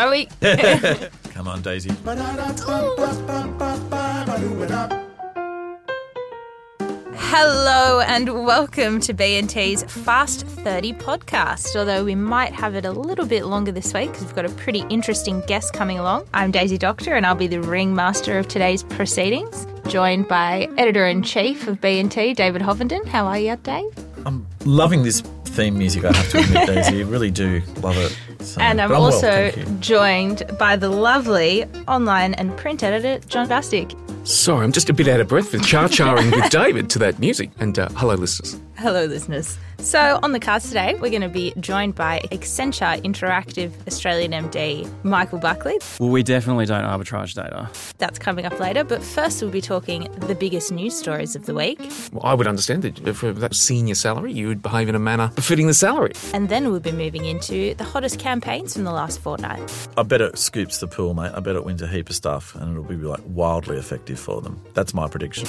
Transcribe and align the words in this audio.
Are 0.00 0.08
we? 0.08 0.28
Come 1.34 1.46
on, 1.46 1.60
Daisy. 1.60 1.90
Hello 7.14 8.00
and 8.00 8.46
welcome 8.46 8.98
to 9.00 9.12
B&T's 9.12 9.82
Fast 9.82 10.46
30 10.46 10.94
podcast. 10.94 11.76
Although 11.76 12.02
we 12.02 12.14
might 12.14 12.54
have 12.54 12.74
it 12.74 12.86
a 12.86 12.90
little 12.92 13.26
bit 13.26 13.44
longer 13.44 13.72
this 13.72 13.92
week 13.92 14.10
because 14.10 14.24
we've 14.24 14.34
got 14.34 14.46
a 14.46 14.54
pretty 14.54 14.86
interesting 14.88 15.42
guest 15.42 15.74
coming 15.74 15.98
along. 15.98 16.26
I'm 16.32 16.50
Daisy 16.50 16.78
Doctor 16.78 17.14
and 17.14 17.26
I'll 17.26 17.34
be 17.34 17.46
the 17.46 17.60
ringmaster 17.60 18.38
of 18.38 18.48
today's 18.48 18.82
proceedings, 18.84 19.66
joined 19.86 20.28
by 20.28 20.66
editor-in-chief 20.78 21.68
of 21.68 21.78
B&T, 21.82 22.32
David 22.32 22.62
Hovenden. 22.62 23.04
How 23.06 23.26
are 23.26 23.38
you, 23.38 23.54
Dave? 23.56 23.92
I'm 24.24 24.46
loving 24.64 25.02
this 25.02 25.20
theme 25.44 25.76
music, 25.76 26.06
I 26.06 26.16
have 26.16 26.30
to 26.30 26.38
admit, 26.38 26.68
Daisy. 26.68 27.02
I 27.02 27.06
really 27.06 27.30
do 27.30 27.60
love 27.82 27.98
it. 27.98 28.18
So, 28.42 28.60
And 28.60 28.80
I'm 28.80 28.90
well, 28.90 29.04
also 29.04 29.46
you. 29.56 29.64
joined 29.80 30.42
by 30.58 30.76
the 30.76 30.88
lovely 30.88 31.64
online 31.86 32.34
and 32.34 32.56
print 32.56 32.82
editor, 32.82 33.24
John 33.28 33.48
Bastic. 33.48 33.94
Sorry, 34.26 34.64
I'm 34.64 34.72
just 34.72 34.88
a 34.90 34.92
bit 34.92 35.08
out 35.08 35.20
of 35.20 35.28
breath 35.28 35.52
with 35.52 35.64
char 35.66 35.88
charring 35.88 36.30
with 36.30 36.50
David 36.50 36.90
to 36.90 36.98
that 37.00 37.18
music. 37.18 37.50
And 37.58 37.78
uh, 37.78 37.88
hello, 37.90 38.14
listeners. 38.14 38.60
Hello, 38.76 39.04
listeners. 39.04 39.58
So, 39.82 40.20
on 40.22 40.32
the 40.32 40.40
cards 40.40 40.68
today, 40.68 40.94
we're 40.94 41.10
going 41.10 41.22
to 41.22 41.28
be 41.28 41.54
joined 41.58 41.94
by 41.94 42.20
Accenture 42.30 43.02
Interactive 43.02 43.72
Australian 43.86 44.32
MD 44.32 44.88
Michael 45.04 45.38
Buckley. 45.38 45.78
Well, 45.98 46.10
we 46.10 46.22
definitely 46.22 46.66
don't 46.66 46.84
arbitrage 46.84 47.34
data. 47.34 47.68
That's 47.98 48.18
coming 48.18 48.44
up 48.44 48.60
later, 48.60 48.84
but 48.84 49.02
first, 49.02 49.40
we'll 49.40 49.50
be 49.50 49.62
talking 49.62 50.08
the 50.18 50.34
biggest 50.34 50.70
news 50.70 50.96
stories 50.96 51.34
of 51.34 51.46
the 51.46 51.54
week. 51.54 51.78
Well, 52.12 52.24
I 52.24 52.34
would 52.34 52.46
understand 52.46 52.82
that 52.82 53.14
for 53.14 53.32
that 53.32 53.54
senior 53.54 53.94
salary, 53.94 54.32
you 54.32 54.48
would 54.48 54.62
behave 54.62 54.88
in 54.88 54.94
a 54.94 55.00
manner 55.00 55.32
befitting 55.34 55.66
the 55.66 55.74
salary. 55.74 56.12
And 56.34 56.50
then 56.50 56.70
we'll 56.70 56.80
be 56.80 56.92
moving 56.92 57.24
into 57.24 57.74
the 57.74 57.84
hottest 57.84 58.18
campaigns 58.18 58.74
from 58.74 58.84
the 58.84 58.92
last 58.92 59.18
fortnight. 59.18 59.88
I 59.96 60.02
bet 60.02 60.20
it 60.20 60.38
scoops 60.38 60.78
the 60.78 60.88
pool, 60.88 61.14
mate. 61.14 61.32
I 61.34 61.40
bet 61.40 61.56
it 61.56 61.64
wins 61.64 61.80
a 61.80 61.88
heap 61.88 62.10
of 62.10 62.16
stuff 62.16 62.54
and 62.54 62.72
it'll 62.72 62.84
be 62.84 62.96
like 62.96 63.20
wildly 63.26 63.78
effective 63.78 64.20
for 64.20 64.42
them. 64.42 64.62
That's 64.74 64.92
my 64.92 65.08
prediction. 65.08 65.48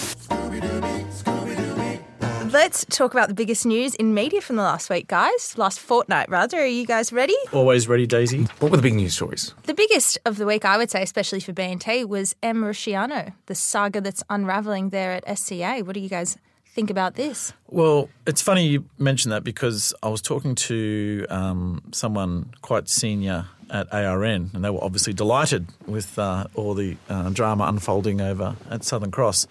Let's 2.52 2.84
talk 2.90 3.14
about 3.14 3.30
the 3.30 3.34
biggest 3.34 3.66
news 3.66 3.96
in 3.96 4.14
media 4.14 4.42
from 4.42 4.58
the 4.58 4.62
last 4.62 4.90
week, 4.90 5.08
guys. 5.08 5.58
Last 5.58 5.80
fortnight, 5.80 6.30
rather. 6.30 6.60
Are 6.60 6.66
you 6.66 6.86
guys 6.86 7.14
ready? 7.14 7.36
Always 7.54 7.88
ready, 7.88 8.06
Daisy? 8.06 8.44
What 8.60 8.72
were 8.72 8.76
the 8.76 8.84
big 8.84 8.94
news 8.94 9.14
stories? 9.14 9.54
The 9.64 9.74
biggest 9.74 10.18
of 10.26 10.36
the 10.36 10.46
week, 10.46 10.66
I 10.66 10.76
would 10.76 10.92
say, 10.92 11.02
especially 11.02 11.40
for 11.40 11.54
B&T, 11.54 12.04
was 12.04 12.36
Em 12.44 12.62
Rusciano, 12.62 13.32
the 13.46 13.56
saga 13.56 14.02
that's 14.02 14.22
unraveling 14.30 14.90
there 14.90 15.14
at 15.14 15.38
SCA. 15.40 15.80
What 15.86 15.94
do 15.94 16.02
you 16.02 16.10
guys 16.10 16.38
think 16.66 16.90
about 16.90 17.16
this? 17.16 17.54
Well, 17.68 18.10
it's 18.28 18.42
funny 18.42 18.68
you 18.68 18.84
mentioned 18.98 19.32
that 19.32 19.46
because 19.46 19.94
I 20.04 20.10
was 20.10 20.22
talking 20.22 20.54
to 20.56 21.26
um, 21.30 21.82
someone 21.94 22.54
quite 22.62 22.90
senior 22.90 23.46
at 23.70 23.88
ARN, 23.94 24.52
and 24.54 24.66
they 24.66 24.70
were 24.70 24.84
obviously 24.84 25.14
delighted 25.14 25.68
with 25.88 26.20
uh, 26.20 26.48
all 26.56 26.74
the 26.74 26.98
uh, 27.08 27.30
drama 27.30 27.64
unfolding 27.64 28.20
over 28.20 28.58
at 28.70 28.84
Southern 28.84 29.10
Cross. 29.12 29.48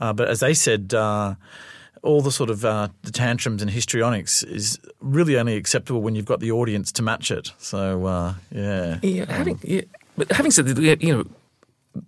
Uh, 0.00 0.14
but 0.14 0.28
as 0.28 0.40
they 0.40 0.54
said, 0.54 0.94
uh, 0.94 1.34
all 2.08 2.22
the 2.22 2.32
sort 2.32 2.48
of 2.48 2.64
uh, 2.64 2.88
the 3.02 3.12
tantrums 3.12 3.60
and 3.60 3.70
histrionics 3.70 4.42
is 4.42 4.78
really 5.00 5.36
only 5.36 5.56
acceptable 5.56 6.00
when 6.00 6.14
you've 6.14 6.24
got 6.24 6.40
the 6.40 6.50
audience 6.50 6.90
to 6.92 7.02
match 7.02 7.30
it. 7.30 7.52
So, 7.58 8.06
uh, 8.06 8.34
yeah. 8.50 8.98
Yeah, 9.02 9.30
having, 9.30 9.60
yeah. 9.62 9.82
But 10.16 10.32
having 10.32 10.50
said 10.50 10.66
that, 10.66 11.02
you 11.02 11.14
know, 11.14 11.24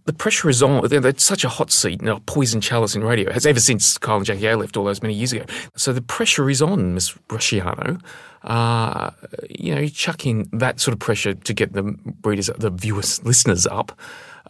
the 0.06 0.14
pressure 0.14 0.48
is 0.48 0.62
on. 0.62 0.88
It's 0.90 1.22
such 1.22 1.44
a 1.44 1.50
hot 1.50 1.70
seat, 1.70 2.00
you 2.00 2.06
know, 2.06 2.22
poison 2.24 2.62
chalice 2.62 2.94
in 2.94 3.04
radio. 3.04 3.30
Has 3.30 3.44
ever 3.44 3.60
since 3.60 3.98
Kyle 3.98 4.16
and 4.16 4.24
Jackie 4.24 4.48
O 4.48 4.56
left 4.56 4.78
all 4.78 4.84
those 4.84 5.02
many 5.02 5.12
years 5.12 5.34
ago. 5.34 5.44
So 5.76 5.92
the 5.92 6.00
pressure 6.00 6.48
is 6.48 6.62
on 6.62 6.94
Miss 6.94 7.12
Rusciano. 7.28 8.00
Uh, 8.42 9.10
you 9.50 9.74
know, 9.74 9.82
you 9.82 9.90
chuck 9.90 10.24
in 10.24 10.48
that 10.54 10.80
sort 10.80 10.94
of 10.94 10.98
pressure 10.98 11.34
to 11.34 11.52
get 11.52 11.74
the 11.74 11.94
readers, 12.24 12.48
the 12.56 12.70
viewers, 12.70 13.22
listeners 13.22 13.66
up. 13.66 13.98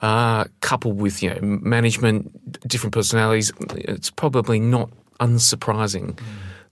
Uh, 0.01 0.45
coupled 0.61 0.99
with 0.99 1.23
you 1.23 1.29
know 1.29 1.39
management, 1.43 2.67
different 2.67 2.95
personalities, 2.95 3.53
it's 3.75 4.11
probably 4.11 4.59
not 4.59 4.91
unsurprising 5.21 6.19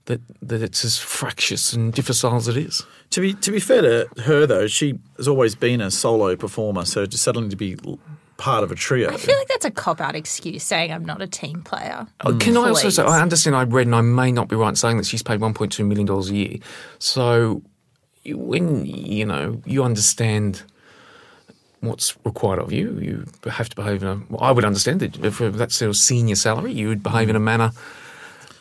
that 0.05 0.21
that 0.41 0.61
it's 0.61 0.83
as 0.83 0.97
fractious 0.97 1.73
and 1.73 1.93
difficile 1.93 2.35
as 2.35 2.47
it 2.47 2.57
is. 2.57 2.85
To 3.11 3.21
be 3.21 3.33
to 3.35 3.51
be 3.51 3.59
fair 3.59 3.81
to 3.81 4.21
her 4.23 4.45
though, 4.45 4.67
she 4.67 4.99
has 5.17 5.27
always 5.27 5.55
been 5.55 5.81
a 5.81 5.91
solo 5.91 6.35
performer. 6.35 6.85
So 6.85 7.05
to 7.05 7.17
suddenly 7.17 7.49
to 7.49 7.55
be 7.55 7.77
part 8.37 8.63
of 8.63 8.71
a 8.71 8.75
trio, 8.75 9.09
I 9.11 9.17
feel 9.17 9.37
like 9.37 9.47
that's 9.47 9.65
a 9.65 9.71
cop 9.71 10.01
out 10.01 10.15
excuse 10.15 10.63
saying 10.63 10.91
I'm 10.91 11.05
not 11.05 11.21
a 11.21 11.27
team 11.27 11.61
player. 11.61 12.07
Uh, 12.21 12.33
Can 12.39 12.57
I 12.57 12.69
also 12.69 12.89
say, 12.89 13.03
I 13.03 13.21
understand 13.21 13.55
I 13.55 13.63
read, 13.63 13.87
and 13.87 13.95
I 13.95 14.01
may 14.01 14.31
not 14.31 14.47
be 14.47 14.55
right 14.55 14.69
in 14.69 14.75
saying 14.75 14.97
that 14.97 15.05
she's 15.05 15.23
paid 15.23 15.39
$1.2 15.39 15.85
million 15.85 16.09
a 16.09 16.21
year. 16.23 16.57
So 16.99 17.61
when, 18.25 18.85
you 18.85 19.25
know, 19.25 19.61
you 19.65 19.83
understand 19.83 20.63
what's 21.81 22.15
required 22.25 22.59
of 22.59 22.71
you, 22.71 22.97
you 22.99 23.25
have 23.49 23.69
to 23.69 23.75
behave 23.75 24.03
in 24.03 24.07
a, 24.07 24.21
well, 24.29 24.41
I 24.41 24.51
would 24.51 24.65
understand 24.65 24.99
that 25.01 25.23
if 25.23 25.39
that's 25.39 25.75
sort 25.75 25.89
of 25.89 25.97
senior 25.97 26.35
salary, 26.35 26.73
you 26.73 26.87
would 26.87 27.03
behave 27.03 27.29
in 27.29 27.35
a 27.35 27.39
manner 27.39 27.71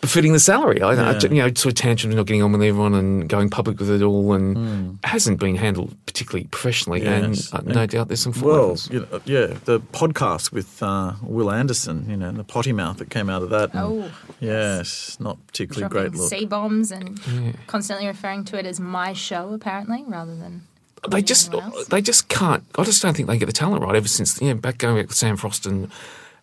befitting 0.00 0.32
the 0.32 0.38
salary. 0.38 0.80
I, 0.80 0.92
I- 0.92 1.18
you 1.20 1.28
know, 1.42 1.48
sort 1.48 1.66
of 1.66 1.74
tantrums, 1.74 2.14
not 2.14 2.26
getting 2.26 2.42
on 2.42 2.52
with 2.52 2.62
everyone 2.62 2.94
and 2.94 3.28
going 3.28 3.50
public 3.50 3.78
with 3.80 3.90
it 3.90 4.02
all 4.02 4.32
and 4.32 4.98
hasn't 5.04 5.40
been 5.40 5.56
handled 5.56 5.94
particularly 6.06 6.46
professionally. 6.50 7.02
Yes. 7.02 7.52
And 7.52 7.68
uh, 7.70 7.72
no 7.72 7.86
doubt 7.86 8.08
there's 8.08 8.20
some 8.20 8.32
Well, 8.40 8.76
you 8.90 9.00
know, 9.10 9.20
yeah, 9.24 9.56
the 9.64 9.80
podcast 9.80 10.52
with 10.52 10.82
uh, 10.82 11.14
Will 11.22 11.50
Anderson, 11.50 12.08
you 12.08 12.16
know, 12.16 12.28
and 12.28 12.38
the 12.38 12.44
potty 12.44 12.72
mouth 12.72 12.98
that 12.98 13.10
came 13.10 13.28
out 13.28 13.42
of 13.42 13.50
that. 13.50 13.74
and- 13.74 13.80
Oh, 13.82 14.10
yes, 14.40 15.18
not 15.20 15.38
particularly 15.46 15.88
dropping 15.88 16.10
great 16.12 16.20
look. 16.20 16.30
C 16.30 16.44
bombs 16.44 16.92
and 16.92 17.20
constantly 17.66 18.06
referring 18.06 18.44
to 18.44 18.58
it 18.58 18.66
as 18.66 18.78
my 18.80 19.12
show, 19.12 19.52
apparently, 19.52 20.04
rather 20.06 20.34
than. 20.36 20.62
they 21.10 21.22
just 21.22 21.52
they 21.90 22.02
just 22.02 22.28
can't. 22.28 22.64
I 22.76 22.84
just 22.84 23.00
don't 23.02 23.16
think 23.16 23.28
they 23.28 23.38
get 23.38 23.46
the 23.46 23.52
talent 23.52 23.82
right. 23.82 23.94
Ever 23.94 24.08
since 24.08 24.40
you 24.40 24.48
know 24.48 24.54
back 24.60 24.78
going 24.78 24.96
back 24.96 25.06
with 25.08 25.16
Sam 25.16 25.36
Frost 25.36 25.64
and 25.66 25.90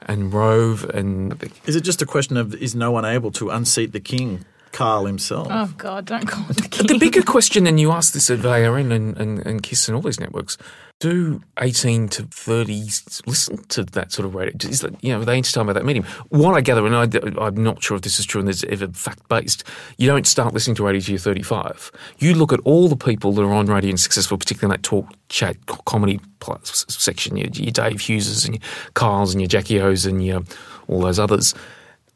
and 0.06 0.34
Rove 0.34 0.84
and 0.86 1.52
Is 1.66 1.76
it 1.76 1.82
just 1.82 2.02
a 2.02 2.06
question 2.06 2.38
of 2.38 2.54
is 2.56 2.76
no 2.76 2.92
one 2.92 3.06
able 3.06 3.32
to 3.34 3.50
unseat 3.50 3.92
the 3.92 4.00
king, 4.00 4.46
Carl 4.76 5.06
himself? 5.06 5.48
Oh, 5.50 5.74
God, 5.78 6.04
don't 6.04 6.28
call 6.28 6.46
it 6.50 6.58
the 6.58 6.68
king. 6.68 6.88
the 6.88 6.98
bigger 6.98 7.22
question, 7.22 7.66
and 7.66 7.80
you 7.80 7.94
ask 7.94 8.12
this 8.12 8.30
of 8.30 8.46
ARN 8.46 8.92
and, 8.92 9.16
and, 9.18 9.40
and 9.46 9.64
Kiss 9.64 9.88
and 9.88 9.96
all 9.96 10.02
these 10.02 10.20
networks, 10.20 10.58
do 11.00 11.42
18 11.62 12.10
to 12.10 12.24
30s 12.24 13.26
listen 13.26 13.64
to 13.70 13.86
that 13.86 14.12
sort 14.12 14.26
of 14.26 14.36
radio? 14.36 14.54
Is 14.70 14.82
that, 14.82 15.02
you 15.02 15.14
know, 15.14 15.22
are 15.22 15.26
they 15.26 15.38
entertained 15.38 15.68
by 15.68 15.74
that 15.74 15.86
medium? 15.86 16.06
What 16.28 16.56
I 16.56 16.60
gather, 16.62 16.86
and 16.86 16.94
I, 16.94 17.08
I'm 17.42 17.64
not 17.64 17.82
sure 17.82 17.96
if 17.96 18.04
this 18.04 18.20
is 18.20 18.26
true 18.26 18.40
and 18.40 18.50
there's 18.50 18.66
ever 18.66 18.90
fact 18.90 19.30
based, 19.30 19.64
you 19.98 20.08
don't 20.08 20.28
start 20.28 20.54
listening 20.54 20.76
to 20.76 20.84
radio 20.84 21.00
till 21.00 21.12
you're 21.14 21.20
35. 21.20 21.90
You 22.18 22.34
look 22.34 22.52
at 22.52 22.60
all 22.66 22.90
the 22.90 22.98
people 22.98 23.32
that 23.32 23.44
are 23.44 23.54
on 23.54 23.68
radio 23.68 23.92
and 23.92 24.00
successful, 24.00 24.38
particularly 24.38 24.76
in 24.76 24.82
that 24.82 24.84
talk, 24.84 25.08
chat, 25.30 25.56
comedy 25.86 26.20
plus 26.42 26.86
section, 26.90 27.38
your, 27.38 27.48
your 27.48 27.72
Dave 27.72 28.00
Hugheses 28.00 28.46
and 28.46 28.56
your 28.56 28.64
Kyles 28.94 29.34
and 29.34 29.42
your 29.42 29.48
Jackie 29.48 29.80
O's 29.80 30.06
and 30.06 30.26
your, 30.26 30.44
all 30.90 31.00
those 31.00 31.18
others, 31.18 31.56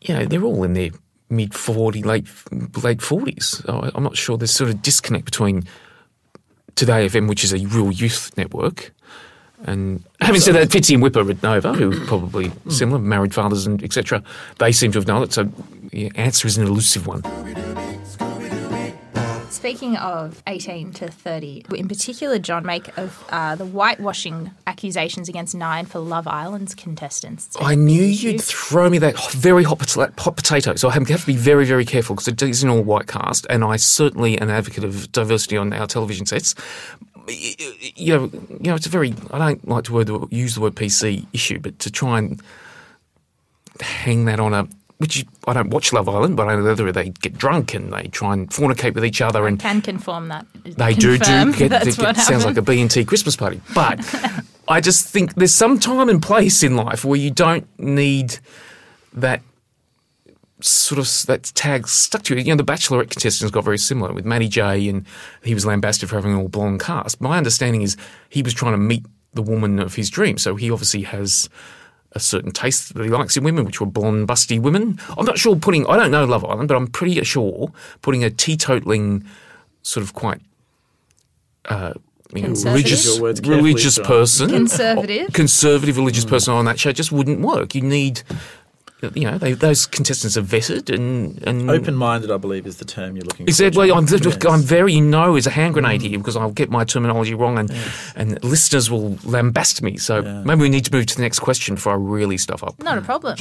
you 0.02 0.14
know, 0.14 0.26
they're 0.26 0.44
all 0.44 0.66
in 0.66 0.74
their 0.74 0.90
mid 1.30 1.54
40, 1.54 2.04
late 2.04 2.28
late 2.84 3.00
40s. 3.00 3.92
I'm 3.96 4.04
not 4.04 4.18
sure 4.18 4.38
there's 4.38 4.52
sort 4.52 4.70
of 4.70 4.82
disconnect 4.82 5.26
between 5.26 5.64
2Day 6.76 7.06
FM, 7.08 7.28
which 7.28 7.44
is 7.44 7.54
a 7.54 7.58
real 7.58 7.92
youth 7.92 8.36
network, 8.38 8.92
and 9.66 10.04
having 10.22 10.40
said 10.40 10.56
that, 10.56 10.70
Fitzy 10.70 10.94
and 10.94 11.04
Whipper 11.04 11.30
at 11.30 11.44
Nova, 11.44 11.74
who 11.74 11.92
are 11.92 12.06
probably 12.06 12.48
hmm. 12.48 12.70
similar, 12.70 13.00
married 13.00 13.34
fathers 13.34 13.66
and 13.68 13.84
etc., 13.84 14.24
they 14.58 14.72
seem 14.72 14.92
to 14.94 15.00
have 15.00 15.08
known 15.08 15.24
it. 15.24 15.34
So 15.34 15.52
the 15.92 16.12
answer 16.16 16.48
is 16.48 16.58
an 16.58 16.66
elusive 16.66 17.08
one. 17.08 17.24
Speaking 19.60 19.98
of 19.98 20.42
18 20.48 20.94
to 20.94 21.12
30, 21.12 21.66
in 21.76 21.90
particular, 21.90 22.40
John, 22.40 22.66
make 22.66 22.98
of 22.98 23.26
uh, 23.28 23.56
the 23.56 23.66
whitewashing 23.66 24.52
accusations 24.66 25.28
against 25.28 25.54
nine 25.54 25.86
for 25.86 26.00
Love 26.00 26.30
Island's 26.30 26.74
contestants. 26.74 27.58
I 27.60 27.76
knew 27.76 28.06
issue. 28.06 28.30
you'd 28.30 28.42
throw 28.42 28.90
me 28.90 29.00
that 29.00 29.20
very 29.32 29.66
hot, 29.66 29.82
hot 30.18 30.38
potato, 30.38 30.76
so 30.76 30.88
I 30.88 30.94
have 30.94 31.06
to 31.06 31.26
be 31.26 31.36
very, 31.36 31.66
very 31.66 31.84
careful 31.84 32.16
because 32.16 32.30
it 32.30 32.42
is 32.42 32.64
an 32.64 32.70
all 32.70 32.82
white 32.82 33.08
cast, 33.08 33.46
and 33.50 33.66
I 33.66 33.76
certainly 33.76 34.38
am 34.38 34.48
an 34.48 34.56
advocate 34.56 34.86
of 34.86 35.12
diversity 35.12 35.58
on 35.58 35.74
our 35.74 35.88
television 35.88 36.26
sets. 36.26 36.56
You 37.28 38.16
know, 38.16 38.32
you 38.62 38.70
know, 38.70 38.76
it's 38.76 38.86
a 38.86 38.90
very. 38.90 39.14
I 39.30 39.40
don't 39.40 39.68
like 39.68 39.84
to 39.84 39.94
word, 39.94 40.10
use 40.32 40.56
the 40.56 40.62
word 40.62 40.76
PC 40.76 41.28
issue, 41.34 41.60
but 41.60 41.78
to 41.80 41.92
try 41.92 42.20
and 42.20 42.42
hang 43.82 44.24
that 44.24 44.40
on 44.40 44.54
a. 44.54 44.70
Which 45.00 45.26
I 45.48 45.54
don't 45.54 45.70
watch 45.70 45.94
Love 45.94 46.10
Island, 46.10 46.36
but 46.36 46.50
I 46.50 46.56
know 46.56 46.76
that 46.76 46.92
they 46.94 47.10
get 47.10 47.38
drunk 47.38 47.74
and 47.74 47.94
they 47.94 48.08
try 48.10 48.34
and 48.34 48.50
fornicate 48.50 48.96
with 48.96 49.06
each 49.06 49.22
other, 49.22 49.48
and 49.48 49.58
Can 49.58 49.82
confirm 49.82 50.28
that. 50.28 50.46
they 50.64 50.94
do 50.94 51.18
do 51.18 51.54
get, 51.54 51.70
that's 51.70 51.88
it 51.88 51.98
what 51.98 52.18
sounds 52.18 52.44
like 52.44 52.58
a 52.58 52.62
B&T 52.62 53.06
Christmas 53.06 53.38
party. 53.38 53.62
But 53.74 54.00
I 54.68 54.82
just 54.82 55.08
think 55.08 55.36
there's 55.36 55.54
some 55.54 55.80
time 55.80 56.10
and 56.10 56.22
place 56.22 56.64
in 56.64 56.76
life 56.76 57.06
where 57.06 57.18
you 57.18 57.32
don't 57.32 57.66
need 57.80 58.40
that 59.14 59.42
sort 60.60 61.00
of 61.00 61.26
that 61.28 61.44
tag 61.56 61.88
stuck 61.88 62.24
to 62.24 62.36
you. 62.36 62.42
You 62.42 62.54
know, 62.54 62.62
the 62.62 62.70
Bachelorette 62.70 63.10
contestants 63.10 63.52
got 63.52 63.64
very 63.64 63.78
similar 63.78 64.12
with 64.12 64.26
Matty 64.26 64.50
J, 64.50 64.90
and 64.90 65.06
he 65.46 65.54
was 65.54 65.66
lambasted 65.66 66.10
for 66.10 66.16
having 66.18 66.34
an 66.34 66.40
all 66.40 66.50
blonde 66.50 66.82
cast. 66.82 67.22
My 67.22 67.38
understanding 67.38 67.84
is 67.84 67.96
he 68.30 68.44
was 68.44 68.54
trying 68.54 68.74
to 68.74 68.78
meet 68.78 69.06
the 69.34 69.42
woman 69.42 69.80
of 69.80 69.96
his 69.96 70.10
dream, 70.10 70.38
so 70.38 70.58
he 70.58 70.70
obviously 70.70 71.04
has 71.04 71.48
a 72.14 72.20
certain 72.20 72.52
taste 72.52 72.94
that 72.96 73.04
he 73.04 73.10
likes 73.10 73.38
in 73.38 73.44
women, 73.44 73.66
which 73.66 73.80
were 73.80 73.86
blonde, 73.88 74.28
busty 74.28 74.60
women. 74.60 75.00
I'm 75.18 75.26
not 75.26 75.38
sure 75.38 75.56
putting. 75.56 75.86
I 75.88 75.96
don't 75.98 76.12
know 76.12 76.26
Love 76.26 76.44
Island, 76.46 76.68
but 76.68 76.76
I'm 76.76 76.88
pretty 76.88 77.24
sure 77.24 77.72
putting 78.02 78.24
a 78.24 78.30
teetotaling 78.30 79.26
sort 79.84 80.04
of 80.04 80.14
quite 80.14 80.42
uh, 81.66 81.94
you 82.34 82.42
know, 82.44 82.50
religious 82.50 83.06
Your 83.06 83.22
words 83.22 83.40
carefully, 83.40 83.70
religious 83.70 84.00
person, 84.00 84.50
Conservative. 84.50 85.34
conservative 85.34 85.98
religious 85.98 86.26
person 86.26 86.54
on 86.54 86.66
that 86.66 86.80
show 86.80 86.92
just 86.92 87.12
wouldn't 87.12 87.42
work. 87.42 87.74
You 87.76 87.82
need, 87.82 88.22
you 89.14 89.24
know, 89.24 89.38
they, 89.38 89.54
those 89.54 89.86
contestants 89.86 90.36
are 90.36 90.42
vetted 90.42 90.94
and 90.94 91.42
and 91.48 91.70
Open-minded, 91.70 92.32
I 92.32 92.38
believe, 92.38 92.68
is 92.68 92.78
the 92.78 92.86
term 92.86 93.16
you're 93.16 93.26
looking 93.26 93.48
Is 93.48 93.58
for. 93.58 93.64
that 93.64 93.76
well? 93.76 93.94
I'm, 93.94 94.08
Yes. 94.10 94.46
I'm 94.46 94.62
very 94.62 94.94
you 94.94 95.02
know 95.02 95.36
is 95.36 95.48
a 95.48 95.52
hand 95.52 95.74
grenade 95.74 96.02
mm. 96.02 96.10
here 96.10 96.18
because 96.18 96.36
I'll 96.36 96.52
get 96.52 96.70
my 96.70 96.84
terminology 96.84 97.34
wrong 97.34 97.58
and 97.58 97.72
and 98.16 98.44
listeners 98.44 98.92
will 98.92 99.12
lambast 99.18 99.82
me. 99.82 99.98
So 99.98 100.22
maybe 100.22 100.62
we 100.62 100.70
need 100.70 100.86
to 100.86 100.94
move 100.94 101.06
to 101.08 101.16
the 101.16 101.22
next 101.22 101.40
question 101.40 101.76
before 101.76 101.94
I 101.94 101.96
really 101.96 102.38
stuff 102.38 102.64
up. 102.64 102.82
Not 102.82 102.98
a 102.98 103.02
problem. 103.02 103.38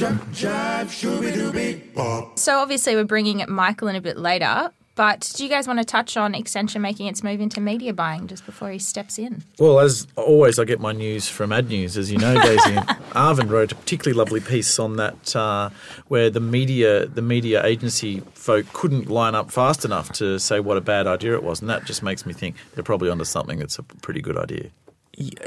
So 2.35 2.59
obviously 2.59 2.95
we're 2.95 3.03
bringing 3.03 3.43
Michael 3.47 3.87
in 3.87 3.95
a 3.95 4.01
bit 4.01 4.17
later, 4.17 4.71
but 4.99 5.31
do 5.33 5.45
you 5.45 5.49
guys 5.49 5.65
want 5.65 5.79
to 5.79 5.85
touch 5.85 6.17
on 6.17 6.33
Accenture 6.33 6.81
making 6.81 7.07
its 7.07 7.23
move 7.23 7.39
into 7.39 7.61
media 7.61 7.93
buying 7.93 8.27
just 8.27 8.45
before 8.45 8.69
he 8.69 8.79
steps 8.79 9.17
in? 9.17 9.41
Well, 9.57 9.79
as 9.79 10.05
always, 10.17 10.59
I 10.59 10.65
get 10.65 10.81
my 10.81 10.91
news 10.91 11.29
from 11.29 11.53
Ad 11.53 11.69
News, 11.69 11.95
as 11.95 12.11
you 12.11 12.17
know, 12.17 12.33
Daisy. 12.43 12.75
Arvind 13.15 13.49
wrote 13.49 13.71
a 13.71 13.75
particularly 13.75 14.17
lovely 14.17 14.41
piece 14.41 14.77
on 14.77 14.97
that, 14.97 15.33
uh, 15.37 15.69
where 16.09 16.29
the 16.29 16.41
media, 16.41 17.05
the 17.05 17.21
media 17.21 17.65
agency 17.65 18.19
folk 18.33 18.65
couldn't 18.73 19.09
line 19.09 19.35
up 19.35 19.51
fast 19.51 19.85
enough 19.85 20.11
to 20.15 20.37
say 20.37 20.59
what 20.59 20.75
a 20.75 20.81
bad 20.81 21.07
idea 21.07 21.33
it 21.33 21.43
was, 21.43 21.61
and 21.61 21.69
that 21.69 21.85
just 21.85 22.03
makes 22.03 22.25
me 22.25 22.33
think 22.33 22.57
they're 22.75 22.83
probably 22.83 23.09
onto 23.09 23.23
something 23.23 23.57
that's 23.57 23.79
a 23.79 23.83
pretty 23.83 24.19
good 24.19 24.35
idea. 24.35 24.69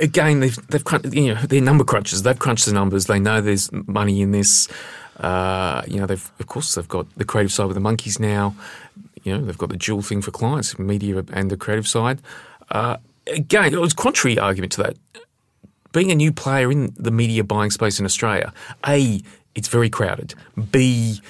Again, 0.01 0.41
they've 0.41 0.67
they've 0.69 0.83
crun- 0.83 1.13
you 1.13 1.35
know 1.35 1.43
they're 1.43 1.61
number 1.61 1.85
crunchers. 1.85 2.23
They've 2.23 2.39
crunched 2.39 2.65
the 2.65 2.73
numbers. 2.73 3.05
They 3.05 3.21
know 3.21 3.43
there's 3.43 3.71
money 3.71 4.23
in 4.23 4.31
this. 4.33 4.67
Uh, 5.19 5.83
you 5.87 6.01
know, 6.01 6.07
they've 6.07 6.31
of 6.41 6.47
course 6.47 6.75
they've 6.75 6.89
got 6.89 7.07
the 7.19 7.27
creative 7.27 7.53
side 7.53 7.67
with 7.67 7.75
the 7.75 7.81
monkeys 7.81 8.19
now. 8.19 8.57
You 9.23 9.39
know, 9.39 9.45
they've 9.45 9.59
got 9.59 9.71
the 9.71 9.77
dual 9.77 10.03
thing 10.03 10.23
for 10.23 10.31
clients, 10.31 10.79
media 10.79 11.25
and 11.33 11.51
the 11.51 11.57
creative 11.57 11.87
side. 11.87 12.21
Uh, 12.71 12.97
again, 13.27 13.73
it 13.73 13.81
was 13.81 13.93
contrary 13.93 14.39
argument 14.39 14.73
to 14.73 14.83
that. 14.83 14.97
Being 15.93 16.11
a 16.11 16.15
new 16.15 16.33
player 16.33 16.73
in 16.73 16.95
the 16.97 17.11
media 17.11 17.45
buying 17.45 17.71
space 17.71 18.01
in 18.01 18.07
Australia, 18.07 18.53
a 18.87 19.21
it's 19.55 19.69
very 19.69 19.91
crowded. 19.91 20.35
B 20.71 21.21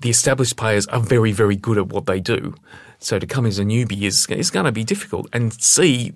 the 0.00 0.10
established 0.10 0.56
players 0.56 0.86
are 0.88 1.00
very, 1.00 1.32
very 1.32 1.56
good 1.56 1.78
at 1.78 1.88
what 1.88 2.06
they 2.06 2.20
do. 2.20 2.54
So 2.98 3.18
to 3.18 3.26
come 3.26 3.46
as 3.46 3.58
a 3.58 3.64
newbie 3.64 4.02
is 4.02 4.26
is 4.26 4.50
going 4.50 4.66
to 4.66 4.72
be 4.72 4.84
difficult. 4.84 5.28
And 5.32 5.52
C, 5.62 6.12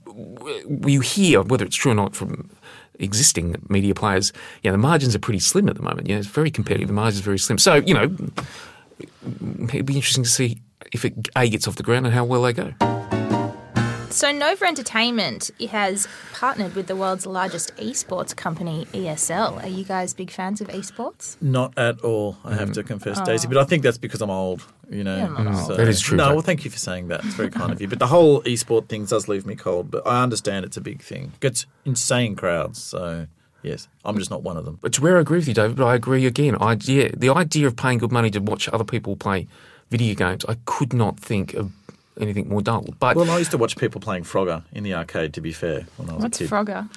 you 0.87 1.01
hear 1.01 1.43
whether 1.43 1.65
it's 1.65 1.77
true 1.77 1.93
or 1.93 1.95
not 1.95 2.15
from 2.15 2.51
existing 2.99 3.57
media 3.69 3.95
players. 3.95 4.33
Yeah, 4.63 4.73
the 4.73 4.79
margins 4.79 5.15
are 5.15 5.19
pretty 5.19 5.41
slim 5.41 5.69
at 5.69 5.77
the 5.77 5.83
moment. 5.83 6.09
Yeah, 6.09 6.17
it's 6.17 6.27
very 6.27 6.51
competitive. 6.51 6.89
The 6.89 6.95
margins 6.95 7.21
are 7.21 7.25
very 7.25 7.39
slim. 7.39 7.59
So 7.59 7.77
you 7.77 7.95
know, 7.95 8.17
it'd 9.73 9.87
be 9.87 9.97
interesting 9.97 10.25
to 10.25 10.31
see 10.31 10.61
if 10.95 11.05
it 11.05 11.29
a 11.37 11.49
gets 11.49 11.69
off 11.69 11.75
the 11.75 11.83
ground 11.83 12.07
and 12.07 12.15
how 12.15 12.25
well 12.25 12.43
they 12.43 12.53
go. 12.53 12.73
So 14.11 14.31
Nova 14.31 14.65
Entertainment 14.65 15.51
has 15.71 16.07
partnered 16.33 16.77
with 16.77 16.87
the 16.87 16.95
world's 16.95 17.27
largest 17.27 17.77
esports 17.79 18.35
company, 18.35 18.87
ESL. 18.93 19.61
Are 19.61 19.69
you 19.69 19.83
guys 19.83 20.15
big 20.15 20.31
fans 20.31 20.61
of 20.61 20.69
esports? 20.69 21.37
Not 21.43 21.77
at 21.77 22.01
all, 22.03 22.39
I 22.45 22.55
have 22.55 22.71
to 22.75 22.85
mm. 22.85 22.87
confess, 22.87 23.19
oh. 23.19 23.25
Daisy. 23.25 23.49
But 23.49 23.59
I 23.59 23.65
think 23.65 23.83
that's 23.83 23.99
because 23.99 24.23
I'm 24.23 24.31
old. 24.31 24.65
You 24.89 25.03
know, 25.03 25.17
You're 25.17 25.29
not 25.31 25.47
oh, 25.47 25.59
old. 25.59 25.67
So- 25.67 25.77
That 25.77 25.89
is 25.89 26.01
true, 26.01 26.17
No, 26.17 26.33
well, 26.35 26.43
thank 26.43 26.65
you 26.65 26.71
for 26.71 26.79
saying 26.79 27.09
that. 27.09 27.25
It's 27.25 27.35
very 27.35 27.51
kind 27.51 27.73
of 27.73 27.81
you. 27.81 27.89
But 27.89 27.99
the 27.99 28.07
whole 28.07 28.47
e-sport 28.47 28.89
thing 28.89 29.05
does 29.05 29.27
leave 29.27 29.47
me 29.47 29.57
cold. 29.57 29.91
But 29.91 30.07
I 30.07 30.23
understand 30.23 30.65
it's 30.65 30.77
a 30.77 30.81
big 30.81 31.03
thing. 31.03 31.33
Gets 31.41 31.67
insane 31.85 32.37
crowds. 32.37 32.81
So 32.81 33.27
yes, 33.65 33.89
I'm 34.05 34.17
just 34.17 34.31
not 34.31 34.45
one 34.45 34.57
of 34.57 34.65
them. 34.65 34.79
It's 34.85 35.01
where 35.01 35.17
I 35.17 35.23
agree 35.23 35.39
with 35.39 35.49
you, 35.49 35.55
David, 35.55 35.77
but 35.77 35.87
I 35.87 35.97
agree 35.97 36.25
again. 36.25 36.57
I, 36.61 36.77
yeah, 36.83 37.09
the 37.17 37.31
idea 37.31 37.67
of 37.67 37.75
paying 37.75 37.99
good 37.99 38.13
money 38.13 38.31
to 38.31 38.39
watch 38.39 38.69
other 38.69 38.85
people 38.85 39.17
play 39.17 39.49
video 39.91 40.15
games, 40.15 40.45
I 40.49 40.57
could 40.65 40.93
not 40.93 41.19
think 41.19 41.55
of 41.55 41.73
anything 42.21 42.49
more 42.49 42.63
dull. 42.63 42.87
But 42.99 43.17
Well, 43.17 43.31
I 43.31 43.39
used 43.39 43.51
to 43.53 43.59
watch 43.59 43.77
people 43.77 44.01
playing 44.01 44.25
Frogger 44.25 44.63
in 44.73 44.85
the 44.85 44.95
arcade. 44.95 45.35
To 45.35 45.41
be 45.41 45.53
fair, 45.53 45.87
when 45.97 46.11
I 46.11 46.15
was 46.15 46.23
What's 46.23 46.41
a 46.41 46.45
kid, 46.45 46.51
Frogger? 46.51 46.89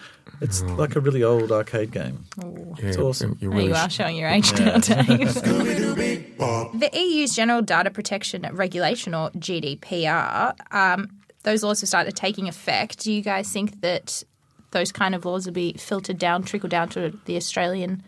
it's 0.42 0.62
like 0.63 0.95
a 0.95 1.00
really 1.00 1.24
old 1.24 1.51
arcade 1.51 1.92
game. 1.92 2.25
yeah, 2.38 2.86
it's 2.86 2.98
awesome. 2.98 3.38
You're 3.42 3.54
Oh, 3.56 3.60
you 3.60 3.74
are 3.74 3.89
showing 3.89 4.16
your 4.16 4.30
age 4.30 4.51
now, 4.54 4.78
Dave. 4.78 5.34
the 6.38 6.89
EU's 6.94 7.36
General 7.36 7.62
Data 7.62 7.89
Protection 7.89 8.48
Regulation, 8.51 9.13
or 9.13 9.31
GDPR, 9.31 10.54
um, 10.74 11.10
those 11.44 11.63
laws 11.63 11.81
have 11.81 11.88
started 11.88 12.16
taking 12.16 12.48
effect. 12.48 13.00
Do 13.00 13.12
you 13.12 13.22
guys 13.22 13.51
think 13.51 13.81
that 13.81 14.24
those 14.72 14.92
kind 14.92 15.16
of 15.16 15.25
laws 15.25 15.45
will 15.45 15.54
be 15.54 15.74
filtered 15.74 16.18
down, 16.19 16.44
trickle 16.44 16.69
down 16.69 16.90
to 16.90 17.18
the 17.25 17.38
Australian 17.38 18.04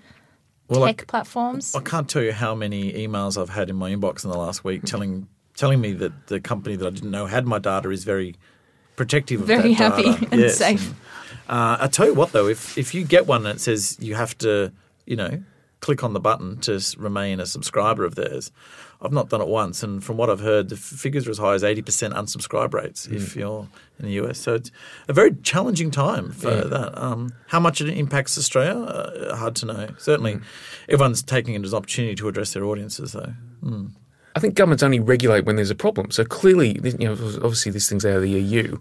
Well, 0.69 0.83
I- 0.83 0.93
tech 0.93 1.07
platforms? 1.07 1.75
I 1.75 1.81
can't 1.81 2.07
tell 2.07 2.21
you 2.21 2.31
how 2.31 2.55
many 2.55 2.93
emails 2.93 3.39
I've 3.41 3.49
had 3.49 3.69
in 3.69 3.75
my 3.75 3.91
inbox 3.91 4.23
in 4.23 4.29
the 4.31 4.37
last 4.37 4.63
week 4.63 4.83
telling 4.83 5.27
telling 5.57 5.81
me 5.81 5.91
that 5.93 6.27
the 6.27 6.39
company 6.39 6.75
that 6.77 6.87
I 6.87 6.89
didn't 6.91 7.11
know 7.11 7.25
had 7.25 7.45
my 7.45 7.59
data 7.59 7.89
is 7.89 8.05
very 8.05 8.35
protective 8.95 9.41
of 9.41 9.47
Very 9.47 9.69
that 9.73 9.91
happy 9.91 10.03
data. 10.03 10.27
and 10.31 10.41
Yes, 10.41 10.57
safe. 10.57 10.93
uh, 11.49 11.77
I 11.81 11.87
tell 11.87 12.05
you 12.05 12.13
what, 12.13 12.31
though, 12.31 12.47
if 12.47 12.77
if 12.77 12.93
you 12.93 13.03
get 13.03 13.27
one 13.27 13.43
that 13.43 13.59
says 13.59 13.97
you 13.99 14.15
have 14.15 14.37
to, 14.39 14.71
you 15.05 15.15
know, 15.17 15.43
click 15.81 16.03
on 16.03 16.13
the 16.13 16.19
button 16.19 16.57
to 16.61 16.79
remain 16.97 17.39
a 17.39 17.45
subscriber 17.45 18.05
of 18.05 18.15
theirs, 18.15 18.51
I've 19.01 19.13
not 19.13 19.29
done 19.29 19.39
it 19.39 19.47
once, 19.47 19.81
and 19.81 20.03
from 20.03 20.17
what 20.17 20.29
I've 20.29 20.41
heard, 20.41 20.69
the 20.69 20.75
figures 20.75 21.25
are 21.25 21.31
as 21.31 21.37
high 21.37 21.53
as 21.53 21.63
eighty 21.63 21.81
percent 21.81 22.13
unsubscribe 22.13 22.73
rates 22.73 23.07
if 23.07 23.35
you're 23.35 23.67
in 23.97 24.05
the 24.05 24.11
US. 24.23 24.39
So 24.39 24.55
it's 24.55 24.71
a 25.07 25.13
very 25.13 25.35
challenging 25.35 25.89
time 25.89 26.31
for 26.31 26.49
that. 26.49 27.01
Um, 27.01 27.33
how 27.47 27.61
much 27.61 27.79
it 27.79 27.89
impacts 27.89 28.37
Australia, 28.37 28.77
uh, 28.77 29.35
hard 29.37 29.55
to 29.57 29.65
know. 29.65 29.89
Certainly, 29.97 30.39
everyone's 30.89 31.23
taking 31.23 31.53
it 31.53 31.63
as 31.63 31.71
an 31.71 31.77
opportunity 31.77 32.15
to 32.15 32.27
address 32.27 32.53
their 32.53 32.65
audiences, 32.65 33.13
though. 33.13 33.33
I 34.35 34.39
think 34.39 34.55
governments 34.55 34.83
only 34.83 34.99
regulate 34.99 35.45
when 35.45 35.55
there's 35.55 35.71
a 35.71 35.75
problem. 35.75 36.11
So 36.11 36.23
clearly, 36.23 36.79
you 36.83 37.07
know, 37.07 37.13
obviously 37.13 37.71
this 37.71 37.89
thing's 37.89 38.05
out 38.05 38.17
of 38.17 38.21
the 38.21 38.29
EU. 38.29 38.79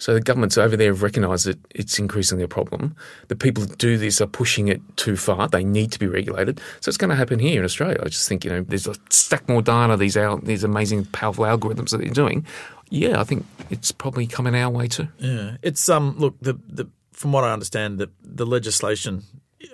So 0.00 0.14
the 0.14 0.20
governments 0.20 0.58
over 0.58 0.76
there 0.76 0.88
have 0.88 1.02
recognised 1.02 1.46
that 1.46 1.58
it's 1.70 1.98
increasingly 1.98 2.42
a 2.42 2.48
problem. 2.48 2.96
The 3.28 3.36
people 3.36 3.64
that 3.64 3.78
do 3.78 3.98
this 3.98 4.20
are 4.20 4.26
pushing 4.26 4.68
it 4.68 4.80
too 4.96 5.16
far. 5.16 5.46
They 5.46 5.62
need 5.62 5.92
to 5.92 5.98
be 5.98 6.06
regulated. 6.06 6.58
So 6.80 6.88
it's 6.88 6.96
going 6.96 7.10
to 7.10 7.16
happen 7.16 7.38
here 7.38 7.60
in 7.60 7.64
Australia. 7.64 7.98
I 8.02 8.08
just 8.08 8.26
think 8.28 8.44
you 8.44 8.50
know, 8.50 8.62
there's 8.62 8.86
a 8.86 8.94
stack 9.10 9.48
more 9.48 9.62
data. 9.62 9.96
These 9.96 10.16
these 10.42 10.64
amazing, 10.64 11.04
powerful 11.06 11.44
algorithms 11.44 11.90
that 11.90 11.98
they're 11.98 12.08
doing. 12.08 12.46
Yeah, 12.88 13.20
I 13.20 13.24
think 13.24 13.46
it's 13.68 13.92
probably 13.92 14.26
coming 14.26 14.56
our 14.56 14.70
way 14.70 14.88
too. 14.88 15.08
Yeah, 15.18 15.58
it's 15.62 15.88
um. 15.88 16.16
Look, 16.18 16.34
the 16.40 16.58
the 16.68 16.88
from 17.12 17.32
what 17.32 17.44
I 17.44 17.52
understand, 17.52 17.98
the 17.98 18.10
the 18.22 18.46
legislation 18.46 19.22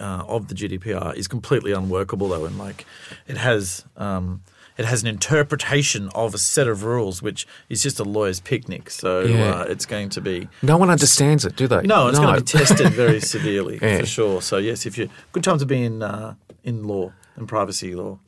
uh, 0.01 0.25
of 0.27 0.49
the 0.49 0.55
GDPR 0.55 1.15
is 1.17 1.29
completely 1.29 1.73
unworkable, 1.73 2.29
though, 2.29 2.45
and 2.45 2.59
like 2.59 2.87
it 3.27 3.37
has 3.37 3.85
um. 3.97 4.43
It 4.79 4.85
has 4.85 5.01
an 5.01 5.09
interpretation 5.09 6.11
of 6.15 6.35
a 6.35 6.39
set 6.39 6.69
of 6.69 6.85
rules, 6.85 7.23
which 7.23 7.47
is 7.71 7.83
just 7.83 7.99
a 7.99 8.05
lawyer's 8.05 8.41
picnic. 8.41 8.91
So 8.91 9.21
Yeah. 9.23 9.61
uh, 9.61 9.63
it's 9.63 9.87
going 9.87 10.11
to 10.11 10.21
be 10.21 10.49
No 10.61 10.77
one 10.77 10.91
understands 10.91 11.47
it, 11.47 11.57
do 11.57 11.67
they? 11.67 11.81
no, 11.81 12.09
it's 12.09 12.19
going 12.19 12.35
to 12.35 12.43
be 12.43 12.59
tested 12.59 12.93
very 12.93 13.21
severely 13.35 13.79
Yeah. 13.81 14.01
for 14.01 14.05
sure. 14.07 14.43
So 14.43 14.59
yes, 14.59 14.85
if 14.85 14.99
you 14.99 15.09
good 15.33 15.43
time 15.45 15.59
to 15.61 15.65
be 15.65 15.83
in 15.83 16.03
uh, 16.03 16.35
in 16.63 16.85
law 16.87 17.11
and 17.37 17.49
privacy 17.49 17.95
law. 17.95 18.19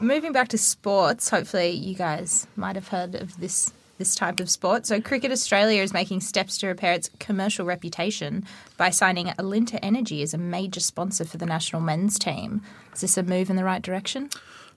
Moving 0.00 0.32
back 0.32 0.48
to 0.48 0.58
sports, 0.58 1.30
hopefully 1.30 1.70
you 1.70 1.96
guys 1.96 2.46
might 2.54 2.76
have 2.76 2.88
heard 2.88 3.16
of 3.16 3.40
this 3.40 3.72
this 3.98 4.14
type 4.14 4.40
of 4.40 4.50
sport. 4.50 4.86
So 4.86 5.00
Cricket 5.00 5.30
Australia 5.30 5.82
is 5.82 5.92
making 5.92 6.20
steps 6.20 6.58
to 6.58 6.66
repair 6.66 6.92
its 6.92 7.10
commercial 7.18 7.66
reputation 7.66 8.44
by 8.76 8.90
signing 8.90 9.26
Alinta 9.26 9.78
Energy 9.82 10.22
as 10.22 10.34
a 10.34 10.38
major 10.38 10.80
sponsor 10.80 11.24
for 11.24 11.38
the 11.38 11.46
national 11.46 11.82
men's 11.82 12.18
team. 12.18 12.62
Is 12.94 13.02
this 13.02 13.16
a 13.16 13.22
move 13.22 13.50
in 13.50 13.56
the 13.56 13.64
right 13.64 13.82
direction? 13.82 14.30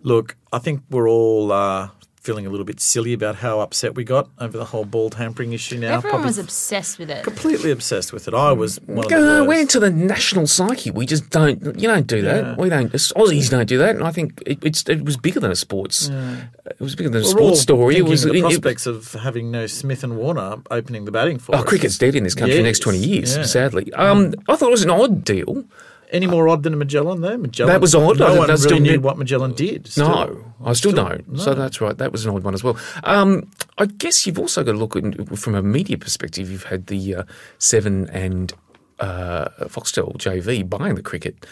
Look, 0.03 0.37
I 0.53 0.59
think 0.59 0.83
we're 0.89 1.09
all 1.09 1.51
uh, 1.51 1.89
feeling 2.27 2.45
a 2.45 2.49
little 2.49 2.65
bit 2.65 2.81
silly 2.81 3.13
about 3.13 3.37
how 3.37 3.61
upset 3.61 3.95
we 3.95 4.03
got 4.03 4.29
over 4.37 4.57
the 4.57 4.65
whole 4.65 4.83
ball 4.83 5.09
tampering 5.09 5.53
issue. 5.53 5.77
Now, 5.77 5.95
Everyone 5.95 6.09
Probably 6.11 6.25
was 6.27 6.37
obsessed 6.37 6.99
with 6.99 7.09
it. 7.09 7.23
completely 7.23 7.71
obsessed 7.71 8.11
with 8.11 8.27
it. 8.27 8.33
I 8.33 8.51
was 8.51 8.81
one 8.81 8.97
of 8.99 9.03
the 9.05 9.09
Go, 9.09 9.45
we're 9.45 9.61
into 9.61 9.79
the 9.79 9.89
national 9.89 10.45
psyche. 10.45 10.91
We 10.91 11.05
just 11.05 11.29
don't. 11.29 11.63
You 11.79 11.87
don't 11.87 12.05
do 12.05 12.21
that. 12.23 12.43
Yeah. 12.43 12.55
We 12.57 12.67
don't. 12.67 12.91
Aussies 12.91 13.49
don't 13.49 13.65
do 13.65 13.77
that. 13.77 13.95
And 13.95 14.03
I 14.03 14.11
think 14.11 14.43
it, 14.45 14.59
it's 14.61 14.83
it 14.89 15.05
was 15.05 15.15
bigger 15.15 15.39
than 15.39 15.51
a 15.51 15.55
sports. 15.55 16.09
It 16.09 16.79
was 16.81 16.95
bigger 16.97 17.09
than 17.09 17.21
a 17.23 17.25
We're 17.25 17.39
all 17.41 17.47
sports 17.55 17.61
story. 17.61 17.95
It 17.95 18.01
was 18.03 18.23
the 18.23 18.31
it- 18.33 18.35
it- 18.37 18.41
prospects 18.41 18.85
of 18.85 19.13
having 19.13 19.49
no 19.51 19.65
Smith 19.67 20.03
and 20.03 20.17
Warner 20.17 20.57
opening 20.69 21.05
the 21.05 21.11
batting 21.11 21.39
for 21.39 21.55
Oh, 21.55 21.59
us. 21.59 21.63
cricket's 21.65 21.97
dead 21.97 22.13
in 22.15 22.25
this 22.25 22.35
country 22.35 22.57
for 22.57 22.61
the 22.63 22.67
next 22.67 22.79
20 22.79 22.97
years, 22.99 23.37
yeah. 23.37 23.43
sadly. 23.43 23.91
Um, 23.93 24.33
I 24.49 24.55
thought 24.57 24.67
it 24.67 24.71
was 24.71 24.83
an 24.83 24.89
odd 24.89 25.23
deal. 25.23 25.63
Any 26.11 26.25
more 26.27 26.47
odd 26.47 26.63
than 26.63 26.73
a 26.73 26.77
Magellan 26.77 27.21
though? 27.21 27.37
Magellan. 27.37 27.73
That 27.73 27.81
was 27.81 27.93
odd. 27.93 28.21
I 28.21 28.25
No 28.25 28.27
think 28.27 28.39
one 28.39 28.47
that's 28.47 28.63
really 28.65 28.77
still 28.77 28.93
knew 28.93 28.99
what 29.01 29.17
Magellan 29.17 29.53
did. 29.53 29.87
Still. 29.87 30.07
no, 30.07 30.53
I 30.63 30.73
still, 30.73 30.91
Still- 30.91 31.05
don't. 31.05 31.37
So 31.39 31.53
that's 31.53 31.81
right. 31.81 31.97
That 31.97 32.11
was 32.11 32.25
an 32.25 32.33
odd 32.33 32.43
one 32.43 32.53
as 32.53 32.63
well. 32.63 32.77
Um, 33.03 33.51
I 33.77 33.85
guess 33.87 34.25
you've 34.25 34.39
also 34.39 34.63
got 34.63 34.71
to 34.71 34.77
look 34.77 34.95
at 34.95 35.37
from 35.37 35.55
a 35.55 35.61
media 35.61 35.97
perspective. 35.97 36.49
You've 36.49 36.63
had 36.63 36.87
the 36.87 37.15
uh, 37.15 37.23
Seven 37.59 38.09
and 38.11 38.53
uh, 38.99 39.49
Foxtel 39.67 40.15
JV 40.17 40.67
buying 40.67 40.95
the 40.95 41.03
cricket 41.03 41.45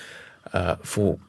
uh, 0.53 0.75
for 0.83 1.19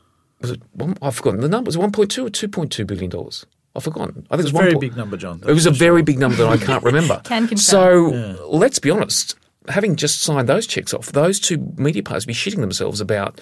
was 0.41 0.51
it? 0.53 0.61
One, 0.75 0.97
I've 1.03 1.17
forgotten 1.17 1.41
the 1.41 1.49
number. 1.49 1.69
Was 1.69 1.77
it 1.77 1.81
one 1.81 1.93
point 1.93 2.11
two 2.11 2.27
or 2.27 2.31
two 2.31 2.49
point 2.49 2.71
two 2.71 2.85
billion 2.85 3.11
dollars? 3.11 3.45
I've 3.75 3.85
forgotten. 3.85 4.27
I 4.31 4.37
think 4.37 4.49
It's 4.49 4.51
it 4.51 4.55
a 4.55 4.59
was 4.59 4.63
very 4.63 4.75
one 4.75 4.81
big 4.81 4.97
number, 4.97 5.17
John. 5.17 5.43
It 5.47 5.53
was 5.53 5.67
a 5.67 5.71
very 5.71 6.03
big 6.03 6.19
number 6.19 6.37
that 6.39 6.49
I 6.49 6.57
can't 6.57 6.83
remember. 6.91 7.21
Can 7.25 7.49
confirm. 7.49 7.59
So 7.59 8.49
let's 8.49 8.79
be 8.79 8.91
honest. 8.91 9.35
Having 9.69 9.97
just 9.97 10.21
signed 10.23 10.49
those 10.49 10.67
checks 10.67 10.95
off, 10.95 11.13
those 11.13 11.41
two 11.41 11.73
media 11.77 12.03
players 12.03 12.27
be 12.27 12.35
shitting 12.35 12.61
themselves 12.61 13.01
about, 13.01 13.41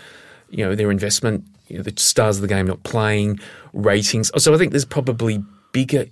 you 0.51 0.65
know, 0.65 0.75
their 0.75 0.91
investment, 0.91 1.45
you 1.69 1.77
know, 1.77 1.83
the 1.83 1.93
stars 1.97 2.37
of 2.37 2.43
the 2.43 2.49
game 2.49 2.67
not 2.67 2.83
playing, 2.83 3.39
ratings. 3.73 4.31
So 4.43 4.55
I 4.55 4.59
think 4.59 4.73
there's 4.73 4.85
probably 4.85 5.43
bigger 5.73 6.07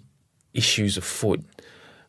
issues 0.54 0.96
afoot 0.96 1.42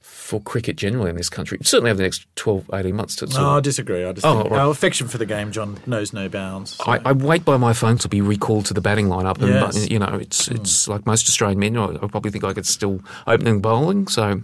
for 0.01 0.41
cricket 0.41 0.75
generally 0.75 1.10
in 1.10 1.15
this 1.15 1.29
country. 1.29 1.57
Certainly 1.62 1.91
over 1.91 1.98
the 1.98 2.03
next 2.03 2.25
12, 2.36 2.69
18 2.74 2.95
months. 2.95 3.15
To, 3.17 3.25
No, 3.27 3.57
I 3.57 3.60
disagree. 3.60 4.03
I 4.03 4.13
just 4.13 4.25
Oh, 4.25 4.43
right. 4.43 4.53
our 4.53 4.72
affection 4.72 5.07
for 5.07 5.17
the 5.17 5.25
game, 5.25 5.51
John, 5.51 5.79
knows 5.86 6.12
no 6.13 6.27
bounds. 6.27 6.72
so- 6.72 6.83
I, 6.88 7.00
I 7.05 7.12
wait 7.12 7.45
by 7.45 7.57
my 7.57 7.74
phone 7.74 7.98
to 8.00 8.10
be 8.10 8.22
recalled 8.22 8.65
to 8.67 8.74
the 8.74 8.81
batting 8.81 9.07
lineup, 9.07 9.39
and 9.41 9.50
Yes. 9.50 9.79
but, 9.79 9.91
you 9.91 10.00
know 10.00 10.17
it's 10.19 10.48
it's 10.48 10.86
hmm. 10.86 10.91
like 10.91 11.05
most 11.05 11.27
Australian 11.27 11.60
men. 11.60 11.77
I, 11.77 11.86
I 11.95 12.07
probably 12.07 12.31
think 12.31 12.43
I 12.43 12.53
could 12.53 12.65
still 12.65 13.01
opening 13.27 13.62
bowling, 13.62 14.07
so 14.07 14.41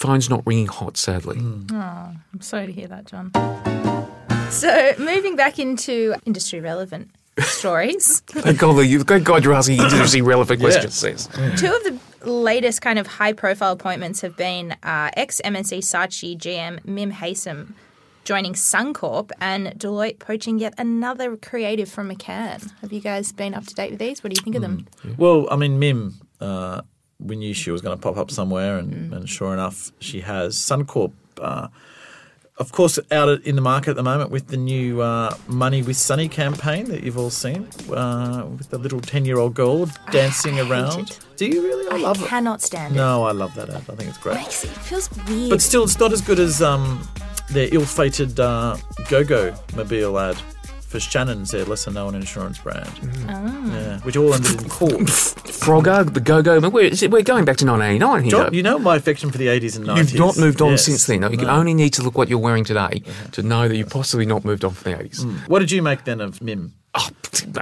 phone's 0.00 0.30
not 0.30 0.42
ringing 0.46 0.66
hot, 0.66 0.96
sadly. 0.96 1.38
Oh, 1.40 1.74
I'm 1.74 2.40
sorry 2.40 2.66
to 2.66 2.72
hear 2.72 2.88
that, 2.88 3.04
John. 3.04 3.30
So, 4.50 4.94
moving 4.98 5.36
back 5.36 5.58
into 5.58 6.14
industry 6.26 6.60
relevant 6.60 7.10
stories, 7.38 8.20
Thank 8.20 8.58
God, 8.58 8.78
you, 8.80 9.04
thank 9.04 9.24
God 9.24 9.44
you're 9.44 9.54
asking 9.54 9.78
industry 9.78 10.22
relevant 10.22 10.60
questions. 10.60 10.94
Sis. 10.94 11.26
two 11.56 11.66
of 11.66 11.84
the 11.84 11.98
latest 12.24 12.80
kind 12.82 12.98
of 12.98 13.06
high 13.06 13.32
profile 13.32 13.72
appointments 13.72 14.22
have 14.22 14.36
been 14.36 14.72
uh, 14.82 15.10
ex 15.16 15.40
M&C 15.44 15.78
Saatchi 15.78 16.36
GM 16.36 16.84
Mim 16.84 17.12
Haysom 17.12 17.74
joining 18.24 18.54
Suncorp 18.54 19.30
and 19.40 19.68
Deloitte 19.78 20.18
poaching 20.18 20.58
yet 20.58 20.74
another 20.78 21.36
creative 21.36 21.88
from 21.88 22.10
McCann. 22.10 22.72
Have 22.80 22.92
you 22.92 23.00
guys 23.00 23.32
been 23.32 23.54
up 23.54 23.66
to 23.66 23.74
date 23.74 23.90
with 23.90 24.00
these? 24.00 24.22
What 24.24 24.32
do 24.32 24.38
you 24.40 24.44
think 24.44 24.56
of 24.56 24.62
them? 24.62 24.86
Well, 25.16 25.46
I 25.50 25.56
mean, 25.56 25.78
Mim, 25.78 26.14
uh, 26.40 26.82
we 27.24 27.36
knew 27.36 27.54
she 27.54 27.70
was 27.70 27.80
going 27.80 27.96
to 27.96 28.02
pop 28.02 28.16
up 28.16 28.30
somewhere, 28.30 28.78
and, 28.78 29.12
and 29.12 29.28
sure 29.28 29.52
enough, 29.52 29.92
she 30.00 30.20
has. 30.20 30.56
Suncorp, 30.56 31.12
uh, 31.40 31.68
of 32.58 32.72
course, 32.72 32.98
out 33.10 33.28
in 33.42 33.56
the 33.56 33.62
market 33.62 33.90
at 33.90 33.96
the 33.96 34.02
moment 34.02 34.30
with 34.30 34.48
the 34.48 34.56
new 34.56 35.00
uh, 35.00 35.34
Money 35.48 35.82
with 35.82 35.96
Sunny 35.96 36.28
campaign 36.28 36.86
that 36.86 37.02
you've 37.02 37.16
all 37.18 37.30
seen, 37.30 37.68
uh, 37.90 38.44
with 38.58 38.70
the 38.70 38.78
little 38.78 39.00
10 39.00 39.24
year 39.24 39.38
old 39.38 39.54
girl 39.54 39.86
dancing 40.10 40.58
around. 40.60 41.00
it. 41.10 41.18
Do 41.36 41.46
you 41.46 41.62
really? 41.62 41.88
I, 41.90 41.94
I 41.96 41.98
love 41.98 42.22
it. 42.22 42.28
cannot 42.28 42.60
stand 42.60 42.94
it. 42.94 42.98
No, 42.98 43.24
I 43.24 43.32
love 43.32 43.54
that 43.54 43.70
ad. 43.70 43.76
I 43.76 43.94
think 43.96 44.08
it's 44.10 44.18
great. 44.18 44.36
Makes 44.36 44.64
it 44.64 44.68
feels 44.70 45.08
weird. 45.28 45.50
But 45.50 45.62
still, 45.62 45.84
it's 45.84 45.98
not 45.98 46.12
as 46.12 46.20
good 46.20 46.38
as 46.38 46.60
um, 46.60 47.00
their 47.50 47.68
ill-fated 47.72 48.38
uh, 48.38 48.76
Go-Go 49.08 49.54
mobile 49.74 50.18
ad 50.18 50.36
for 50.90 50.98
Shannon's, 50.98 51.52
their 51.52 51.64
lesser-known 51.64 52.16
insurance 52.16 52.58
brand. 52.58 52.90
Oh. 53.28 53.70
Yeah, 53.72 54.00
which 54.00 54.16
all 54.16 54.34
ended 54.34 54.60
in 54.60 54.68
court. 54.68 54.92
Frogger, 55.62 56.12
the 56.12 56.18
Go 56.18 56.42
Go. 56.42 56.58
We're, 56.58 56.90
we're 57.08 57.22
going 57.22 57.44
back 57.44 57.58
to 57.58 57.66
1989 57.66 58.22
here. 58.22 58.30
John, 58.30 58.52
you 58.52 58.64
know 58.64 58.76
my 58.76 58.96
affection 58.96 59.30
for 59.30 59.38
the 59.38 59.46
80s 59.46 59.76
and 59.76 59.86
90s. 59.86 59.96
You've 59.98 60.14
not 60.18 60.36
moved 60.36 60.60
on 60.60 60.72
Yes. 60.72 60.86
since 60.86 61.06
then. 61.06 61.22
You 61.22 61.38
can 61.38 61.46
No. 61.46 61.54
only 61.54 61.74
need 61.74 61.92
to 61.94 62.02
look 62.02 62.18
what 62.18 62.28
you're 62.28 62.40
wearing 62.40 62.64
today 62.64 63.02
uh-huh. 63.06 63.28
to 63.32 63.42
know 63.42 63.68
that 63.68 63.76
you've 63.76 63.88
possibly 63.88 64.26
not 64.26 64.44
moved 64.44 64.64
on 64.64 64.72
from 64.72 64.92
the 64.92 64.98
80s. 64.98 65.20
Mm. 65.20 65.48
What 65.48 65.60
did 65.60 65.70
you 65.70 65.80
make 65.80 66.04
then 66.04 66.20
of 66.20 66.42
Mim? 66.42 66.74
Oh, 66.94 67.08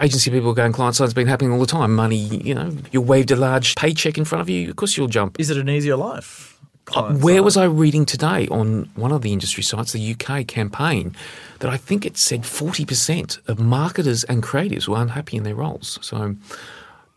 agency 0.00 0.30
people 0.30 0.54
going 0.54 0.72
client 0.72 0.96
side's 0.96 1.12
been 1.12 1.26
happening 1.26 1.52
all 1.52 1.60
the 1.60 1.66
time. 1.66 1.94
Money, 1.94 2.16
you 2.16 2.54
know, 2.54 2.74
you 2.92 3.02
waved 3.02 3.30
a 3.30 3.36
large 3.36 3.74
paycheck 3.74 4.16
in 4.16 4.24
front 4.24 4.40
of 4.40 4.48
you. 4.48 4.70
Of 4.70 4.76
course, 4.76 4.96
you'll 4.96 5.06
jump. 5.06 5.38
Is 5.38 5.50
it 5.50 5.58
an 5.58 5.68
easier 5.68 5.96
life? 5.96 6.57
Uh, 6.94 7.12
Where 7.14 7.42
was 7.42 7.56
I 7.56 7.64
reading 7.64 8.06
today 8.06 8.48
on 8.48 8.88
one 8.94 9.12
of 9.12 9.22
the 9.22 9.32
industry 9.32 9.62
sites, 9.62 9.92
the 9.92 10.14
UK 10.14 10.46
campaign, 10.46 11.14
that 11.60 11.70
I 11.70 11.76
think 11.76 12.06
it 12.06 12.16
said 12.16 12.42
40% 12.42 13.46
of 13.48 13.58
marketers 13.58 14.24
and 14.24 14.42
creatives 14.42 14.88
were 14.88 14.96
unhappy 15.00 15.36
in 15.36 15.42
their 15.42 15.54
roles. 15.54 15.98
So 16.02 16.36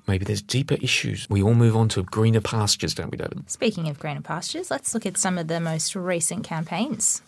maybe 0.07 0.25
there's 0.25 0.41
deeper 0.41 0.75
issues. 0.81 1.29
We 1.29 1.41
all 1.41 1.53
move 1.53 1.75
on 1.75 1.89
to 1.89 2.03
greener 2.03 2.41
pastures, 2.41 2.93
don't 2.93 3.11
we, 3.11 3.17
David? 3.17 3.49
Speaking 3.49 3.87
of 3.87 3.99
greener 3.99 4.21
pastures, 4.21 4.69
let's 4.71 4.93
look 4.93 5.05
at 5.05 5.17
some 5.17 5.37
of 5.37 5.47
the 5.47 5.59
most 5.59 5.95
recent 5.95 6.43
campaigns. 6.43 7.21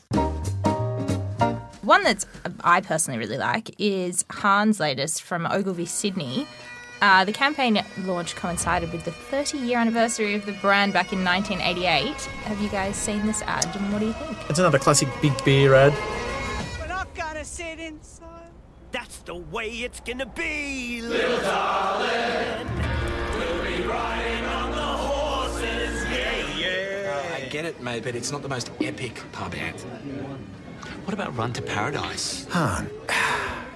One 1.82 2.04
that 2.04 2.26
I 2.64 2.82
personally 2.82 3.20
really 3.20 3.38
like 3.38 3.76
is 3.78 4.26
Hahn's 4.30 4.80
latest 4.80 5.22
from 5.22 5.46
Ogilvy, 5.46 5.86
Sydney. 5.86 6.48
Uh, 7.04 7.26
the 7.26 7.34
campaign 7.34 7.84
launch 8.06 8.34
coincided 8.34 8.90
with 8.94 9.04
the 9.04 9.12
30 9.12 9.58
year 9.58 9.78
anniversary 9.78 10.36
of 10.36 10.46
the 10.46 10.54
brand 10.54 10.94
back 10.94 11.12
in 11.12 11.22
1988. 11.22 12.16
Have 12.46 12.62
you 12.62 12.70
guys 12.70 12.96
seen 12.96 13.26
this 13.26 13.42
ad 13.42 13.76
and 13.76 13.92
what 13.92 14.00
do 14.00 14.06
you 14.06 14.14
think? 14.14 14.38
It's 14.50 14.60
another 14.60 14.80
classic 14.80 15.10
big 15.22 15.34
beer 15.44 15.74
ad. 15.74 15.92
We're 16.80 16.88
not 16.88 17.14
gonna 17.14 17.44
sit 17.44 17.78
inside. 17.78 18.54
That's 18.94 19.18
the 19.18 19.36
way 19.36 19.68
it's 19.70 20.00
gonna 20.00 20.28
be, 20.28 21.02
little 21.02 21.42
darling. 21.42 22.70
We'll 23.38 23.66
be 23.66 23.84
riding 23.84 24.46
on 24.46 24.72
the 24.72 24.78
horses, 24.78 26.06
yeah, 26.10 26.58
yeah. 26.58 27.36
I 27.36 27.50
get 27.50 27.66
it, 27.66 27.82
mate, 27.82 28.04
but 28.04 28.16
it's 28.16 28.32
not 28.32 28.44
the 28.44 28.50
most 28.50 28.72
epic 28.80 29.22
pub 29.34 29.54
ad. 29.56 29.76
What 31.06 31.14
about 31.14 31.36
Run 31.36 31.52
to 31.54 31.62
Paradise? 31.62 32.48
Hahn, 32.50 32.90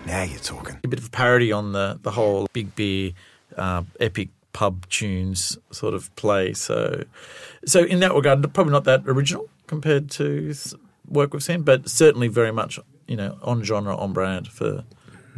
now 0.05 0.23
you're 0.23 0.39
talking. 0.39 0.79
A 0.83 0.87
bit 0.87 0.99
of 0.99 1.07
a 1.07 1.09
parody 1.09 1.51
on 1.51 1.73
the, 1.73 1.99
the 2.01 2.11
whole 2.11 2.47
big 2.53 2.73
beer, 2.75 3.11
uh, 3.57 3.83
epic 3.99 4.29
pub 4.53 4.87
tunes 4.89 5.57
sort 5.71 5.93
of 5.93 6.13
play. 6.15 6.53
So, 6.53 7.03
so 7.65 7.83
in 7.83 7.99
that 7.99 8.13
regard, 8.13 8.41
probably 8.53 8.71
not 8.71 8.85
that 8.85 9.03
original 9.05 9.49
compared 9.67 10.09
to 10.11 10.53
work 11.07 11.33
we've 11.33 11.43
seen, 11.43 11.63
but 11.63 11.89
certainly 11.89 12.29
very 12.29 12.51
much 12.51 12.79
you 13.07 13.17
know 13.17 13.37
on 13.41 13.61
genre, 13.63 13.95
on 13.95 14.13
brand 14.13 14.47
for 14.47 14.85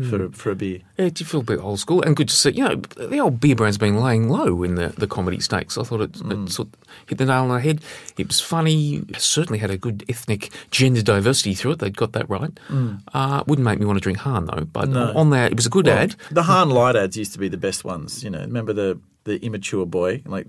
for 0.03 0.17
hmm. 0.17 0.31
for 0.31 0.51
a 0.51 0.55
beer. 0.55 0.79
Yeah, 0.97 1.05
it 1.05 1.15
did 1.15 1.27
feel 1.27 1.41
a 1.41 1.43
bit 1.43 1.59
old 1.59 1.79
school 1.79 2.01
and 2.01 2.15
good 2.15 2.29
to 2.29 2.35
see. 2.35 2.51
You 2.51 2.63
know, 2.63 2.75
the 2.75 3.19
old 3.19 3.39
beer 3.39 3.55
brand's 3.55 3.77
been 3.77 3.99
laying 3.99 4.29
low 4.29 4.63
in 4.63 4.75
the, 4.75 4.89
the 4.89 5.07
comedy 5.07 5.39
stakes. 5.39 5.77
I 5.77 5.83
thought 5.83 6.01
it, 6.01 6.15
it 6.15 6.21
hmm. 6.21 6.47
sort 6.47 6.69
of 6.69 6.75
hit 7.07 7.17
the 7.17 7.25
nail 7.25 7.43
on 7.43 7.49
the 7.49 7.59
head. 7.59 7.81
It 8.17 8.27
was 8.27 8.39
funny. 8.39 8.97
It 9.09 9.21
certainly 9.21 9.59
had 9.59 9.71
a 9.71 9.77
good 9.77 10.05
ethnic 10.09 10.51
gender 10.71 11.01
diversity 11.01 11.53
through 11.53 11.71
it. 11.71 11.79
They'd 11.79 11.97
got 11.97 12.13
that 12.13 12.29
right. 12.29 12.57
Hmm. 12.67 12.95
Uh, 13.13 13.43
wouldn't 13.47 13.65
make 13.65 13.79
me 13.79 13.85
want 13.85 13.97
to 13.97 14.01
drink 14.01 14.19
Hahn 14.19 14.45
though. 14.45 14.65
But 14.65 14.89
No. 14.89 15.13
on 15.15 15.29
that, 15.31 15.51
it 15.51 15.55
was 15.55 15.65
a 15.65 15.69
good 15.69 15.85
Well, 15.87 15.97
ad. 15.97 16.15
The 16.31 16.43
Hahn 16.43 16.69
light 16.69 16.95
ads 16.95 17.17
used 17.17 17.33
to 17.33 17.39
be 17.39 17.49
the 17.49 17.57
best 17.57 17.83
ones. 17.83 18.23
You 18.23 18.29
know, 18.29 18.39
remember 18.39 18.73
the 18.73 18.99
the 19.25 19.43
immature 19.45 19.85
boy 19.85 20.21
like 20.25 20.47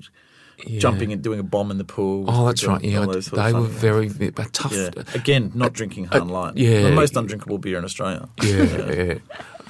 jumping 0.79 1.13
and 1.13 1.23
doing 1.23 1.41
a 1.41 1.43
bomb 1.43 1.71
in 1.71 1.79
the 1.79 1.85
pool. 1.85 2.25
Oh, 2.29 2.47
that's 2.47 2.65
right. 2.65 2.83
Yeah, 2.83 3.07
those 3.07 3.27
sort 3.27 3.41
of 3.41 3.47
they 3.47 3.53
were 3.53 3.67
very, 3.67 4.09
very 4.09 4.31
but 4.31 4.53
tough. 4.53 4.73
Yeah. 4.73 4.91
Again, 5.15 5.53
not 5.55 5.73
drinking 5.73 6.07
Hahn 6.07 6.29
light. 6.29 6.57
yeah. 6.57 6.83
the 6.83 6.93
most 6.93 7.17
undrinkable 7.17 7.59
beer 7.59 7.79
in 7.79 7.85
Australia. 7.85 8.29
Yeah, 8.43 8.93
yeah. 8.93 9.15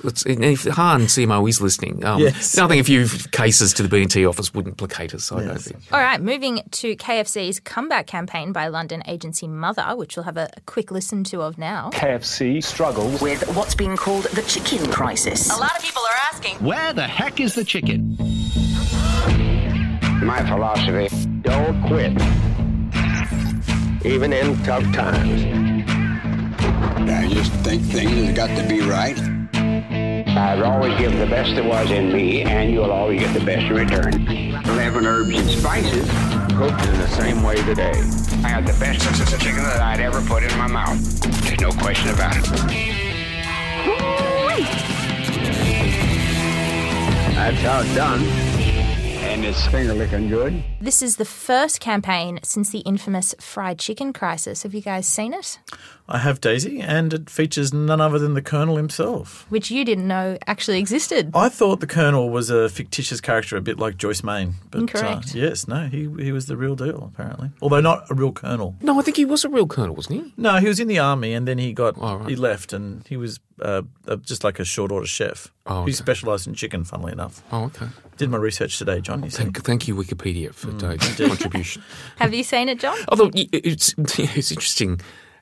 Let's, 0.03 0.25
and 0.25 0.43
if 0.43 0.65
Hahn 0.65 1.03
CMO 1.03 1.47
is 1.47 1.61
listening, 1.61 2.03
um, 2.07 2.21
Yes. 2.23 2.57
I 2.57 2.67
think 2.69 2.81
a 2.81 2.85
few 2.85 3.07
cases 3.33 3.75
to 3.75 3.83
the 3.83 3.89
B&T 3.91 4.25
office 4.25 4.55
wouldn't 4.55 4.79
placate 4.79 5.13
us. 5.13 5.31
I 5.31 5.45
don't 5.45 5.59
think. 5.61 5.83
All 5.93 6.01
right, 6.01 6.19
moving 6.19 6.63
to 6.71 6.97
KFC's 6.97 7.61
comeback 7.61 8.07
campaign 8.07 8.53
by 8.53 8.69
London 8.69 9.03
agency 9.07 9.47
Mother, 9.47 9.95
which 9.97 10.17
we'll 10.17 10.25
have 10.25 10.39
a, 10.39 10.49
a 10.57 10.61
quick 10.63 10.91
listen 10.91 11.23
to 11.25 11.43
of 11.43 11.59
now. 11.59 11.91
KFC 11.93 12.65
struggles 12.65 13.21
with 13.21 13.47
what's 13.55 13.75
being 13.75 13.95
called 13.99 14.25
the 14.25 14.41
chicken 14.43 14.91
crisis. 14.91 15.51
A 15.55 15.61
lot 15.61 15.77
of 15.77 15.83
people 15.83 16.01
are 16.01 16.33
asking. 16.33 16.57
Where 16.65 16.95
the 16.95 17.07
heck 17.07 17.39
is 17.39 17.55
the 17.55 17.65
chicken? 17.65 18.17
My 20.31 20.47
philosophy 20.47 21.09
don't 21.43 21.83
quit, 21.89 22.13
even 24.07 24.33
in 24.33 24.57
tough 24.63 24.85
times. 24.95 25.43
I 27.11 27.27
just 27.29 27.51
think 27.65 27.83
things 27.83 28.27
have 28.27 28.37
got 28.37 28.57
to 28.57 28.69
be 28.69 28.81
right. 28.81 29.19
I'd 29.53 30.63
always 30.63 30.97
give 31.01 31.19
the 31.19 31.27
best 31.27 31.57
there 31.57 31.69
was 31.69 31.91
in 31.91 32.13
me, 32.13 32.43
and 32.43 32.71
you'll 32.71 32.93
always 32.93 33.19
get 33.19 33.35
the 33.35 33.45
best 33.45 33.67
in 33.67 33.75
return. 33.75 34.29
Eleven 34.69 35.05
herbs 35.05 35.37
and 35.37 35.51
spices, 35.51 36.09
cooked 36.57 36.81
in 36.87 36.99
the 37.01 37.09
same 37.09 37.43
way 37.43 37.57
today. 37.65 38.01
I 38.45 38.51
had 38.51 38.65
the 38.69 38.79
best 38.79 39.05
pieces 39.05 39.33
of 39.33 39.41
chicken 39.41 39.65
that 39.65 39.81
I'd 39.81 39.99
ever 39.99 40.23
put 40.23 40.45
in 40.45 40.57
my 40.57 40.69
mouth. 40.69 41.01
There's 41.43 41.61
no 41.61 41.73
question 41.73 42.11
about 42.11 42.37
it. 42.37 42.45
That's 47.35 47.61
how 47.63 47.81
it's 47.81 47.95
done. 47.97 48.60
And 49.31 49.45
it's 49.45 49.65
finger 49.69 49.95
licking 49.95 50.29
good. 50.29 50.61
This 50.81 51.01
is 51.03 51.15
the 51.15 51.25
first 51.25 51.79
campaign 51.79 52.41
since 52.43 52.71
the 52.71 52.81
infamous 52.81 53.33
fried 53.39 53.79
chicken 53.79 54.13
crisis. 54.13 54.65
Have 54.65 54.75
you 54.75 54.81
guys 54.81 55.07
seen 55.07 55.33
it? 55.33 55.61
I 56.09 56.19
have 56.19 56.41
Daisy, 56.41 56.81
and 56.81 57.15
it 57.15 57.31
features 57.31 57.73
none 57.73 58.01
other 58.01 58.19
than 58.19 58.35
the 58.35 58.43
Colonel 58.43 58.75
himself. 58.77 59.47
Which 59.49 59.71
you 59.71 59.85
didn't 59.85 60.09
know 60.09 60.37
actually 60.49 60.81
existed. 60.81 61.31
I 61.33 61.49
thought 61.49 61.79
the 61.79 61.87
Colonel 61.87 62.29
was 62.31 62.51
a 62.51 62.69
fictitious 62.69 63.21
character, 63.21 63.57
a 63.57 63.61
bit 63.61 63.79
like 63.79 63.97
Joyce 63.97 64.25
Mayne. 64.25 64.55
But, 64.73 64.81
Incorrect. 64.81 65.27
Uh, 65.37 65.39
yes, 65.39 65.69
no, 65.69 65.87
he 65.87 66.09
he 66.19 66.33
was 66.33 66.47
the 66.47 66.57
real 66.57 66.75
deal, 66.75 67.13
apparently. 67.15 67.51
Although 67.63 67.81
not 67.81 68.11
a 68.11 68.15
real 68.15 68.33
Colonel. 68.33 68.75
No, 68.83 68.99
I 68.99 69.03
think 69.03 69.17
he 69.17 69.25
was 69.25 69.45
a 69.45 69.49
real 69.49 69.69
colonel, 69.69 69.95
wasn't 69.95 70.25
he? 70.25 70.33
No, 70.37 70.57
he 70.57 70.67
was 70.67 70.81
in 70.81 70.89
the 70.89 70.99
army, 70.99 71.33
and 71.35 71.47
then 71.47 71.59
he 71.59 71.73
got 71.73 71.95
Oh, 71.99 72.17
right. 72.17 72.29
he 72.29 72.35
left, 72.35 72.73
and 72.73 73.07
he 73.07 73.17
was 73.17 73.39
uh, 73.63 73.83
uh, 74.09 74.17
just 74.17 74.43
like 74.43 74.59
a 74.59 74.65
short 74.65 74.91
order 74.91 75.07
chef. 75.07 75.53
Oh, 75.67 75.85
He 75.85 75.93
specialised 75.93 76.49
in 76.49 76.55
chicken, 76.55 76.83
funnily 76.83 77.13
enough. 77.13 77.45
Oh, 77.53 77.65
okay. 77.67 77.87
Did 78.17 78.31
my 78.31 78.37
research 78.39 78.77
today, 78.79 79.01
John. 79.01 79.20
You. 79.25 79.31
Thank, 79.31 79.63
thank 79.63 79.89
you, 79.89 79.95
Wikipedia, 79.95 80.53
for 80.55 80.73
Dave's 80.73 81.09
indeed. 81.11 81.29
contribution. 81.29 81.83
Have 82.17 82.35
you 82.35 82.43
seen 82.43 82.69
it, 82.69 82.81
John? 82.81 82.97
Although 83.09 83.31
it's 83.35 83.95
it's 83.99 84.51
interesting 84.51 85.01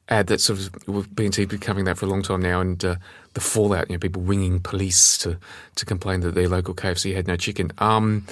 ad 0.09 0.29
that 0.29 0.41
sort 0.41 0.59
of 0.59 0.71
we've 0.87 1.15
been 1.15 1.31
been 1.31 1.59
covering 1.59 1.85
that 1.85 1.99
for 1.99 2.07
a 2.07 2.09
long 2.09 2.23
time 2.23 2.41
now, 2.41 2.61
and 2.61 2.85
uh, 2.85 2.97
the 3.35 3.41
fallout. 3.41 3.89
You 3.89 3.97
know, 3.97 4.01
people 4.01 4.23
ringing 4.23 4.61
police 4.61 5.19
to 5.19 5.39
to 5.77 5.85
complain 5.85 6.21
that 6.21 6.35
their 6.35 6.49
local 6.49 6.75
KFC 6.75 7.15
had 7.15 7.27
no 7.27 7.37
chicken. 7.37 7.73
Um, 7.79 8.27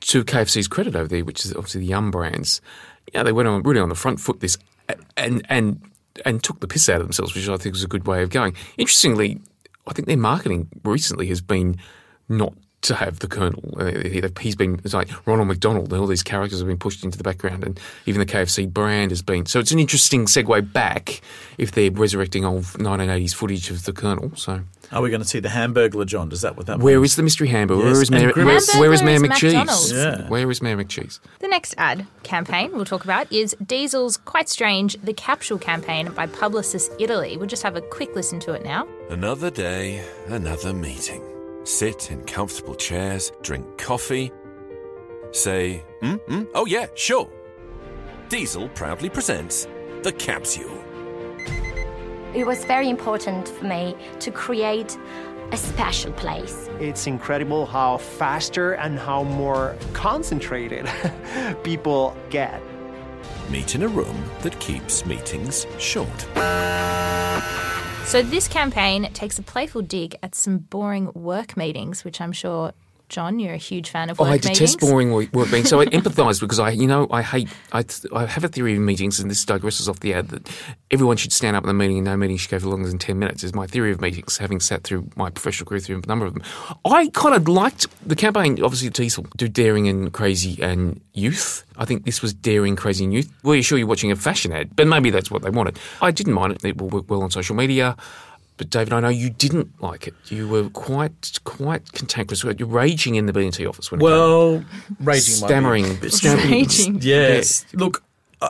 to 0.00 0.24
KFC's 0.24 0.68
credit 0.68 0.96
over 0.96 1.08
there, 1.08 1.24
which 1.24 1.44
is 1.44 1.52
obviously 1.52 1.82
the 1.82 1.88
Yum 1.88 2.10
brands, 2.10 2.60
yeah, 3.12 3.22
they 3.22 3.32
went 3.32 3.48
on 3.48 3.62
really 3.62 3.80
on 3.80 3.88
the 3.88 3.94
front 3.94 4.20
foot 4.20 4.40
this 4.40 4.56
and 5.16 5.44
and 5.48 5.80
and 6.24 6.42
took 6.42 6.60
the 6.60 6.68
piss 6.68 6.88
out 6.88 7.00
of 7.00 7.06
themselves, 7.06 7.34
which 7.34 7.48
I 7.48 7.56
think 7.56 7.74
was 7.74 7.84
a 7.84 7.88
good 7.88 8.06
way 8.06 8.22
of 8.22 8.30
going. 8.30 8.54
Interestingly, 8.78 9.40
I 9.86 9.92
think 9.92 10.08
their 10.08 10.16
marketing 10.16 10.68
recently 10.84 11.26
has 11.28 11.40
been 11.40 11.76
not 12.28 12.54
to 12.84 12.94
have 12.94 13.18
the 13.18 13.26
Colonel. 13.28 13.62
Uh, 13.78 13.86
he- 13.86 14.22
He's 14.40 14.56
been 14.56 14.80
it's 14.84 14.94
like 14.94 15.08
Ronald 15.26 15.48
McDonald, 15.48 15.92
and 15.92 16.00
all 16.00 16.06
these 16.06 16.22
characters 16.22 16.58
have 16.60 16.68
been 16.68 16.78
pushed 16.78 17.04
into 17.04 17.18
the 17.18 17.24
background, 17.24 17.64
and 17.64 17.78
even 18.06 18.20
the 18.20 18.26
KFC 18.26 18.66
brand 18.72 19.10
has 19.10 19.20
been. 19.22 19.46
So 19.46 19.58
it's 19.60 19.70
an 19.72 19.78
interesting 19.78 20.26
segue 20.26 20.72
back 20.72 21.20
if 21.58 21.72
they're 21.72 21.90
resurrecting 21.90 22.44
old 22.44 22.64
1980s 22.64 23.34
footage 23.34 23.70
of 23.70 23.84
the 23.84 23.92
Colonel. 23.92 24.32
So 24.36 24.60
Are 24.92 25.02
we 25.02 25.08
going 25.10 25.22
to 25.22 25.26
see 25.28 25.40
the 25.40 25.48
Hamburglar, 25.48 26.06
John? 26.06 26.28
Does 26.28 26.42
that 26.42 26.56
what 26.56 26.66
that 26.66 26.78
where 26.78 26.98
means? 27.00 27.12
is 27.12 27.16
the 27.16 27.22
mystery 27.22 27.48
hamburger? 27.48 27.82
Yes, 27.84 27.92
where 27.92 28.02
is 28.02 28.10
and 28.10 28.18
Mayor, 28.20 28.32
Grimace. 28.32 28.68
where, 28.74 28.80
where 28.80 28.92
is 28.92 29.02
Mayor 29.02 29.12
Hamburger 29.20 29.34
is 29.34 29.42
McCheese? 29.42 29.56
McDonald's. 29.56 29.92
Yeah. 29.92 30.28
Where 30.28 30.50
is 30.50 30.62
Mayor 30.62 30.76
McCheese? 30.76 31.20
The 31.40 31.48
next 31.48 31.74
ad 31.78 32.06
campaign 32.22 32.72
we'll 32.72 32.84
talk 32.84 33.04
about 33.04 33.32
is 33.32 33.56
Diesel's 33.64 34.16
Quite 34.18 34.48
Strange, 34.48 34.96
the 35.02 35.14
capsule 35.14 35.58
campaign 35.58 36.10
by 36.12 36.26
Publicis 36.26 36.90
Italy. 37.00 37.36
We'll 37.36 37.46
just 37.48 37.62
have 37.62 37.76
a 37.76 37.80
quick 37.80 38.14
listen 38.14 38.40
to 38.40 38.52
it 38.52 38.62
now. 38.64 38.86
Another 39.10 39.50
day, 39.50 40.04
another 40.28 40.72
meeting. 40.74 41.22
Sit 41.64 42.10
in 42.10 42.22
comfortable 42.24 42.74
chairs, 42.74 43.32
drink 43.40 43.78
coffee. 43.78 44.30
Say, 45.32 45.82
mm, 46.02 46.20
mm, 46.26 46.46
oh 46.54 46.66
yeah, 46.66 46.86
sure. 46.94 47.28
Diesel 48.28 48.68
proudly 48.70 49.08
presents 49.08 49.66
the 50.02 50.12
capsule. 50.12 50.78
It 52.34 52.46
was 52.46 52.64
very 52.66 52.90
important 52.90 53.48
for 53.48 53.64
me 53.64 53.96
to 54.20 54.30
create 54.30 54.98
a 55.52 55.56
special 55.56 56.12
place. 56.12 56.68
It's 56.80 57.06
incredible 57.06 57.64
how 57.64 57.96
faster 57.96 58.72
and 58.74 58.98
how 58.98 59.22
more 59.22 59.74
concentrated 59.94 60.86
people 61.62 62.14
get. 62.28 62.60
Meet 63.48 63.74
in 63.74 63.84
a 63.84 63.88
room 63.88 64.22
that 64.42 64.58
keeps 64.60 65.06
meetings 65.06 65.66
short. 65.78 66.26
So, 68.06 68.22
this 68.22 68.46
campaign 68.46 69.10
takes 69.12 69.38
a 69.40 69.42
playful 69.42 69.82
dig 69.82 70.16
at 70.22 70.36
some 70.36 70.58
boring 70.58 71.10
work 71.14 71.56
meetings, 71.56 72.04
which 72.04 72.20
I'm 72.20 72.30
sure, 72.30 72.72
John, 73.10 73.38
you're 73.38 73.54
a 73.54 73.58
huge 73.58 73.90
fan 73.90 74.10
of 74.10 74.18
work 74.18 74.28
Oh, 74.28 74.30
I 74.30 74.34
meetings. 74.36 74.58
detest 74.58 74.80
boring 74.80 75.12
work, 75.12 75.32
work 75.32 75.46
meetings. 75.48 75.68
So 75.68 75.80
I 75.80 75.86
empathise 75.86 76.40
because 76.40 76.58
I, 76.58 76.70
you 76.70 76.86
know, 76.86 77.06
I 77.10 77.22
hate. 77.22 77.48
I, 77.72 77.82
th- 77.82 78.10
I 78.12 78.26
have 78.26 78.44
a 78.44 78.48
theory 78.48 78.74
of 78.74 78.80
meetings, 78.80 79.20
and 79.20 79.30
this 79.30 79.44
digresses 79.44 79.88
off 79.88 80.00
the 80.00 80.14
ad 80.14 80.28
that 80.28 80.48
everyone 80.90 81.16
should 81.16 81.32
stand 81.32 81.54
up 81.56 81.62
in 81.62 81.68
the 81.68 81.74
meeting, 81.74 81.98
and 81.98 82.06
no 82.06 82.16
meeting 82.16 82.36
should 82.38 82.50
go 82.50 82.58
for 82.58 82.68
longer 82.68 82.88
than 82.88 82.98
ten 82.98 83.18
minutes. 83.18 83.44
Is 83.44 83.54
my 83.54 83.66
theory 83.66 83.92
of 83.92 84.00
meetings, 84.00 84.38
having 84.38 84.58
sat 84.58 84.82
through 84.84 85.08
my 85.16 85.30
professional 85.30 85.66
career 85.68 85.80
through 85.80 86.00
a 86.02 86.08
number 86.08 86.24
of 86.26 86.34
them. 86.34 86.42
I 86.84 87.08
kind 87.12 87.34
of 87.34 87.46
liked 87.46 87.86
the 88.08 88.16
campaign. 88.16 88.62
Obviously, 88.62 88.88
Diesel 88.90 89.26
do 89.36 89.48
daring 89.48 89.86
and 89.86 90.12
crazy 90.12 90.60
and 90.62 91.00
youth. 91.12 91.64
I 91.76 91.84
think 91.84 92.06
this 92.06 92.22
was 92.22 92.32
daring, 92.32 92.74
crazy, 92.74 93.04
and 93.04 93.12
youth. 93.12 93.30
Well, 93.42 93.54
you're 93.54 93.62
sure 93.62 93.76
you're 93.78 93.86
watching 93.86 94.10
a 94.12 94.16
fashion 94.16 94.52
ad, 94.52 94.74
but 94.74 94.86
maybe 94.86 95.10
that's 95.10 95.30
what 95.30 95.42
they 95.42 95.50
wanted. 95.50 95.78
I 96.00 96.10
didn't 96.10 96.32
mind 96.32 96.54
it. 96.54 96.64
It 96.64 96.80
will 96.80 96.88
work 96.88 97.10
well 97.10 97.22
on 97.22 97.30
social 97.30 97.54
media. 97.54 97.96
But 98.56 98.70
David, 98.70 98.92
I 98.92 99.00
know 99.00 99.08
you 99.08 99.30
didn't 99.30 99.82
like 99.82 100.06
it. 100.06 100.14
You 100.28 100.46
were 100.46 100.68
quite 100.70 101.40
quite 101.44 101.90
cantankerous. 101.92 102.44
You're 102.44 102.68
raging 102.68 103.16
in 103.16 103.26
the 103.26 103.32
B&T 103.32 103.66
office 103.66 103.90
when 103.90 104.00
it 104.00 104.04
Well, 104.04 104.58
came. 104.58 104.96
raging, 105.00 105.00
might 105.00 105.06
be 105.06 105.14
a 105.14 105.48
stammering, 105.48 105.96
bit 105.96 106.12
stammering. 106.12 106.68
strong. 106.68 106.98
Yes. 107.02 107.66
Look, 107.72 108.04
uh, 108.40 108.48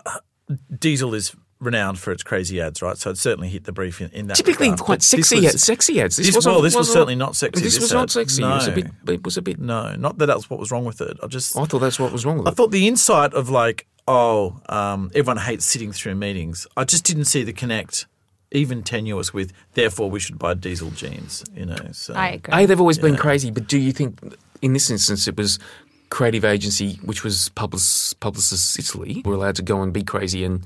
Diesel 0.79 1.15
is 1.15 1.35
renowned 1.61 1.99
for 1.99 2.13
its 2.13 2.23
crazy 2.23 2.61
ads, 2.61 2.83
right? 2.83 2.99
So 2.99 3.09
it 3.11 3.17
certainly 3.17 3.49
hit 3.49 3.65
the 3.65 3.73
brief 3.73 4.03
in, 4.03 4.11
in 4.11 4.27
that. 4.27 4.37
Typically 4.37 4.67
regard. 4.69 4.81
quite 4.81 4.95
But 4.97 5.03
sexy 5.05 5.37
was- 5.37 5.55
ads. 5.55 5.63
Sexy 5.65 6.01
ads. 6.03 6.17
This 6.17 6.27
This, 6.27 6.35
wasn't- 6.37 6.55
well, 6.57 6.63
this 6.63 6.75
was 6.75 6.81
wasn't- 6.81 6.93
certainly 6.95 7.15
not 7.15 7.37
sexy. 7.37 7.63
This 7.65 7.81
was 7.81 7.91
ad. 7.93 7.97
not 7.97 8.11
sexy. 8.11 8.43
It 8.43 8.47
was 8.47 8.67
a 8.67 8.71
No. 8.71 8.75
bit. 8.75 8.87
It 9.09 9.25
was 9.25 9.37
a 9.39 9.43
bit. 9.43 9.59
No, 9.59 9.95
not 9.97 10.19
that 10.19 10.27
that's 10.27 10.51
what 10.51 10.61
was 10.61 10.71
wrong 10.71 10.85
with 10.85 11.01
it. 11.01 11.17
I 11.23 11.27
just. 11.29 11.57
I 11.57 11.65
thought 11.65 11.79
that's 11.79 11.99
what 11.99 12.13
was 12.13 12.27
wrong 12.27 12.37
with 12.39 12.47
I 12.47 12.51
it. 12.51 12.53
I 12.53 12.55
thought 12.57 12.71
the 12.73 12.87
insight 12.87 13.33
of 13.33 13.49
like, 13.49 13.87
oh, 14.07 14.61
um, 14.69 15.11
everyone 15.15 15.39
hates 15.39 15.65
sitting 15.65 15.93
through 15.93 16.17
meetings. 16.17 16.67
I 16.77 16.85
just 16.85 17.05
didn't 17.05 17.25
see 17.25 17.43
the 17.43 17.55
connect, 17.55 18.05
even 18.55 18.83
tenuous 18.83 19.35
with. 19.35 19.53
Therefore, 19.75 20.11
we 20.11 20.21
should 20.21 20.39
buy 20.39 20.55
diesel 20.55 20.91
jeans. 20.91 21.45
You 21.55 21.67
know. 21.67 21.77
So 21.93 22.15
I 22.15 22.29
agree. 22.31 22.55
A, 22.55 22.67
they've 22.67 22.81
always 22.81 22.99
been 22.99 23.15
Yeah. 23.15 23.21
crazy, 23.21 23.51
but 23.51 23.67
do 23.69 23.79
you 23.79 23.93
think 23.93 24.19
in 24.63 24.73
this 24.73 24.91
instance 24.91 25.29
it 25.29 25.37
was 25.37 25.59
creative 26.11 26.45
agency, 26.45 26.99
which 27.05 27.25
was 27.25 27.51
Public, 27.51 27.83
Publicis 27.83 28.79
Italy, 28.79 29.21
were 29.25 29.35
allowed 29.35 29.57
to 29.57 29.63
go 29.63 29.83
and 29.83 29.93
be 29.93 30.03
crazy 30.03 30.45
and 30.45 30.65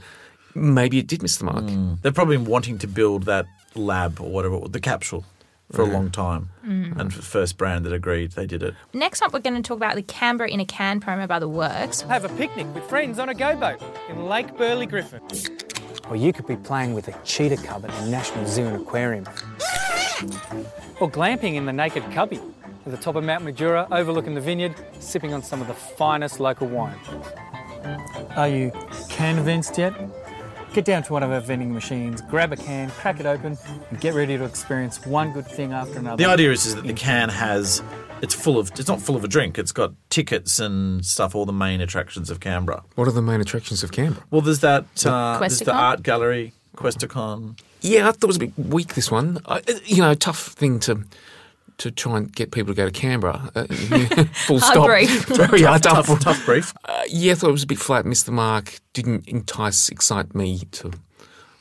maybe 0.55 0.99
it 0.99 1.07
did 1.07 1.23
miss 1.23 1.39
the 1.39 1.45
mark? 1.45 1.65
They've 2.03 2.15
probably 2.15 2.37
been 2.37 2.47
wanting 2.47 2.79
to 2.79 2.87
build 2.87 3.25
that 3.25 3.47
lab 3.75 4.21
or 4.21 4.31
whatever, 4.31 4.61
the 4.69 4.81
capsule, 4.81 5.25
for 5.73 5.83
a 5.83 5.87
long 5.87 6.11
time. 6.11 6.51
Mm. 6.67 6.99
And 6.99 7.11
the 7.13 7.23
first 7.23 7.57
brand 7.57 7.87
that 7.87 7.93
agreed, 7.93 8.33
they 8.33 8.47
did 8.47 8.63
it. 8.63 8.75
Next 8.93 9.23
up, 9.23 9.33
we're 9.33 9.41
going 9.41 9.57
to 9.57 9.67
talk 9.67 9.77
about 9.79 9.95
the 9.95 10.03
Canberra 10.03 10.51
in 10.51 10.61
a 10.61 10.65
Can 10.67 11.01
promo 11.01 11.27
by 11.27 11.39
The 11.39 11.49
Works. 11.49 12.03
Have 12.03 12.25
a 12.25 12.29
picnic 12.31 12.67
with 12.75 12.85
friends 12.85 13.19
on 13.19 13.29
a 13.29 13.35
go 13.35 13.57
boat 13.57 13.81
in 14.09 14.27
Lake 14.27 14.57
Burley 14.57 14.87
Griffin. 14.87 15.21
Or 16.11 16.17
you 16.17 16.33
could 16.33 16.47
be 16.47 16.57
playing 16.57 16.95
with 16.95 17.09
a 17.09 17.15
cheetah 17.25 17.59
cub 17.59 17.85
at 17.85 17.91
the 18.01 18.11
National 18.11 18.47
Zoo 18.47 18.67
and 18.67 18.77
Aquarium. 18.77 19.27
Or 21.01 21.11
glamping 21.11 21.55
in 21.55 21.67
the 21.67 21.73
Naked 21.73 22.03
Cubby 22.13 22.41
at 22.87 22.93
the 22.93 22.97
top 22.97 23.17
of 23.17 23.25
Mount 23.25 23.45
Majura, 23.45 23.87
overlooking 23.91 24.35
the 24.35 24.41
vineyard, 24.41 24.75
sipping 24.99 25.35
on 25.35 25.43
some 25.43 25.61
of 25.61 25.69
the 25.69 25.75
finest 25.75 26.41
local 26.41 26.67
wine. 26.67 26.99
Are 28.37 28.49
you 28.49 28.73
convinced 29.11 29.77
yet? 29.77 29.95
Get 30.73 30.85
down 30.85 31.03
to 31.05 31.13
one 31.13 31.23
of 31.23 31.31
our 31.31 31.41
vending 31.41 31.73
machines, 31.73 32.21
grab 32.23 32.53
a 32.53 32.57
can, 32.57 32.91
crack 32.91 33.21
it 33.21 33.27
open, 33.27 33.59
and 33.91 34.01
get 34.01 34.15
ready 34.15 34.37
to 34.37 34.45
experience 34.45 35.05
one 35.07 35.33
good 35.33 35.47
thing 35.47 35.73
after 35.73 35.99
another. 35.99 36.17
The 36.17 36.29
idea 36.31 36.53
is, 36.53 36.67
is 36.67 36.75
that 36.77 36.87
the 36.87 36.93
can 36.93 37.29
has 37.29 37.83
it's 38.23 38.35
full 38.35 38.59
of 38.59 38.71
it's 38.79 38.89
not 38.89 39.01
full 39.01 39.17
of 39.17 39.25
a 39.25 39.29
drink. 39.29 39.59
It's 39.59 39.73
got 39.73 39.93
tickets 40.11 40.59
and 40.59 41.05
stuff. 41.05 41.35
All 41.35 41.47
the 41.47 41.53
main 41.53 41.81
attractions 41.81 42.31
of 42.31 42.41
Canberra. 42.41 42.83
What 42.95 43.09
are 43.09 43.13
the 43.13 43.23
main 43.23 43.41
attractions 43.41 43.83
of 43.83 43.93
Canberra? 43.93 44.25
Well, 44.31 44.41
there's 44.41 44.61
that. 44.61 44.85
Uh, 45.07 45.39
there's 45.39 45.61
the 45.61 45.73
art 45.73 46.03
gallery, 46.03 46.53
Questacon. 46.77 47.59
Yeah, 47.81 48.09
I 48.09 48.13
thought 48.13 48.25
it 48.25 48.27
was 48.27 48.37
a 48.37 48.41
bit 48.41 48.59
weak. 48.59 48.95
This 48.95 49.11
one, 49.11 49.39
I, 49.47 49.63
you 49.85 50.03
know, 50.03 50.15
tough 50.15 50.49
thing 50.49 50.81
to 50.81 51.05
to 51.79 51.91
try 51.93 52.17
and 52.17 52.33
get 52.35 52.51
people 52.51 52.75
to 52.75 52.77
go 52.77 52.87
to 52.87 52.91
Canberra. 52.91 53.51
Uh, 53.55 53.67
full 54.47 54.59
Hard 54.59 54.73
stop. 54.75 54.87
brief. 54.87 55.27
Very 55.27 55.63
hard, 55.63 55.83
tough, 55.83 56.07
tough, 56.09 56.21
tough 56.21 56.45
brief. 56.45 56.75
Uh, 56.85 57.03
yeah, 57.09 57.33
I 57.33 57.35
thought 57.37 57.51
it 57.51 57.53
was 57.53 57.63
a 57.63 57.69
bit 57.69 57.79
flat. 57.79 58.05
Missed 58.05 58.27
the 58.27 58.33
mark. 58.33 58.81
Didn't 58.95 59.29
entice, 59.29 59.89
excite 59.89 60.35
me 60.35 60.59
to 60.73 60.93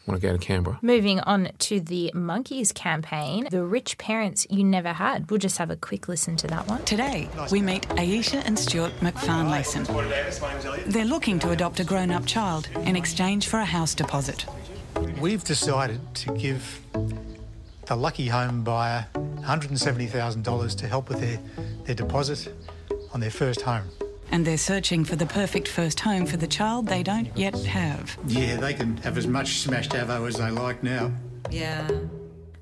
want 0.07 0.21
to 0.21 0.27
go 0.27 0.33
to 0.33 0.39
Canberra. 0.39 0.79
Moving 0.81 1.19
on 1.21 1.49
to 1.59 1.79
the 1.79 2.11
Monkeys 2.13 2.71
campaign, 2.71 3.47
The 3.51 3.63
Rich 3.63 3.97
Parents 3.97 4.47
You 4.49 4.63
Never 4.63 4.93
Had. 4.93 5.29
We'll 5.29 5.39
just 5.39 5.57
have 5.57 5.69
a 5.69 5.75
quick 5.75 6.07
listen 6.07 6.35
to 6.37 6.47
that 6.47 6.67
one. 6.67 6.83
Today, 6.85 7.29
we 7.51 7.61
meet 7.61 7.87
Aisha 7.89 8.41
and 8.45 8.57
Stuart 8.57 8.93
McFarnlayson. 9.01 9.85
They're 10.85 11.05
looking 11.05 11.39
to 11.39 11.51
adopt 11.51 11.79
a 11.79 11.83
grown 11.83 12.11
up 12.11 12.25
child 12.25 12.69
in 12.83 12.95
exchange 12.95 13.47
for 13.47 13.59
a 13.59 13.65
house 13.65 13.93
deposit. 13.93 14.45
We've 15.19 15.43
decided 15.43 15.99
to 16.15 16.33
give 16.35 16.81
the 17.85 17.95
lucky 17.95 18.27
home 18.27 18.63
buyer 18.63 19.05
$170,000 19.13 20.77
to 20.77 20.87
help 20.87 21.09
with 21.09 21.21
their, 21.21 21.39
their 21.85 21.95
deposit 21.95 22.53
on 23.13 23.19
their 23.19 23.31
first 23.31 23.61
home. 23.61 23.85
And 24.31 24.45
they're 24.45 24.57
searching 24.57 25.05
for 25.05 25.15
the 25.15 25.25
perfect 25.25 25.67
first 25.67 25.99
home 26.01 26.25
for 26.25 26.37
the 26.37 26.47
child 26.47 26.87
they 26.87 27.01
don't 27.03 27.35
yet 27.37 27.55
have. 27.65 28.17
Yeah, 28.27 28.57
they 28.57 28.73
can 28.73 28.97
have 28.97 29.17
as 29.17 29.25
much 29.27 29.59
smashed 29.59 29.91
avo 29.91 30.27
as 30.27 30.35
they 30.37 30.51
like 30.51 30.83
now. 30.83 31.11
Yeah. 31.49 31.89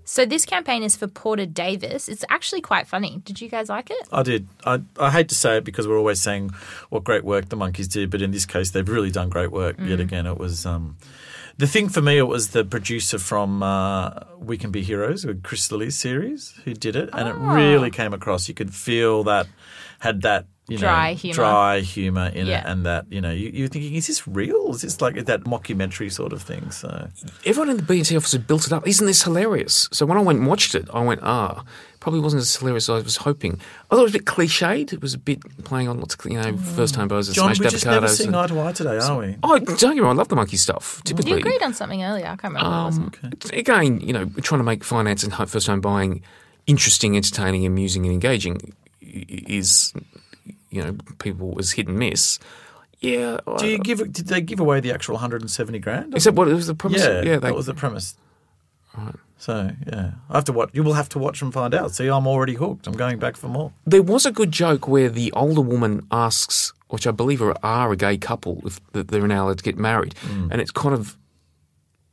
So, 0.08 0.24
this 0.24 0.46
campaign 0.46 0.84
is 0.84 0.96
for 0.96 1.08
Porter 1.08 1.48
Davis. 1.48 2.08
It's 2.08 2.24
actually 2.30 2.62
quite 2.62 2.86
funny. 2.88 3.22
Did 3.26 3.42
you 3.42 3.50
guys 3.50 3.70
like 3.70 3.90
it? 3.90 4.08
I 4.12 4.22
did. 4.22 4.48
I, 4.64 4.82
I 5.00 5.10
hate 5.10 5.30
to 5.30 5.36
say 5.36 5.58
it 5.58 5.64
because 5.64 5.88
we're 5.88 5.98
always 5.98 6.22
saying 6.22 6.52
what 6.92 7.04
great 7.04 7.24
work 7.24 7.50
the 7.50 7.56
monkeys 7.56 7.88
did, 7.88 8.12
but 8.12 8.22
in 8.22 8.30
this 8.30 8.46
case, 8.46 8.70
they've 8.70 8.88
really 8.88 9.10
done 9.10 9.30
great 9.30 9.52
work. 9.52 9.78
Yet 9.80 9.98
Mm. 9.98 10.02
again, 10.02 10.28
it 10.28 10.38
was 10.38 10.64
um, 10.68 10.98
the 11.58 11.66
thing 11.66 11.90
for 11.90 12.04
me. 12.04 12.20
It 12.20 12.28
was 12.28 12.50
the 12.50 12.64
producer 12.64 13.18
from 13.18 13.64
uh, 13.64 14.12
We 14.38 14.60
Can 14.60 14.70
Be 14.70 14.84
Heroes, 14.84 15.26
with 15.26 15.42
Chris 15.42 15.72
Lilley's 15.72 15.98
series, 15.98 16.54
who 16.66 16.76
did 16.76 16.96
it, 16.96 17.10
and 17.12 17.28
it 17.28 17.36
Oh. 17.36 17.56
really 17.56 17.90
came 17.90 18.14
across. 18.14 18.48
You 18.48 18.54
could 18.54 18.76
feel 18.76 19.24
that 19.24 19.48
had 20.02 20.22
that. 20.22 20.46
You 20.68 20.78
know, 20.78 20.82
Dry 20.82 21.14
humour. 21.14 21.36
dry 21.36 21.80
humor 21.82 22.32
in 22.34 22.48
Yeah. 22.48 22.62
it, 22.62 22.66
and 22.66 22.86
that 22.88 23.06
you 23.12 23.22
know, 23.22 23.30
you, 23.30 23.52
you're 23.54 23.68
thinking, 23.68 23.94
is 23.94 24.08
this 24.08 24.28
real? 24.28 24.72
Is 24.74 24.82
this 24.82 25.00
like 25.00 25.24
that 25.26 25.44
mockumentary 25.44 26.12
sort 26.12 26.34
of 26.34 26.42
thing? 26.42 26.72
So, 26.72 27.08
Everyone 27.46 27.70
in 27.70 27.78
the 27.78 27.84
B&T 27.84 28.18
office 28.18 28.32
had 28.32 28.48
built 28.48 28.66
it 28.66 28.74
up. 28.74 28.88
Isn't 28.88 29.06
this 29.06 29.22
hilarious? 29.22 29.88
So 29.92 30.08
when 30.08 30.18
I 30.18 30.22
went 30.22 30.40
and 30.40 30.48
watched 30.48 30.74
it, 30.74 30.88
I 30.92 31.02
went, 31.04 31.20
ah, 31.22 31.64
probably 32.00 32.20
wasn't 32.20 32.42
as 32.42 32.56
hilarious 32.56 32.90
as 32.90 33.00
I 33.02 33.04
was 33.04 33.18
hoping. 33.18 33.60
I 33.92 33.96
thought 33.96 34.00
it 34.02 34.04
was 34.06 34.16
a 34.16 34.18
bit 34.18 34.26
cliched. 34.26 34.92
It 34.92 35.02
was 35.04 35.14
a 35.14 35.20
bit 35.20 35.40
playing 35.66 35.88
on 35.88 36.00
lots 36.00 36.16
of, 36.16 36.26
you 36.32 36.42
know, 36.42 36.58
first 36.58 36.96
time 36.96 37.10
buyers 37.10 37.28
and 37.28 37.36
John, 37.36 37.54
smashed 37.54 37.62
we 37.62 37.70
just 37.70 37.86
never 37.86 38.08
avocados. 38.08 38.10
seeing 38.18 38.28
and- 38.30 38.36
eye 38.38 38.48
to 38.48 38.60
eye 38.62 38.72
today, 38.72 38.98
are 38.98 39.20
we? 39.20 39.38
Oh, 39.44 39.60
don't 39.60 39.78
get 39.80 39.94
me 39.94 40.00
wrong, 40.00 40.16
I 40.16 40.18
love 40.18 40.30
the 40.30 40.36
monkey 40.36 40.58
stuff, 40.58 41.00
typically. 41.04 41.34
You 41.34 41.38
agreed 41.38 41.62
on 41.62 41.76
something 41.76 42.04
earlier. 42.04 42.26
I 42.26 42.36
can't 42.38 42.56
remember. 42.56 42.70
what 42.72 42.82
it 42.82 42.86
was. 42.86 42.98
Um, 43.52 43.60
Again, 43.60 44.02
you 44.02 44.14
know, 44.14 44.26
we're 44.26 44.42
trying 44.42 44.62
to 44.62 44.66
make 44.66 44.84
finance 44.84 45.24
and 45.24 45.32
first 45.48 45.68
time 45.68 45.80
buying 45.80 46.24
interesting, 46.66 47.16
entertaining, 47.16 47.68
amusing, 47.68 48.04
and 48.06 48.14
engaging 48.14 48.74
is, 49.02 49.94
you 50.76 50.84
know, 50.84 50.98
people 51.20 51.52
was 51.52 51.72
hit 51.72 51.88
and 51.88 51.98
miss. 51.98 52.38
Yeah. 53.00 53.38
Do 53.58 53.68
you 53.68 53.80
give? 53.80 54.00
Did 54.12 54.28
they 54.28 54.42
give 54.42 54.60
away 54.60 54.80
the 54.80 54.92
actual 54.92 55.16
170 55.16 55.80
grand? 55.80 56.16
Is 56.16 56.24
that 56.26 56.34
what 56.36 56.48
it 56.48 56.54
was 56.54 56.68
the 56.68 56.76
premise? 56.76 57.02
Yeah, 57.04 57.22
Yeah, 57.22 57.22
they- 57.40 57.48
that 57.48 57.56
was 57.56 57.66
the 57.68 57.74
premise. 57.74 58.16
So 59.38 59.72
yeah, 59.92 60.12
I 60.30 60.36
have 60.36 60.46
to 60.46 60.54
watch. 60.54 60.70
You 60.74 60.82
will 60.84 60.94
have 60.94 61.10
to 61.10 61.20
watch 61.20 61.42
and 61.42 61.52
find 61.54 61.74
out. 61.76 61.92
See, 61.92 62.08
I'm 62.08 62.26
already 62.26 62.54
hooked. 62.56 62.88
I'm 62.88 62.94
going 62.96 63.20
back 63.20 63.36
for 63.36 63.50
more. 63.50 63.74
There 63.86 64.02
was 64.02 64.26
a 64.26 64.32
good 64.32 64.52
joke 64.52 64.88
where 64.88 65.10
the 65.10 65.32
older 65.34 65.60
woman 65.62 66.08
asks, 66.12 66.72
which 66.88 67.06
I 67.06 67.12
believe 67.12 67.42
are, 67.42 67.54
are 67.62 67.92
a 67.92 67.98
gay 67.98 68.18
couple, 68.18 68.62
if 68.66 68.80
they're 68.94 69.28
now 69.28 69.46
allowed 69.48 69.58
to 69.58 69.64
get 69.64 69.78
married, 69.78 70.16
Mm. 70.26 70.50
and 70.52 70.62
it's 70.62 70.72
kind 70.72 70.96
of 70.96 71.18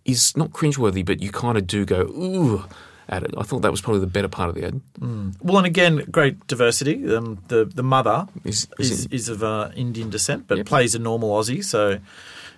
is 0.05 0.37
not 0.37 0.51
cringeworthy, 0.51 1.07
but 1.07 1.23
you 1.23 1.31
kind 1.31 1.57
of 1.57 1.65
do 1.69 1.85
go 1.85 2.01
ooh 2.01 2.65
at 3.09 3.23
it. 3.23 3.35
I 3.37 3.43
thought 3.43 3.63
that 3.63 3.71
was 3.71 3.81
probably 3.81 4.01
the 4.01 4.07
better 4.07 4.29
part 4.29 4.49
of 4.49 4.55
the 4.55 4.67
ad. 4.67 4.81
Mm. 5.01 5.35
Well, 5.43 5.59
and 5.59 5.67
again, 5.67 6.05
great 6.11 6.47
diversity. 6.47 7.15
Um, 7.15 7.43
the 7.49 7.65
the 7.65 7.83
mother 7.83 8.27
is 8.45 8.69
is, 8.79 8.91
is, 8.91 9.07
is 9.07 9.29
of 9.29 9.43
uh, 9.43 9.71
Indian 9.75 10.11
descent, 10.11 10.47
but 10.47 10.59
yep. 10.59 10.67
plays 10.67 10.95
a 10.95 10.99
normal 10.99 11.31
Aussie. 11.31 11.65
So 11.65 11.99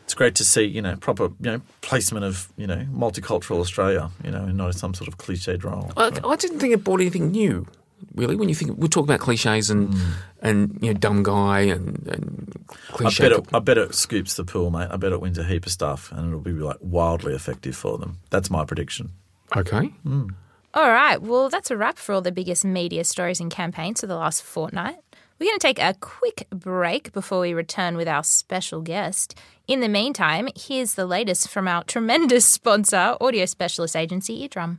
it's 0.05 0.15
great 0.15 0.35
to 0.37 0.45
see, 0.45 0.65
you 0.65 0.83
know, 0.83 0.97
proper, 0.97 1.25
you 1.41 1.51
know, 1.51 1.61
placement 1.81 2.25
of, 2.25 2.53
you 2.57 2.67
know, 2.67 2.87
multicultural 2.93 3.61
Australia, 3.61 4.11
you 4.23 4.31
know, 4.31 4.45
and 4.45 4.57
not 4.57 4.75
some 4.75 4.93
sort 4.93 5.09
of 5.09 5.17
cliched 5.17 5.65
role. 5.65 5.91
I, 5.97 6.11
I 6.23 6.37
didn't 6.37 6.59
think 6.59 6.75
it 6.75 6.85
brought 6.85 7.01
anything 7.01 7.31
new 7.31 7.67
really. 8.15 8.37
When 8.37 8.49
you 8.49 8.55
think 8.55 8.79
we 8.79 8.89
talk 8.89 9.05
about 9.05 9.21
cliches 9.21 9.71
and 9.71 9.89
mm. 9.91 10.13
and 10.43 10.79
you 10.83 10.93
know 10.93 10.99
dumb 10.99 11.23
guy 11.23 11.61
and, 11.61 12.07
and 12.07 12.67
cliche. 12.89 13.27
I 13.27 13.29
bet, 13.29 13.39
it, 13.39 13.49
I 13.55 13.59
bet 13.61 13.79
it 13.79 13.95
scoops 13.95 14.35
the 14.35 14.45
pool, 14.45 14.71
mate. 14.71 14.89
I 14.91 14.97
bet 14.97 15.13
it 15.13 15.21
wins 15.21 15.39
a 15.39 15.45
heap 15.45 15.67
of 15.67 15.73
stuff, 15.73 16.13
and 16.13 16.29
it'll 16.29 16.41
be 16.41 16.53
like 16.53 16.77
wildly 16.81 17.35
effective 17.35 17.77
for 17.77 17.99
them. 17.99 18.19
That's 18.31 18.51
my 18.51 18.65
prediction. 18.65 19.13
Okay. 19.57 19.93
Mm. 20.07 20.35
All 20.75 20.91
right. 20.91 21.21
Well, 21.23 21.49
that's 21.49 21.71
a 21.71 21.77
wrap 21.77 21.99
for 21.99 22.15
all 22.15 22.23
the 22.23 22.33
biggest 22.33 22.65
media 22.65 23.05
stories 23.05 23.41
and 23.41 23.51
campaigns 23.51 24.01
for 24.01 24.07
the 24.07 24.17
last 24.17 24.43
fortnight. 24.43 24.97
We're 25.39 25.47
going 25.47 25.59
to 25.59 25.67
take 25.67 25.79
a 25.81 25.95
quick 26.01 26.47
break 26.51 27.13
before 27.13 27.41
we 27.41 27.55
return 27.55 27.97
with 27.97 28.07
our 28.07 28.23
special 28.23 28.81
guest. 28.81 29.37
In 29.67 29.81
the 29.81 29.89
meantime, 29.89 30.49
here's 30.57 30.95
the 30.95 31.07
latest 31.07 31.49
from 31.49 31.67
our 31.67 31.83
tremendous 31.85 32.45
sponsor, 32.45 33.17
audio 33.21 33.45
specialist 33.47 33.97
agency 33.97 34.43
Eardrum. 34.43 34.79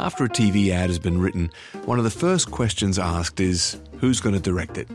After 0.00 0.24
a 0.24 0.28
TV 0.28 0.70
ad 0.70 0.90
has 0.90 0.98
been 0.98 1.20
written, 1.20 1.50
one 1.84 1.98
of 1.98 2.04
the 2.04 2.10
first 2.10 2.50
questions 2.50 2.98
asked 2.98 3.38
is 3.38 3.80
who's 3.98 4.20
going 4.20 4.34
to 4.34 4.40
direct 4.40 4.76
it? 4.76 4.88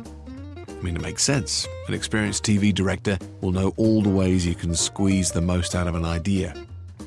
I 0.77 0.81
mean, 0.81 0.95
it 0.95 1.01
makes 1.01 1.23
sense. 1.23 1.67
An 1.87 1.93
experienced 1.95 2.43
TV 2.43 2.73
director 2.73 3.17
will 3.41 3.51
know 3.51 3.73
all 3.77 4.01
the 4.01 4.09
ways 4.09 4.45
you 4.45 4.53
can 4.53 4.75
squeeze 4.75 5.31
the 5.31 5.41
most 5.41 5.73
out 5.73 5.87
of 5.87 5.95
an 5.95 6.05
idea. 6.05 6.53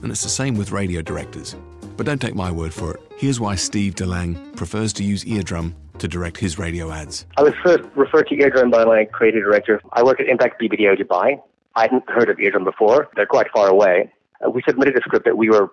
And 0.02 0.10
it's 0.10 0.22
the 0.22 0.28
same 0.28 0.56
with 0.56 0.72
radio 0.72 1.02
directors. 1.02 1.54
But 1.96 2.06
don't 2.06 2.20
take 2.20 2.34
my 2.34 2.50
word 2.50 2.74
for 2.74 2.94
it. 2.94 3.00
Here's 3.16 3.38
why 3.38 3.54
Steve 3.54 3.94
DeLang 3.94 4.56
prefers 4.56 4.92
to 4.94 5.04
use 5.04 5.24
Eardrum 5.24 5.74
to 5.98 6.08
direct 6.08 6.38
his 6.38 6.58
radio 6.58 6.90
ads. 6.90 7.26
I 7.36 7.42
was 7.42 7.52
first 7.62 7.84
referred 7.94 8.26
to 8.28 8.34
Eardrum 8.34 8.70
by 8.70 8.84
my 8.84 9.04
creative 9.04 9.44
director. 9.44 9.80
I 9.92 10.02
work 10.02 10.18
at 10.18 10.26
Impact 10.26 10.60
BBDO 10.60 11.00
Dubai. 11.00 11.40
I 11.76 11.82
hadn't 11.82 12.08
heard 12.08 12.28
of 12.28 12.40
Eardrum 12.40 12.64
before. 12.64 13.08
They're 13.14 13.26
quite 13.26 13.46
far 13.54 13.68
away. 13.68 14.10
Uh, 14.44 14.50
we 14.50 14.62
submitted 14.66 14.96
a 14.96 15.02
script 15.02 15.26
that 15.26 15.36
we 15.36 15.48
were 15.50 15.70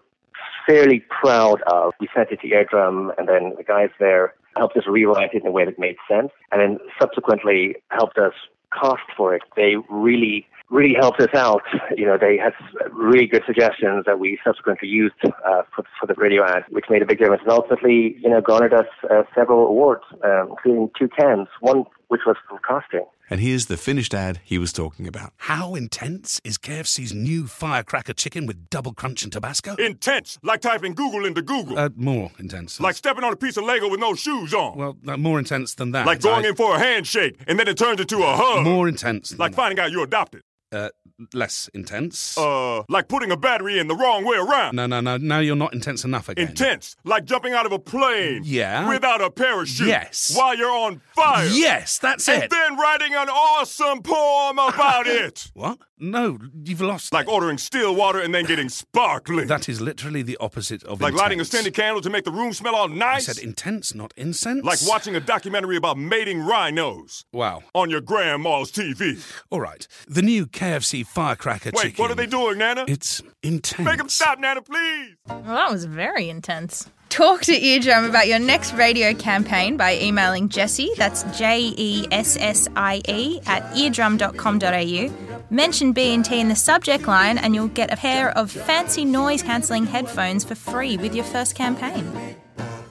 fairly 0.67 1.03
proud 1.21 1.62
of. 1.63 1.93
We 1.99 2.10
sent 2.13 2.29
it 2.31 2.41
to 2.41 2.47
Eardrum, 2.47 3.12
and 3.17 3.27
then 3.27 3.53
the 3.57 3.63
guys 3.63 3.89
there 3.99 4.36
helped 4.57 4.77
us 4.77 4.83
rewrite 4.87 5.33
it 5.33 5.41
in 5.41 5.47
a 5.47 5.51
way 5.51 5.65
that 5.65 5.79
made 5.79 5.97
sense, 6.09 6.31
and 6.51 6.61
then 6.61 6.77
subsequently 6.99 7.75
helped 7.89 8.17
us 8.17 8.33
cost 8.71 9.03
for 9.15 9.33
it. 9.33 9.41
They 9.55 9.75
really, 9.89 10.45
really 10.69 10.95
helped 10.99 11.21
us 11.21 11.33
out. 11.33 11.63
You 11.97 12.05
know, 12.05 12.17
they 12.19 12.37
had 12.37 12.53
really 12.91 13.25
good 13.25 13.43
suggestions 13.47 14.05
that 14.05 14.19
we 14.19 14.37
subsequently 14.45 14.87
used 14.87 15.15
uh, 15.25 15.63
for, 15.73 15.83
for 15.99 16.05
the 16.05 16.13
radio 16.15 16.43
ad, 16.45 16.63
which 16.69 16.85
made 16.89 17.01
a 17.01 17.05
big 17.05 17.17
difference, 17.17 17.41
and 17.43 17.51
ultimately, 17.51 18.17
you 18.21 18.29
know, 18.29 18.39
garnered 18.39 18.73
us 18.73 18.85
uh, 19.09 19.23
several 19.33 19.65
awards, 19.65 20.03
um, 20.23 20.49
including 20.51 20.91
two 20.97 21.07
Cannes, 21.07 21.47
one 21.61 21.85
which 22.07 22.21
was 22.25 22.35
for 22.49 22.59
casting. 22.59 23.05
And 23.29 23.41
here's 23.41 23.65
the 23.65 23.75
finished 23.75 24.13
ad 24.13 24.39
he 24.43 24.57
was 24.57 24.71
talking 24.71 25.07
about. 25.07 25.33
How 25.37 25.75
intense 25.75 26.39
is 26.45 26.57
KFC's 26.57 27.13
new 27.13 27.45
firecracker 27.47 28.13
chicken 28.13 28.45
with 28.45 28.69
double 28.69 28.93
crunch 28.93 29.23
and 29.23 29.33
Tabasco? 29.33 29.75
Intense, 29.75 30.39
like 30.43 30.61
typing 30.61 30.93
Google 30.93 31.25
into 31.25 31.41
Google. 31.41 31.77
Uh, 31.77 31.89
more 31.95 32.31
intense. 32.39 32.79
Like 32.79 32.95
stepping 32.95 33.23
on 33.23 33.33
a 33.33 33.35
piece 33.35 33.57
of 33.57 33.65
Lego 33.65 33.89
with 33.89 33.99
no 33.99 34.15
shoes 34.15 34.53
on. 34.53 34.77
Well, 34.77 34.97
uh, 35.07 35.17
more 35.17 35.39
intense 35.39 35.75
than 35.75 35.91
that. 35.91 36.05
Like 36.05 36.21
going 36.21 36.45
I... 36.45 36.49
in 36.49 36.55
for 36.55 36.75
a 36.75 36.79
handshake 36.79 37.37
and 37.47 37.59
then 37.59 37.67
it 37.67 37.77
turns 37.77 37.99
into 37.99 38.23
a 38.23 38.35
hug. 38.35 38.63
More 38.63 38.87
intense. 38.87 39.37
like 39.37 39.51
that. 39.51 39.57
finding 39.57 39.79
out 39.79 39.91
you're 39.91 40.05
adopted. 40.05 40.41
Uh, 40.71 40.89
less 41.34 41.69
intense. 41.73 42.38
Uh, 42.38 42.84
like 42.89 43.08
putting 43.08 43.32
a 43.32 43.38
battery 43.38 43.80
in 43.80 43.88
the 43.88 43.95
wrong 43.95 44.25
way 44.25 44.38
around. 44.38 44.75
No, 44.75 44.86
no, 44.86 44.99
no. 44.99 45.15
Now 45.17 45.39
you're 45.39 45.56
not 45.56 45.73
intense 45.73 46.03
enough 46.03 46.27
again. 46.30 46.49
Intense, 46.49 46.95
like 47.06 47.23
jumping 47.25 47.53
out 47.53 47.65
of 47.65 47.71
a 47.71 47.80
plane. 47.80 48.41
Yeah. 48.43 48.88
Without 48.89 49.21
a 49.21 49.32
parachute. 49.32 49.88
Yes. 49.88 50.36
While 50.36 50.58
you're 50.58 50.69
on 50.71 51.01
fire. 51.15 51.47
Yes, 51.47 51.97
that's 51.99 52.27
and 52.27 52.43
it. 52.43 52.43
And 52.43 52.51
then 52.51 52.77
writing 52.77 53.13
an 53.15 53.30
awesome 53.30 54.01
poem 54.03 54.60
about 54.60 55.08
it. 55.08 55.49
What? 55.53 55.80
No, 55.99 56.38
you've 56.63 56.82
lost. 56.82 57.12
Like 57.12 57.27
it. 57.27 57.32
ordering 57.32 57.58
still 57.58 57.95
water 57.95 58.19
and 58.19 58.36
then 58.36 58.45
getting 58.45 58.69
sparkling. 58.69 59.47
That 59.47 59.67
is 59.67 59.82
literally 59.82 60.21
the 60.21 60.38
opposite 60.39 60.84
of 60.84 61.01
like 61.01 61.13
intense. 61.13 61.21
lighting 61.21 61.41
a 61.41 61.45
scented 61.45 61.73
candle 61.73 62.01
to 62.01 62.10
make 62.10 62.23
the 62.25 62.32
room 62.32 62.53
smell 62.53 62.75
all 62.75 62.88
nice. 62.88 63.27
I 63.30 63.34
said 63.34 63.43
intense, 63.43 63.95
not 63.95 64.13
incense. 64.15 64.63
Like 64.63 64.80
watching 64.86 65.15
a 65.15 65.19
documentary 65.19 65.75
about 65.77 65.97
mating 65.97 66.41
rhinos. 66.41 67.25
Wow. 67.34 67.63
On 67.73 67.89
your 67.89 68.01
grandma's 68.01 68.71
TV. 68.71 69.19
All 69.49 69.62
right. 69.62 69.88
The 70.08 70.21
new 70.21 70.45
KFC 70.57 71.05
firecracker 71.05 71.69
Wait, 71.73 71.83
chicken. 71.83 72.01
what 72.01 72.09
are 72.09 72.15
they 72.15 72.25
doing, 72.25 72.57
Nana? 72.57 72.83
It's 72.87 73.21
intense. 73.43 73.85
Make 73.85 73.99
them 73.99 74.09
stop, 74.09 74.39
Nana, 74.39 74.63
please. 74.63 75.15
Well, 75.27 75.43
that 75.43 75.69
was 75.69 75.85
very 75.85 76.29
intense. 76.29 76.89
Talk 77.09 77.41
to 77.43 77.53
Eardrum 77.53 78.09
about 78.09 78.27
your 78.27 78.39
next 78.39 78.73
radio 78.73 79.13
campaign 79.13 79.77
by 79.77 79.99
emailing 79.99 80.49
Jessie, 80.49 80.89
that's 80.97 81.23
J 81.37 81.73
E 81.77 82.07
S 82.11 82.37
S 82.39 82.67
I 82.75 83.03
E, 83.07 83.39
at 83.45 83.63
eardrum.com.au. 83.75 85.43
Mention 85.49 85.93
B&T 85.93 86.39
in 86.39 86.49
the 86.49 86.55
subject 86.55 87.07
line 87.07 87.37
and 87.37 87.53
you'll 87.53 87.67
get 87.67 87.93
a 87.93 87.95
pair 87.95 88.35
of 88.35 88.51
fancy 88.51 89.05
noise 89.05 89.43
cancelling 89.43 89.85
headphones 89.85 90.43
for 90.43 90.55
free 90.55 90.97
with 90.97 91.13
your 91.13 91.23
first 91.23 91.53
campaign. 91.55 92.35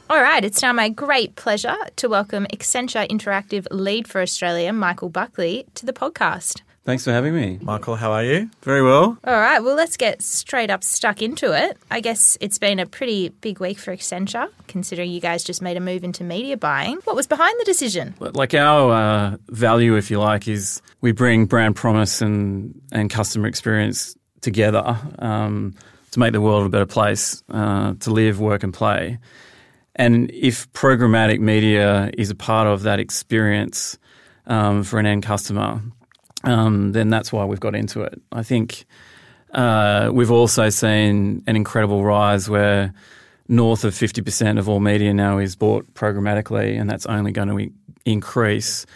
All 0.09 0.23
right, 0.23 0.45
it's 0.45 0.63
now 0.63 0.73
my 0.73 0.89
great 0.89 1.35
pleasure 1.35 1.77
to 1.97 2.09
welcome 2.09 2.47
Accenture 2.53 3.09
Interactive 3.09 3.67
Lead 3.73 4.07
for 4.07 4.23
Australia, 4.23 4.73
Michael 4.73 5.09
Buckley, 5.09 5.67
to 5.75 5.85
the 5.85 5.93
podcast. 5.93 6.63
Thanks 6.87 7.03
for 7.03 7.11
having 7.11 7.35
me. 7.35 7.59
Michael, 7.63 7.97
how 7.97 8.13
are 8.13 8.23
you? 8.23 8.49
Very 8.63 8.81
well. 8.81 9.19
All 9.25 9.35
right, 9.35 9.59
well, 9.59 9.75
let's 9.75 9.97
get 9.97 10.23
straight 10.23 10.71
up 10.71 10.85
stuck 10.85 11.21
into 11.21 11.53
it. 11.53 11.77
I 11.91 11.99
guess 11.99 12.39
it's 12.41 12.59
been 12.59 12.79
a 12.79 12.87
pretty 12.87 13.31
big 13.31 13.59
week 13.59 13.81
for 13.81 13.93
Accenture, 13.93 14.49
considering 14.69 15.11
you 15.11 15.21
guys 15.21 15.43
just 15.43 15.61
made 15.61 15.77
a 15.77 15.81
move 15.81 16.05
into 16.05 16.23
media 16.23 16.57
buying. 16.57 16.99
What 17.03 17.17
was 17.17 17.27
behind 17.27 17.59
the 17.59 17.65
decision? 17.65 18.15
Like 18.21 18.55
our 18.55 18.93
uh, 18.93 19.37
value, 19.49 19.97
if 19.97 20.13
you 20.13 20.21
like, 20.21 20.47
is 20.47 20.81
we 21.01 21.11
bring 21.11 21.47
brand 21.47 21.75
promise 21.75 22.23
and, 22.23 22.81
and 22.93 23.11
customer 23.11 23.49
experience 23.49 24.17
together 24.41 24.97
um, 25.19 25.75
to 26.13 26.21
make 26.21 26.31
the 26.31 26.41
world 26.41 26.67
a 26.67 26.69
better 26.69 26.87
place 26.87 27.43
uh, 27.51 27.95
to 27.99 28.13
live, 28.13 28.39
work, 28.39 28.63
and 28.63 28.73
play. 28.73 29.19
And 29.97 30.31
if 30.31 30.73
programmatic 30.73 31.41
media 31.41 32.13
is 32.17 32.31
a 32.31 32.37
part 32.37 32.69
of 32.69 32.83
that 32.83 33.01
experience 33.01 33.99
um, 34.47 34.85
for 34.85 35.01
an 35.01 35.07
end 35.07 35.25
customer, 35.25 35.83
um, 36.47 36.93
then 36.93 37.11
that's 37.11 37.33
why 37.33 37.45
we've 37.45 37.61
got 37.61 37.75
into 37.75 38.03
it. 38.03 38.21
I 38.33 38.43
think 38.43 38.87
uh, 39.53 40.11
we've 40.13 40.31
also 40.31 40.71
seen 40.71 41.43
an 41.47 41.57
incredible 41.57 42.05
rise 42.05 42.49
where 42.49 42.95
north 43.49 43.85
of 43.85 43.95
50% 43.95 44.59
of 44.59 44.69
all 44.69 44.81
media 44.81 45.13
now 45.13 45.39
is 45.39 45.57
bought 45.57 45.93
programmatically, 45.95 46.81
and 46.81 46.89
that's 46.89 47.07
only 47.07 47.33
going 47.33 47.49
to 47.49 47.73
increase 48.05 48.87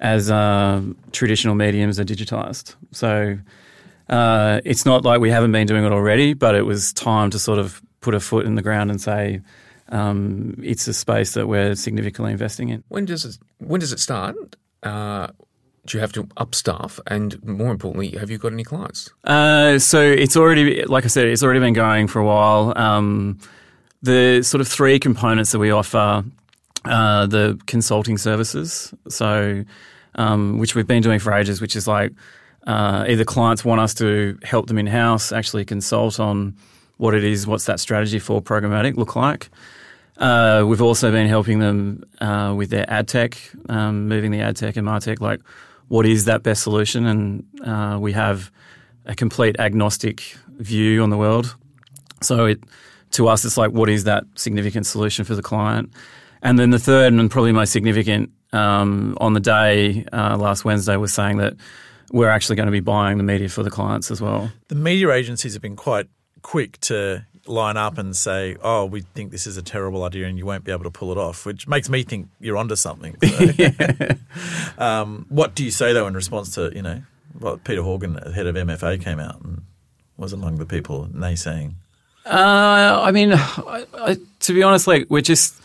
as 0.00 0.30
uh, 0.30 0.80
traditional 1.12 1.54
mediums 1.54 1.98
are 2.00 2.04
digitized. 2.04 2.74
So 2.92 3.38
uh, 4.08 4.60
it's 4.64 4.86
not 4.86 5.04
like 5.04 5.20
we 5.20 5.30
haven't 5.30 5.52
been 5.52 5.66
doing 5.66 5.84
it 5.84 5.92
already, 5.92 6.34
but 6.34 6.54
it 6.54 6.62
was 6.62 6.92
time 6.92 7.30
to 7.30 7.38
sort 7.38 7.58
of 7.58 7.82
put 8.00 8.14
a 8.14 8.20
foot 8.20 8.46
in 8.46 8.54
the 8.54 8.62
ground 8.62 8.90
and 8.90 9.00
say, 9.00 9.40
um, 9.88 10.56
it's 10.62 10.88
a 10.88 10.94
space 10.94 11.34
that 11.34 11.46
we're 11.46 11.74
significantly 11.74 12.32
investing 12.32 12.70
in. 12.70 12.82
When 12.88 13.04
does 13.04 13.24
it, 13.24 13.38
when 13.58 13.80
does 13.80 13.92
it 13.92 14.00
start? 14.00 14.34
Uh, 14.82 15.28
do 15.86 15.96
you 15.96 16.00
have 16.00 16.12
to 16.12 16.28
up 16.36 16.54
staff? 16.54 17.00
And 17.06 17.42
more 17.44 17.70
importantly, 17.70 18.10
have 18.18 18.30
you 18.30 18.38
got 18.38 18.52
any 18.52 18.64
clients? 18.64 19.10
Uh, 19.24 19.78
so 19.78 20.00
it's 20.00 20.36
already, 20.36 20.84
like 20.84 21.04
I 21.04 21.08
said, 21.08 21.26
it's 21.26 21.42
already 21.42 21.60
been 21.60 21.72
going 21.72 22.06
for 22.06 22.20
a 22.20 22.24
while. 22.24 22.72
Um, 22.76 23.38
the 24.02 24.42
sort 24.42 24.60
of 24.60 24.68
three 24.68 24.98
components 24.98 25.52
that 25.52 25.58
we 25.58 25.70
offer 25.70 26.24
uh, 26.84 27.26
the 27.26 27.58
consulting 27.66 28.18
services, 28.18 28.92
so 29.08 29.64
um, 30.16 30.58
which 30.58 30.74
we've 30.74 30.86
been 30.86 31.02
doing 31.02 31.18
for 31.18 31.32
ages, 31.32 31.60
which 31.60 31.76
is 31.76 31.86
like 31.86 32.12
uh, 32.66 33.04
either 33.08 33.24
clients 33.24 33.64
want 33.64 33.80
us 33.80 33.94
to 33.94 34.38
help 34.42 34.66
them 34.66 34.78
in 34.78 34.86
house, 34.86 35.32
actually 35.32 35.64
consult 35.64 36.18
on 36.18 36.56
what 36.96 37.14
it 37.14 37.24
is, 37.24 37.46
what's 37.46 37.66
that 37.66 37.80
strategy 37.80 38.18
for 38.18 38.42
programmatic 38.42 38.96
look 38.96 39.16
like. 39.16 39.50
Uh, 40.18 40.64
we've 40.66 40.82
also 40.82 41.10
been 41.10 41.26
helping 41.26 41.58
them 41.58 42.04
uh, 42.20 42.52
with 42.56 42.70
their 42.70 42.88
ad 42.88 43.08
tech, 43.08 43.38
um, 43.68 44.08
moving 44.08 44.30
the 44.30 44.40
ad 44.40 44.56
tech 44.56 44.76
and 44.76 44.86
martech, 44.86 45.20
like 45.20 45.40
what 45.92 46.06
is 46.06 46.24
that 46.24 46.42
best 46.42 46.62
solution? 46.62 47.04
And 47.04 47.44
uh, 47.66 47.98
we 48.00 48.12
have 48.12 48.50
a 49.04 49.14
complete 49.14 49.56
agnostic 49.58 50.34
view 50.56 51.02
on 51.02 51.10
the 51.10 51.18
world. 51.18 51.54
So 52.22 52.46
it, 52.46 52.64
to 53.10 53.28
us, 53.28 53.44
it's 53.44 53.58
like, 53.58 53.72
what 53.72 53.90
is 53.90 54.04
that 54.04 54.24
significant 54.34 54.86
solution 54.86 55.26
for 55.26 55.34
the 55.34 55.42
client? 55.42 55.92
And 56.40 56.58
then 56.58 56.70
the 56.70 56.78
third 56.78 57.12
and 57.12 57.30
probably 57.30 57.52
most 57.52 57.72
significant 57.72 58.30
um, 58.54 59.18
on 59.20 59.34
the 59.34 59.40
day 59.40 60.06
uh, 60.14 60.38
last 60.38 60.64
Wednesday 60.64 60.96
was 60.96 61.12
saying 61.12 61.36
that 61.36 61.56
we're 62.10 62.30
actually 62.30 62.56
going 62.56 62.68
to 62.68 62.72
be 62.72 62.80
buying 62.80 63.18
the 63.18 63.24
media 63.24 63.50
for 63.50 63.62
the 63.62 63.70
clients 63.70 64.10
as 64.10 64.18
well. 64.18 64.50
The 64.68 64.74
media 64.74 65.10
agencies 65.10 65.52
have 65.52 65.60
been 65.60 65.76
quite 65.76 66.06
quick 66.40 66.80
to 66.88 67.26
line 67.46 67.76
up 67.76 67.98
and 67.98 68.16
say, 68.16 68.56
"Oh, 68.62 68.84
we 68.84 69.00
think 69.00 69.30
this 69.30 69.46
is 69.46 69.56
a 69.56 69.62
terrible 69.62 70.04
idea, 70.04 70.26
and 70.26 70.38
you 70.38 70.46
won't 70.46 70.64
be 70.64 70.72
able 70.72 70.84
to 70.84 70.90
pull 70.90 71.12
it 71.12 71.18
off," 71.18 71.44
which 71.44 71.66
makes 71.66 71.88
me 71.88 72.02
think 72.02 72.28
you're 72.40 72.56
onto 72.56 72.76
something. 72.76 73.16
So. 73.22 73.68
um, 74.78 75.26
what 75.28 75.54
do 75.54 75.64
you 75.64 75.70
say 75.70 75.92
though 75.92 76.06
in 76.06 76.14
response 76.14 76.54
to 76.54 76.72
you 76.74 76.82
know, 76.82 77.02
well, 77.38 77.58
Peter 77.58 77.82
Horgan, 77.82 78.14
head 78.14 78.46
of 78.46 78.54
MFA, 78.54 79.02
came 79.02 79.18
out 79.18 79.42
and 79.42 79.62
was 80.16 80.32
among 80.32 80.56
the 80.56 80.66
people 80.66 81.08
naysaying. 81.12 81.74
Uh, 82.24 83.00
I 83.02 83.10
mean, 83.10 83.32
I, 83.32 83.86
I, 83.94 84.16
to 84.40 84.52
be 84.52 84.62
honest, 84.62 84.86
like 84.86 85.06
we're 85.08 85.22
just. 85.22 85.56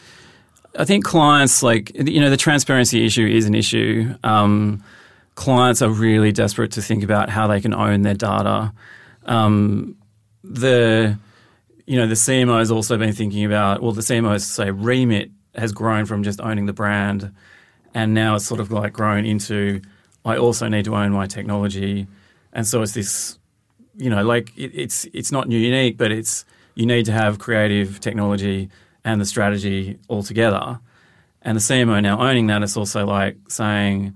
I 0.78 0.86
think 0.86 1.06
clients 1.06 1.64
like 1.64 1.92
you 1.96 2.20
know 2.22 2.30
the 2.30 2.38
transparency 2.38 3.06
issue 3.06 3.26
is 3.26 3.46
an 3.46 3.56
issue. 3.56 4.14
Um, 4.24 4.84
clients 5.36 5.82
are 5.82 5.90
really 5.90 6.32
desperate 6.32 6.72
to 6.74 6.82
think 6.82 7.04
about 7.04 7.30
how 7.30 7.48
they 7.48 7.62
can 7.62 7.74
own 7.74 8.02
their 8.02 8.14
data. 8.14 8.74
Um, 9.26 9.96
the 10.44 11.18
you 11.88 11.98
know 11.98 12.06
the 12.06 12.14
CMO 12.16 12.60
has 12.60 12.70
also 12.70 12.98
been 12.98 13.14
thinking 13.14 13.46
about 13.46 13.82
well 13.82 13.94
the 13.94 14.02
CMO's 14.02 14.46
say 14.46 14.70
remit 14.70 15.32
has 15.56 15.72
grown 15.72 16.06
from 16.06 16.22
just 16.22 16.40
owning 16.42 16.68
the 16.68 16.74
brand, 16.74 17.34
and 17.96 18.14
now 18.14 18.36
it's 18.36 18.46
sort 18.46 18.60
of 18.60 18.72
like 18.72 18.94
grown 18.94 19.26
into 19.26 19.82
I 20.24 20.38
also 20.38 20.68
need 20.68 20.86
to 20.86 20.96
own 20.96 21.12
my 21.12 21.26
technology, 21.26 22.06
and 22.54 22.68
so 22.68 22.82
it's 22.82 22.92
this 22.94 23.40
you 23.96 24.10
know 24.10 24.24
like 24.24 24.56
it, 24.58 24.72
it's 24.76 25.06
it's 25.14 25.32
not 25.32 25.50
unique, 25.50 25.98
but 25.98 26.12
it's 26.12 26.46
you 26.76 26.86
need 26.86 27.06
to 27.06 27.14
have 27.14 27.40
creative 27.40 28.00
technology 28.02 28.70
and 29.04 29.20
the 29.20 29.26
strategy 29.26 29.98
all 30.10 30.22
together. 30.22 30.80
And 31.42 31.56
the 31.56 31.62
CMO 31.62 32.04
now 32.04 32.20
owning 32.20 32.48
that 32.48 32.62
is 32.62 32.76
also 32.76 33.06
like 33.06 33.38
saying 33.48 34.14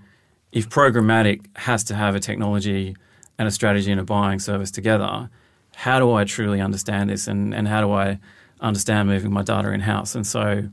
if 0.52 0.68
programmatic 0.68 1.46
has 1.56 1.86
to 1.86 1.96
have 1.96 2.16
a 2.16 2.20
technology 2.20 2.98
and 3.40 3.48
a 3.48 3.52
strategy 3.52 3.90
and 3.90 4.02
a 4.02 4.04
buying 4.04 4.40
service 4.40 4.70
together, 4.70 5.30
how 5.76 6.00
do 6.00 6.12
I 6.14 6.24
truly 6.24 6.62
understand 6.62 7.10
this 7.10 7.28
and, 7.28 7.54
and 7.54 7.68
how 7.68 7.82
do 7.82 7.92
I 7.92 8.20
understand 8.60 9.10
moving 9.10 9.32
my 9.32 9.42
data 9.44 9.72
in 9.72 9.80
house? 9.80 10.16
And 10.16 10.26
so 10.26 10.68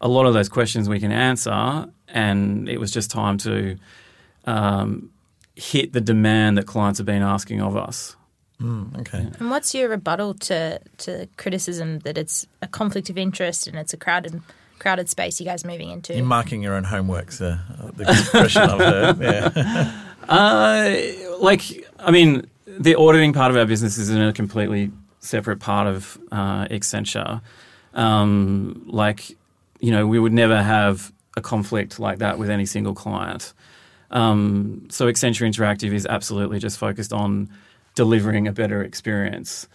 a 0.00 0.08
lot 0.08 0.26
of 0.26 0.34
those 0.34 0.48
questions 0.48 0.88
we 0.88 1.00
can 1.00 1.12
answer, 1.12 1.86
and 2.08 2.68
it 2.68 2.78
was 2.78 2.90
just 2.90 3.10
time 3.10 3.38
to 3.38 3.76
um, 4.44 5.10
hit 5.54 5.92
the 5.92 6.00
demand 6.00 6.58
that 6.58 6.66
clients 6.66 6.98
have 6.98 7.06
been 7.06 7.22
asking 7.22 7.60
of 7.60 7.76
us. 7.76 8.16
Mm, 8.60 9.00
okay. 9.00 9.26
And 9.38 9.50
what's 9.50 9.74
your 9.74 9.88
rebuttal 9.88 10.34
to 10.34 10.78
to 10.98 11.26
criticism 11.36 11.98
that 12.00 12.16
it's 12.16 12.46
a 12.60 12.68
conflict 12.68 13.10
of 13.10 13.18
interest 13.18 13.66
and 13.66 13.76
it's 13.76 13.92
a 13.92 13.96
crowded 13.96 14.40
crowded 14.78 15.08
space 15.08 15.40
you 15.40 15.46
guys 15.46 15.64
are 15.64 15.68
moving 15.68 15.90
into? 15.90 16.14
You're 16.14 16.24
marking 16.24 16.62
your 16.62 16.74
own 16.74 16.84
homework, 16.84 17.32
so 17.32 17.58
the 17.96 18.02
expression 18.08 18.62
I've 18.62 18.78
heard. 18.78 19.20
Yeah. 19.20 20.02
Uh, 20.28 20.96
like, 21.40 21.84
I 21.98 22.12
mean, 22.12 22.48
the 22.78 22.94
auditing 22.96 23.32
part 23.32 23.50
of 23.50 23.56
our 23.56 23.66
business 23.66 23.98
is 23.98 24.10
in 24.10 24.20
a 24.20 24.32
completely 24.32 24.90
separate 25.20 25.60
part 25.60 25.86
of 25.86 26.18
uh, 26.30 26.66
Accenture. 26.66 27.40
Um, 27.94 28.84
like, 28.86 29.36
you 29.80 29.90
know, 29.90 30.06
we 30.06 30.18
would 30.18 30.32
never 30.32 30.62
have 30.62 31.12
a 31.36 31.40
conflict 31.40 31.98
like 31.98 32.18
that 32.18 32.38
with 32.38 32.50
any 32.50 32.66
single 32.66 32.94
client. 32.94 33.52
Um, 34.10 34.86
so 34.90 35.06
Accenture 35.06 35.46
Interactive 35.46 35.92
is 35.92 36.06
absolutely 36.06 36.58
just 36.58 36.78
focused 36.78 37.12
on 37.12 37.48
delivering 37.94 38.46
a 38.46 38.52
better 38.52 38.82
experience. 38.82 39.68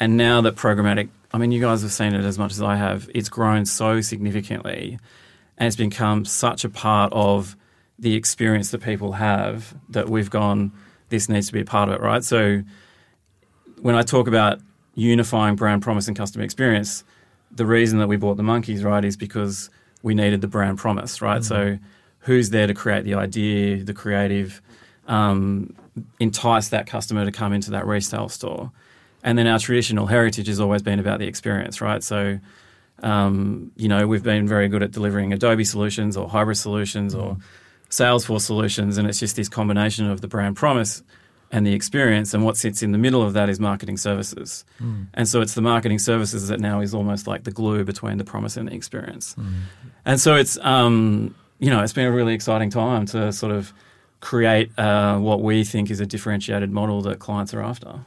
And 0.00 0.16
now 0.16 0.40
that 0.40 0.56
programmatic, 0.56 1.08
I 1.32 1.38
mean, 1.38 1.52
you 1.52 1.60
guys 1.60 1.82
have 1.82 1.92
seen 1.92 2.14
it 2.14 2.24
as 2.24 2.38
much 2.38 2.52
as 2.52 2.62
I 2.62 2.76
have, 2.76 3.08
it's 3.14 3.28
grown 3.28 3.66
so 3.66 4.00
significantly 4.00 4.98
and 5.56 5.66
it's 5.68 5.76
become 5.76 6.24
such 6.24 6.64
a 6.64 6.68
part 6.68 7.12
of 7.12 7.56
the 7.98 8.14
experience 8.14 8.70
that 8.72 8.82
people 8.82 9.12
have 9.12 9.74
that 9.88 10.08
we've 10.08 10.30
gone, 10.30 10.72
this 11.08 11.28
needs 11.28 11.46
to 11.48 11.52
be 11.52 11.60
a 11.60 11.64
part 11.64 11.88
of 11.88 11.96
it, 11.96 12.00
right? 12.00 12.24
So 12.24 12.62
when 13.80 13.94
I 13.94 14.02
talk 14.02 14.26
about 14.26 14.60
unifying 14.94 15.56
brand 15.56 15.82
promise 15.82 16.08
and 16.08 16.16
customer 16.16 16.44
experience, 16.44 17.04
the 17.50 17.66
reason 17.66 17.98
that 17.98 18.08
we 18.08 18.16
bought 18.16 18.36
the 18.36 18.42
monkeys, 18.42 18.82
right, 18.82 19.04
is 19.04 19.16
because 19.16 19.70
we 20.02 20.14
needed 20.14 20.40
the 20.40 20.48
brand 20.48 20.78
promise, 20.78 21.22
right? 21.22 21.40
Mm-hmm. 21.40 21.76
So 21.76 21.78
who's 22.20 22.50
there 22.50 22.66
to 22.66 22.74
create 22.74 23.04
the 23.04 23.14
idea, 23.14 23.84
the 23.84 23.94
creative, 23.94 24.60
um, 25.06 25.74
entice 26.18 26.68
that 26.68 26.86
customer 26.86 27.24
to 27.24 27.32
come 27.32 27.52
into 27.52 27.70
that 27.70 27.86
resale 27.86 28.28
store. 28.28 28.72
And 29.22 29.38
then 29.38 29.46
our 29.46 29.58
traditional 29.58 30.06
heritage 30.06 30.48
has 30.48 30.60
always 30.60 30.82
been 30.82 30.98
about 30.98 31.18
the 31.18 31.26
experience, 31.26 31.80
right? 31.80 32.02
So, 32.02 32.38
um, 33.02 33.72
you 33.76 33.88
know, 33.88 34.06
we've 34.06 34.22
been 34.22 34.46
very 34.46 34.68
good 34.68 34.82
at 34.82 34.90
delivering 34.90 35.32
Adobe 35.32 35.64
solutions 35.64 36.16
or 36.16 36.28
Hybris 36.28 36.58
solutions 36.58 37.14
mm-hmm. 37.14 37.24
or 37.24 37.36
Salesforce 37.94 38.42
solutions, 38.42 38.98
and 38.98 39.08
it's 39.08 39.20
just 39.20 39.36
this 39.36 39.48
combination 39.48 40.10
of 40.10 40.20
the 40.20 40.28
brand 40.28 40.56
promise 40.56 41.02
and 41.50 41.64
the 41.64 41.72
experience. 41.72 42.34
And 42.34 42.44
what 42.44 42.56
sits 42.56 42.82
in 42.82 42.90
the 42.92 42.98
middle 42.98 43.22
of 43.22 43.32
that 43.34 43.48
is 43.48 43.60
marketing 43.60 43.96
services. 43.96 44.64
Mm. 44.80 45.06
And 45.14 45.28
so 45.28 45.40
it's 45.40 45.54
the 45.54 45.62
marketing 45.62 46.00
services 46.00 46.48
that 46.48 46.58
now 46.58 46.80
is 46.80 46.92
almost 46.92 47.26
like 47.26 47.44
the 47.44 47.52
glue 47.52 47.84
between 47.84 48.18
the 48.18 48.24
promise 48.24 48.56
and 48.56 48.68
the 48.68 48.74
experience. 48.74 49.36
Mm. 49.38 49.52
And 50.04 50.20
so 50.20 50.34
it's, 50.34 50.58
um, 50.62 51.34
you 51.60 51.70
know, 51.70 51.82
it's 51.82 51.92
been 51.92 52.06
a 52.06 52.12
really 52.12 52.34
exciting 52.34 52.70
time 52.70 53.06
to 53.06 53.32
sort 53.32 53.52
of 53.52 53.72
create 54.20 54.76
uh, 54.78 55.18
what 55.18 55.42
we 55.42 55.62
think 55.62 55.90
is 55.90 56.00
a 56.00 56.06
differentiated 56.06 56.72
model 56.72 57.02
that 57.02 57.20
clients 57.20 57.54
are 57.54 57.62
after. 57.62 58.00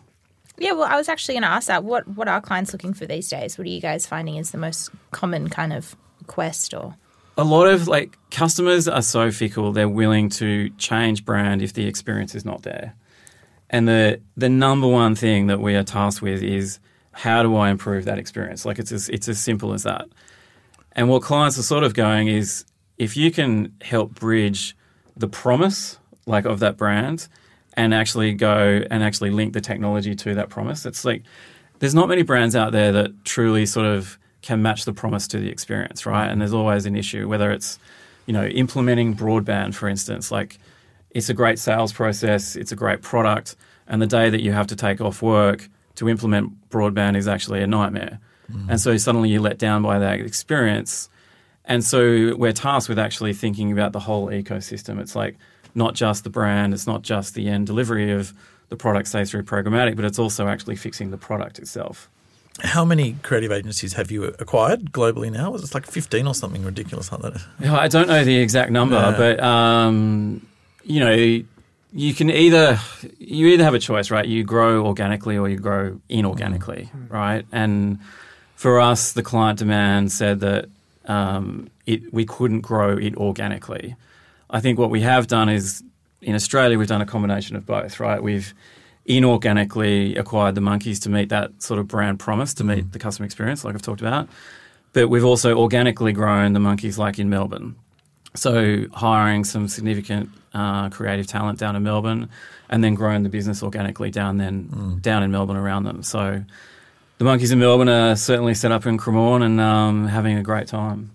Yeah, 0.58 0.73
well, 0.73 0.89
I 0.91 0.97
was 0.97 1.08
actually 1.08 1.36
going 1.36 1.43
to 1.43 1.50
ask 1.50 1.67
that. 1.67 1.84
What 1.84 2.08
what 2.08 2.28
are 2.28 2.41
clients 2.41 2.73
looking 2.73 2.93
for 2.93 3.06
these 3.06 3.30
days? 3.30 3.58
What 3.58 3.67
are 3.67 3.69
you 3.69 3.80
guys 3.80 4.08
finding 4.08 4.38
is 4.38 4.50
the 4.52 4.58
most 4.58 4.89
common 5.12 5.50
kind 5.50 5.71
of 5.71 5.95
quest 6.26 6.73
or? 6.73 6.95
A 7.38 7.43
lot 7.43 7.67
of 7.67 7.88
like 7.88 8.17
customers 8.32 8.88
are 8.88 9.02
so 9.02 9.32
fickle; 9.32 9.71
they're 9.71 9.89
willing 9.89 10.30
to 10.30 10.69
change 10.71 11.23
brand 11.23 11.62
if 11.62 11.73
the 11.73 11.88
experience 11.88 12.34
is 12.36 12.45
not 12.45 12.63
there. 12.63 12.95
And 13.69 13.88
the 13.88 14.19
the 14.36 14.50
number 14.50 14.88
one 14.88 15.15
thing 15.15 15.47
that 15.47 15.60
we 15.60 15.76
are 15.76 15.84
tasked 15.84 16.21
with 16.21 16.41
is 16.41 16.80
how 17.12 17.41
do 17.43 17.56
I 17.56 17.69
improve 17.69 18.06
that 18.06 18.19
experience? 18.19 18.65
Like 18.65 18.78
it's 18.80 18.91
as, 18.91 19.10
it's 19.10 19.28
as 19.28 19.39
simple 19.39 19.73
as 19.73 19.84
that. 19.84 20.08
And 20.91 21.10
what 21.10 21.23
clients 21.23 21.58
are 21.58 21.63
sort 21.63 21.84
of 21.84 21.93
going 21.93 22.28
is 22.28 22.63
if 22.97 23.17
you 23.17 23.32
can 23.32 23.73
help 23.82 24.13
bridge 24.13 24.76
the 25.15 25.28
promise 25.28 25.97
like 26.28 26.45
of 26.45 26.60
that 26.60 26.78
brand 26.78 27.28
and 27.73 27.93
actually 27.93 28.34
go 28.34 28.84
and 28.89 29.04
actually 29.04 29.32
link 29.32 29.54
the 29.54 29.62
technology 29.62 30.15
to 30.15 30.36
that 30.36 30.50
promise. 30.50 30.86
It's 30.86 31.06
like 31.06 31.23
there's 31.80 31.95
not 31.95 32.10
many 32.10 32.23
brands 32.23 32.56
out 32.56 32.71
there 32.71 32.91
that 32.91 33.23
truly 33.23 33.65
sort 33.65 33.86
of 33.86 34.17
can 34.41 34.62
match 34.62 34.86
the 34.86 34.93
promise 34.93 35.28
to 35.30 35.39
the 35.39 35.50
experience, 35.50 36.06
right? 36.06 36.28
And 36.28 36.41
there's 36.41 36.54
always 36.54 36.86
an 36.86 36.95
issue 36.95 37.28
whether 37.28 37.52
it's 37.52 37.80
you 38.26 38.34
know 38.34 38.45
implementing 38.45 39.15
broadband 39.15 39.76
for 39.76 39.88
instance, 39.88 40.32
like 40.32 40.58
it's 41.12 41.30
a 41.30 41.34
great 41.34 41.60
sales 41.60 41.93
process, 41.93 42.56
it's 42.56 42.71
a 42.71 42.76
great 42.76 43.02
product, 43.02 43.56
and 43.88 44.02
the 44.02 44.08
day 44.08 44.30
that 44.30 44.41
you 44.41 44.52
have 44.52 44.67
to 44.67 44.76
take 44.76 45.02
off 45.02 45.21
work 45.21 45.69
to 45.95 46.08
implement 46.08 46.69
broadband 46.69 47.17
is 47.17 47.28
actually 47.28 47.62
a 47.62 47.67
nightmare. 47.67 48.19
Mm. 48.52 48.69
And 48.69 48.82
so 48.82 48.97
suddenly 48.97 49.30
you're 49.30 49.41
let 49.41 49.58
down 49.58 49.82
by 49.82 50.00
that 50.00 50.19
experience. 50.19 51.10
And 51.65 51.84
so 51.84 52.36
we're 52.36 52.54
tasked 52.54 52.88
with 52.88 53.00
actually 53.00 53.34
thinking 53.34 53.71
about 53.71 53.91
the 53.93 54.00
whole 54.00 54.28
ecosystem. 54.28 55.00
It's 55.00 55.15
like 55.15 55.38
not 55.76 55.95
just 55.95 56.23
the 56.23 56.30
brand, 56.30 56.73
it's 56.73 56.88
not 56.88 57.02
just 57.02 57.34
the 57.34 57.47
end 57.47 57.67
delivery 57.67 58.12
of 58.12 58.34
the 58.69 58.76
product, 58.76 59.08
say 59.08 59.26
through 59.26 59.43
programmatic, 59.43 59.95
but 59.95 60.06
it's 60.06 60.19
also 60.19 60.47
actually 60.47 60.76
fixing 60.76 61.12
the 61.12 61.17
product 61.17 61.60
itself. 61.60 62.10
How 62.62 62.84
many 62.84 63.13
creative 63.22 63.52
agencies 63.52 63.93
have 63.93 64.10
you 64.10 64.24
acquired 64.26 64.91
globally 64.91 65.32
now? 65.32 65.54
It's 65.54 65.74
like 65.74 65.86
15 65.86 66.28
or 66.28 66.34
something 66.34 66.63
ridiculous 66.63 67.12
like 67.12 67.22
that. 67.22 67.46
Yeah, 67.60 67.78
I 67.78 67.88
don't 67.88 68.08
know 68.08 68.24
the 68.24 68.38
exact 68.38 68.72
number, 68.72 68.96
yeah. 68.96 69.15
but 69.15 69.39
um, 69.39 70.46
you 70.84 71.00
know, 71.00 71.43
you 71.93 72.13
can 72.13 72.30
either 72.30 72.80
you 73.20 73.48
either 73.48 73.63
have 73.63 73.74
a 73.74 73.80
choice, 73.80 74.10
right? 74.10 74.26
You 74.26 74.43
grow 74.43 74.86
organically 74.86 75.38
or 75.38 75.48
you 75.50 75.58
grow 75.58 76.00
inorganically, 76.10 76.89
mm. 76.91 77.12
right? 77.12 77.46
And 77.52 78.00
for 78.56 78.80
us, 78.80 79.13
the 79.13 79.24
client 79.24 79.60
demand 79.60 80.12
said 80.12 80.39
that 80.39 80.65
um, 81.06 81.70
it, 81.86 82.12
we 82.13 82.26
couldn't 82.26 82.62
grow 82.62 82.98
it 82.98 83.15
organically. 83.15 83.96
I 84.50 84.60
think 84.62 84.80
what 84.80 84.89
we 84.89 85.02
have 85.02 85.28
done 85.28 85.50
is 85.50 85.84
in 86.22 86.36
Australia, 86.36 86.78
we've 86.78 86.88
done 86.88 87.02
a 87.02 87.06
combination 87.06 87.56
of 87.56 87.65
both, 87.65 88.00
right? 88.00 88.22
We've 88.22 88.54
inorganically 89.08 90.17
acquired 90.17 90.56
the 90.56 90.62
monkeys 90.62 91.00
to 91.02 91.10
meet 91.10 91.30
that 91.30 91.62
sort 91.62 91.80
of 91.80 91.88
brand 91.88 92.20
promise, 92.20 92.54
to 92.56 92.63
meet 92.63 92.86
mm. 92.86 92.91
the 92.91 93.00
customer 93.00 93.26
experience, 93.26 93.63
like 93.63 93.76
I've 93.76 93.82
talked 93.82 94.02
about. 94.02 94.28
But 94.93 95.10
we've 95.10 95.26
also 95.26 95.58
organically 95.58 96.12
grown 96.12 96.54
the 96.54 96.60
monkeys, 96.60 96.98
like 96.98 97.20
in 97.20 97.30
Melbourne. 97.30 97.76
So 98.36 98.86
hiring 98.93 99.43
some 99.43 99.67
significant 99.67 100.30
uh, 100.54 100.89
creative 100.89 101.28
talent 101.28 101.60
down 101.60 101.76
in 101.76 101.84
Melbourne, 101.84 102.30
and 102.70 102.84
then 102.84 102.96
growing 102.96 103.24
the 103.24 103.30
business 103.30 103.63
organically 103.63 104.12
down 104.12 104.38
then 104.38 104.65
mm. 104.65 105.02
down 105.02 105.24
in 105.24 105.32
Melbourne 105.32 105.58
around 105.58 105.84
them. 105.84 106.04
So 106.04 106.43
the 107.17 107.24
monkeys 107.24 107.52
in 107.52 107.60
Melbourne 107.60 107.89
are 107.89 108.15
certainly 108.15 108.54
set 108.54 108.72
up 108.72 108.86
in 108.86 108.98
Cremorne 108.98 109.43
and 109.43 109.60
um, 109.60 110.08
having 110.08 110.38
a 110.38 110.43
great 110.43 110.67
time 110.67 111.12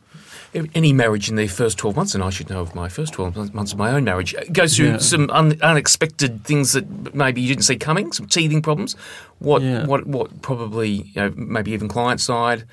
any 0.55 0.93
marriage 0.93 1.29
in 1.29 1.37
their 1.37 1.49
first 1.49 1.79
12 1.79 1.97
months, 1.97 2.15
and 2.15 2.23
I 2.23 2.31
should 2.31 2.51
know 2.51 2.61
of 2.61 2.75
my 2.75 2.89
first 2.89 3.15
12 3.15 3.55
months 3.55 3.73
of 3.73 3.79
my 3.79 3.91
own 3.91 4.05
marriage, 4.05 4.35
goes 4.53 4.77
through 4.77 4.89
yeah. 4.89 4.99
some 4.99 5.31
un- 5.31 5.59
unexpected 5.63 6.45
things 6.45 6.73
that 6.73 7.15
maybe 7.15 7.41
you 7.41 7.49
didn't 7.49 7.65
see 7.65 7.77
coming, 7.77 8.13
some 8.13 8.27
teething 8.27 8.61
problems. 8.61 8.95
What, 9.39 9.63
yeah. 9.63 9.87
what, 9.87 10.07
what 10.07 10.43
probably, 10.43 10.89
you 10.89 11.13
know, 11.17 11.33
maybe 11.37 11.73
even 11.73 11.89
client 11.89 12.21
side 12.21 12.65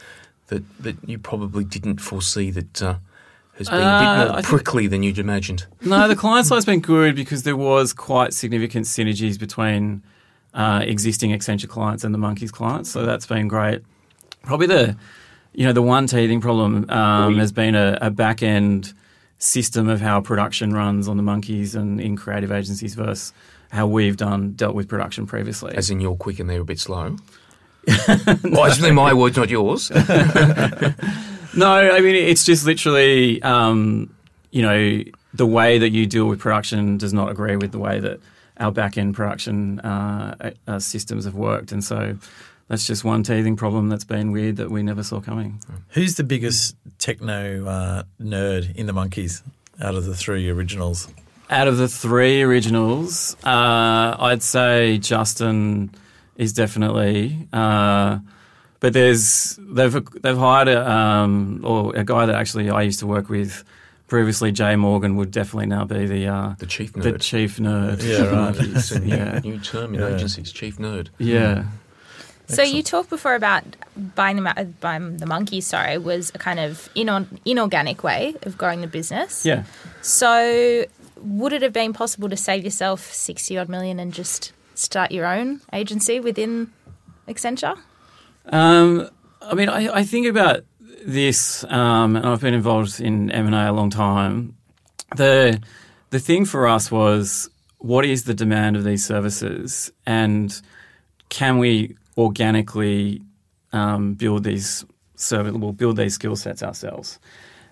that, 0.47 0.63
that 0.83 0.97
you 1.05 1.17
probably 1.17 1.63
didn't 1.63 2.01
foresee 2.01 2.51
that 2.51 2.81
uh, 2.81 2.95
has 3.57 3.69
been 3.69 3.79
uh, 3.79 3.97
a 3.97 3.99
bit 3.99 4.29
uh, 4.29 4.33
more 4.33 4.41
prickly 4.41 4.87
than 4.87 5.03
you'd 5.03 5.19
imagined? 5.19 5.65
No, 5.81 6.07
the 6.07 6.15
client 6.17 6.47
side's 6.47 6.65
been 6.65 6.81
good 6.81 7.15
because 7.15 7.43
there 7.43 7.57
was 7.57 7.93
quite 7.93 8.33
significant 8.33 8.87
synergies 8.87 9.39
between 9.39 10.03
uh, 10.53 10.81
existing 10.83 11.31
Accenture 11.31 11.69
clients 11.69 12.03
and 12.03 12.13
the 12.13 12.19
Monkeys 12.19 12.51
clients, 12.51 12.91
so 12.91 13.05
that's 13.05 13.25
been 13.25 13.47
great. 13.47 13.81
Probably 14.43 14.67
the 14.67 14.97
you 15.53 15.65
know, 15.65 15.73
the 15.73 15.81
one 15.81 16.07
teething 16.07 16.41
problem 16.41 16.89
um, 16.89 17.37
has 17.37 17.51
been 17.51 17.75
a, 17.75 17.97
a 18.01 18.09
back 18.09 18.43
end 18.43 18.93
system 19.39 19.87
of 19.87 20.01
how 20.01 20.21
production 20.21 20.73
runs 20.73 21.07
on 21.07 21.17
the 21.17 21.23
monkeys 21.23 21.75
and 21.75 21.99
in 21.99 22.15
creative 22.15 22.51
agencies 22.51 22.95
versus 22.95 23.33
how 23.71 23.87
we've 23.87 24.17
done 24.17 24.51
dealt 24.53 24.75
with 24.75 24.87
production 24.87 25.25
previously. 25.25 25.73
As 25.75 25.89
in, 25.89 26.01
you're 26.01 26.15
quick 26.15 26.39
and 26.39 26.49
they're 26.49 26.61
a 26.61 26.65
bit 26.65 26.79
slow. 26.79 27.15
well, 27.87 28.65
it's 28.65 28.79
really 28.79 28.91
my 28.91 29.13
words, 29.13 29.37
not 29.37 29.49
yours. 29.49 29.89
no, 31.55 31.71
I 31.71 32.01
mean 32.01 32.15
it's 32.15 32.43
just 32.43 32.65
literally, 32.65 33.41
um, 33.41 34.13
you 34.51 34.61
know, 34.61 35.03
the 35.33 35.45
way 35.45 35.77
that 35.77 35.89
you 35.91 36.05
deal 36.05 36.25
with 36.25 36.39
production 36.39 36.97
does 36.97 37.13
not 37.13 37.31
agree 37.31 37.55
with 37.55 37.71
the 37.71 37.79
way 37.79 37.99
that 37.99 38.19
our 38.57 38.71
back 38.71 38.97
end 38.97 39.15
production 39.15 39.79
uh, 39.79 40.51
uh, 40.67 40.79
systems 40.79 41.25
have 41.25 41.35
worked, 41.35 41.71
and 41.71 41.83
so 41.83 42.17
that's 42.69 42.85
just 42.85 43.03
one 43.03 43.23
teething 43.23 43.55
problem 43.55 43.89
that's 43.89 44.05
been 44.05 44.31
weird 44.31 44.57
that 44.57 44.69
we 44.69 44.83
never 44.83 45.03
saw 45.03 45.19
coming. 45.19 45.59
Who's 45.89 46.15
the 46.15 46.23
biggest 46.23 46.75
techno 46.99 47.65
uh, 47.65 48.03
nerd 48.21 48.75
in 48.75 48.85
the 48.85 48.93
monkeys 48.93 49.43
out 49.81 49.95
of 49.95 50.05
the 50.05 50.15
three 50.15 50.49
originals? 50.49 51.07
Out 51.49 51.67
of 51.67 51.77
the 51.77 51.87
three 51.87 52.43
originals, 52.43 53.35
uh, 53.43 54.15
I'd 54.19 54.43
say 54.43 54.99
Justin 54.99 55.89
is 56.35 56.53
definitely. 56.53 57.47
Uh, 57.51 58.19
but 58.79 58.93
there's 58.93 59.59
they've 59.59 60.21
they've 60.21 60.37
hired 60.37 60.67
a 60.67 60.89
um, 60.89 61.61
or 61.65 61.95
a 61.95 62.03
guy 62.03 62.27
that 62.27 62.35
actually 62.35 62.69
I 62.69 62.83
used 62.83 62.99
to 62.99 63.07
work 63.07 63.29
with 63.29 63.63
previously. 64.07 64.51
Jay 64.51 64.75
Morgan 64.75 65.15
would 65.15 65.31
definitely 65.31 65.65
now 65.65 65.85
be 65.85 66.05
the 66.05 66.27
uh, 66.27 66.55
the 66.59 66.67
chief 66.67 66.93
nerd. 66.93 67.01
The 67.01 67.17
chief 67.17 67.57
nerd. 67.57 68.03
Yeah, 68.03 68.29
right. 68.29 68.55
it's 68.55 68.91
a 68.91 68.99
new, 68.99 69.15
yeah. 69.15 69.39
new 69.43 69.59
term 69.59 69.95
in 69.95 70.01
yeah. 70.01 70.15
agencies, 70.15 70.51
chief 70.51 70.77
nerd. 70.77 71.07
Yeah. 71.17 71.65
So 72.49 72.63
you 72.63 72.81
talked 72.81 73.09
before 73.09 73.35
about 73.35 73.63
buying 74.15 74.37
the, 74.37 74.73
buying 74.79 75.17
the 75.17 75.25
Monkeys. 75.25 75.67
Sorry, 75.67 75.97
was 75.97 76.31
a 76.33 76.39
kind 76.39 76.59
of 76.59 76.89
inorganic 76.95 78.03
way 78.03 78.35
of 78.41 78.57
growing 78.57 78.81
the 78.81 78.87
business. 78.87 79.45
Yeah. 79.45 79.63
So 80.01 80.85
would 81.21 81.53
it 81.53 81.61
have 81.61 81.73
been 81.73 81.93
possible 81.93 82.27
to 82.29 82.37
save 82.37 82.63
yourself 82.63 83.01
sixty 83.13 83.57
odd 83.57 83.69
million 83.69 83.99
and 83.99 84.13
just 84.13 84.51
start 84.73 85.11
your 85.11 85.25
own 85.25 85.61
agency 85.73 86.19
within 86.19 86.71
Accenture? 87.27 87.77
Um, 88.47 89.09
I 89.41 89.53
mean, 89.53 89.69
I, 89.69 89.97
I, 89.97 90.03
think 90.03 90.25
about 90.25 90.63
this, 91.05 91.63
um, 91.65 92.15
and 92.15 92.25
I've 92.25 92.41
been 92.41 92.53
involved 92.53 92.99
in 92.99 93.29
M 93.29 93.45
and 93.45 93.55
A 93.55 93.69
a 93.69 93.73
long 93.73 93.89
time. 93.89 94.55
the 95.15 95.61
The 96.09 96.19
thing 96.19 96.45
for 96.45 96.67
us 96.67 96.89
was 96.91 97.49
what 97.77 98.05
is 98.05 98.23
the 98.23 98.33
demand 98.33 98.75
of 98.75 98.83
these 98.83 99.05
services, 99.05 99.91
and 100.05 100.59
can 101.29 101.59
we 101.59 101.95
organically 102.19 103.21
um, 103.71 104.13
build 104.13 104.43
these 104.43 104.85
service, 105.15 105.53
we'll 105.53 105.71
build 105.71 105.95
these 105.95 106.13
skill 106.13 106.35
sets 106.35 106.61
ourselves. 106.61 107.17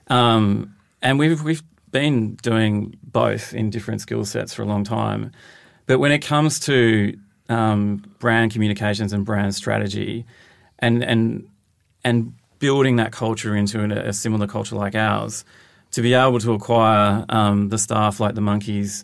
Um, 0.07 0.73
and 1.01 1.19
we've 1.19 1.43
we've 1.43 1.63
been 1.91 2.35
doing 2.35 2.97
both 3.03 3.53
in 3.53 3.69
different 3.69 4.01
skill 4.01 4.25
sets 4.25 4.53
for 4.53 4.61
a 4.61 4.65
long 4.65 4.83
time. 4.83 5.31
But 5.85 5.99
when 5.99 6.11
it 6.11 6.19
comes 6.19 6.59
to 6.61 7.17
um, 7.49 8.03
brand 8.19 8.51
communications 8.51 9.13
and 9.13 9.25
brand 9.25 9.53
strategy, 9.53 10.25
and 10.79 11.03
and 11.03 11.47
and 12.03 12.33
building 12.59 12.95
that 12.95 13.11
culture 13.11 13.55
into 13.55 13.83
a, 13.83 14.09
a 14.09 14.13
similar 14.13 14.47
culture 14.47 14.75
like 14.75 14.95
ours, 14.95 15.43
to 15.91 16.01
be 16.01 16.13
able 16.13 16.39
to 16.39 16.53
acquire 16.53 17.25
um, 17.29 17.69
the 17.69 17.77
staff 17.77 18.19
like 18.19 18.35
the 18.35 18.41
Monkeys 18.41 19.03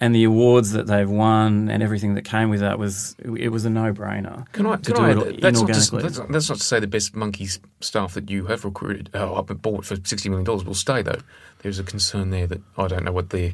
and 0.00 0.14
the 0.14 0.24
awards 0.24 0.72
that 0.72 0.86
they've 0.86 1.08
won 1.08 1.68
and 1.68 1.82
everything 1.82 2.14
that 2.14 2.24
came 2.24 2.48
with 2.48 2.60
that 2.60 2.78
was 2.78 3.14
it 3.22 3.50
was 3.50 3.66
a 3.66 3.70
no 3.70 3.92
brainer. 3.92 4.50
Can 4.52 4.66
I? 4.66 4.76
Can 4.76 4.96
I 4.96 5.12
that's, 5.12 5.60
not 5.60 5.66
to, 5.66 5.72
that's, 5.96 6.18
that's, 6.18 6.48
not 6.48 6.58
to 6.58 6.64
say 6.64 6.80
the 6.80 6.86
best 6.86 7.14
Monkeys 7.14 7.60
staff 7.80 8.14
that 8.14 8.30
you 8.30 8.46
have 8.46 8.64
recruited 8.64 9.10
oh, 9.12 9.34
up 9.34 9.50
and 9.50 9.60
bought 9.60 9.84
for 9.84 9.96
sixty 10.04 10.30
million 10.30 10.44
dollars 10.44 10.64
will 10.64 10.74
stay 10.74 11.02
though. 11.02 11.20
There's 11.58 11.78
a 11.78 11.84
concern 11.84 12.30
there 12.30 12.46
that 12.46 12.62
I 12.78 12.88
don't 12.88 13.04
know 13.04 13.12
what 13.12 13.28
their 13.30 13.52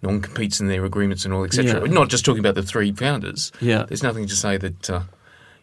non 0.00 0.20
competes 0.20 0.60
and 0.60 0.70
their 0.70 0.84
agreements 0.84 1.24
and 1.24 1.34
all 1.34 1.44
etc. 1.44 1.86
Yeah. 1.86 1.92
Not 1.92 2.08
just 2.08 2.24
talking 2.24 2.40
about 2.40 2.54
the 2.54 2.62
three 2.62 2.92
founders. 2.92 3.50
Yeah, 3.60 3.84
there's 3.84 4.02
nothing 4.02 4.26
to 4.28 4.36
say 4.36 4.56
that. 4.56 4.88
Uh, 4.88 5.02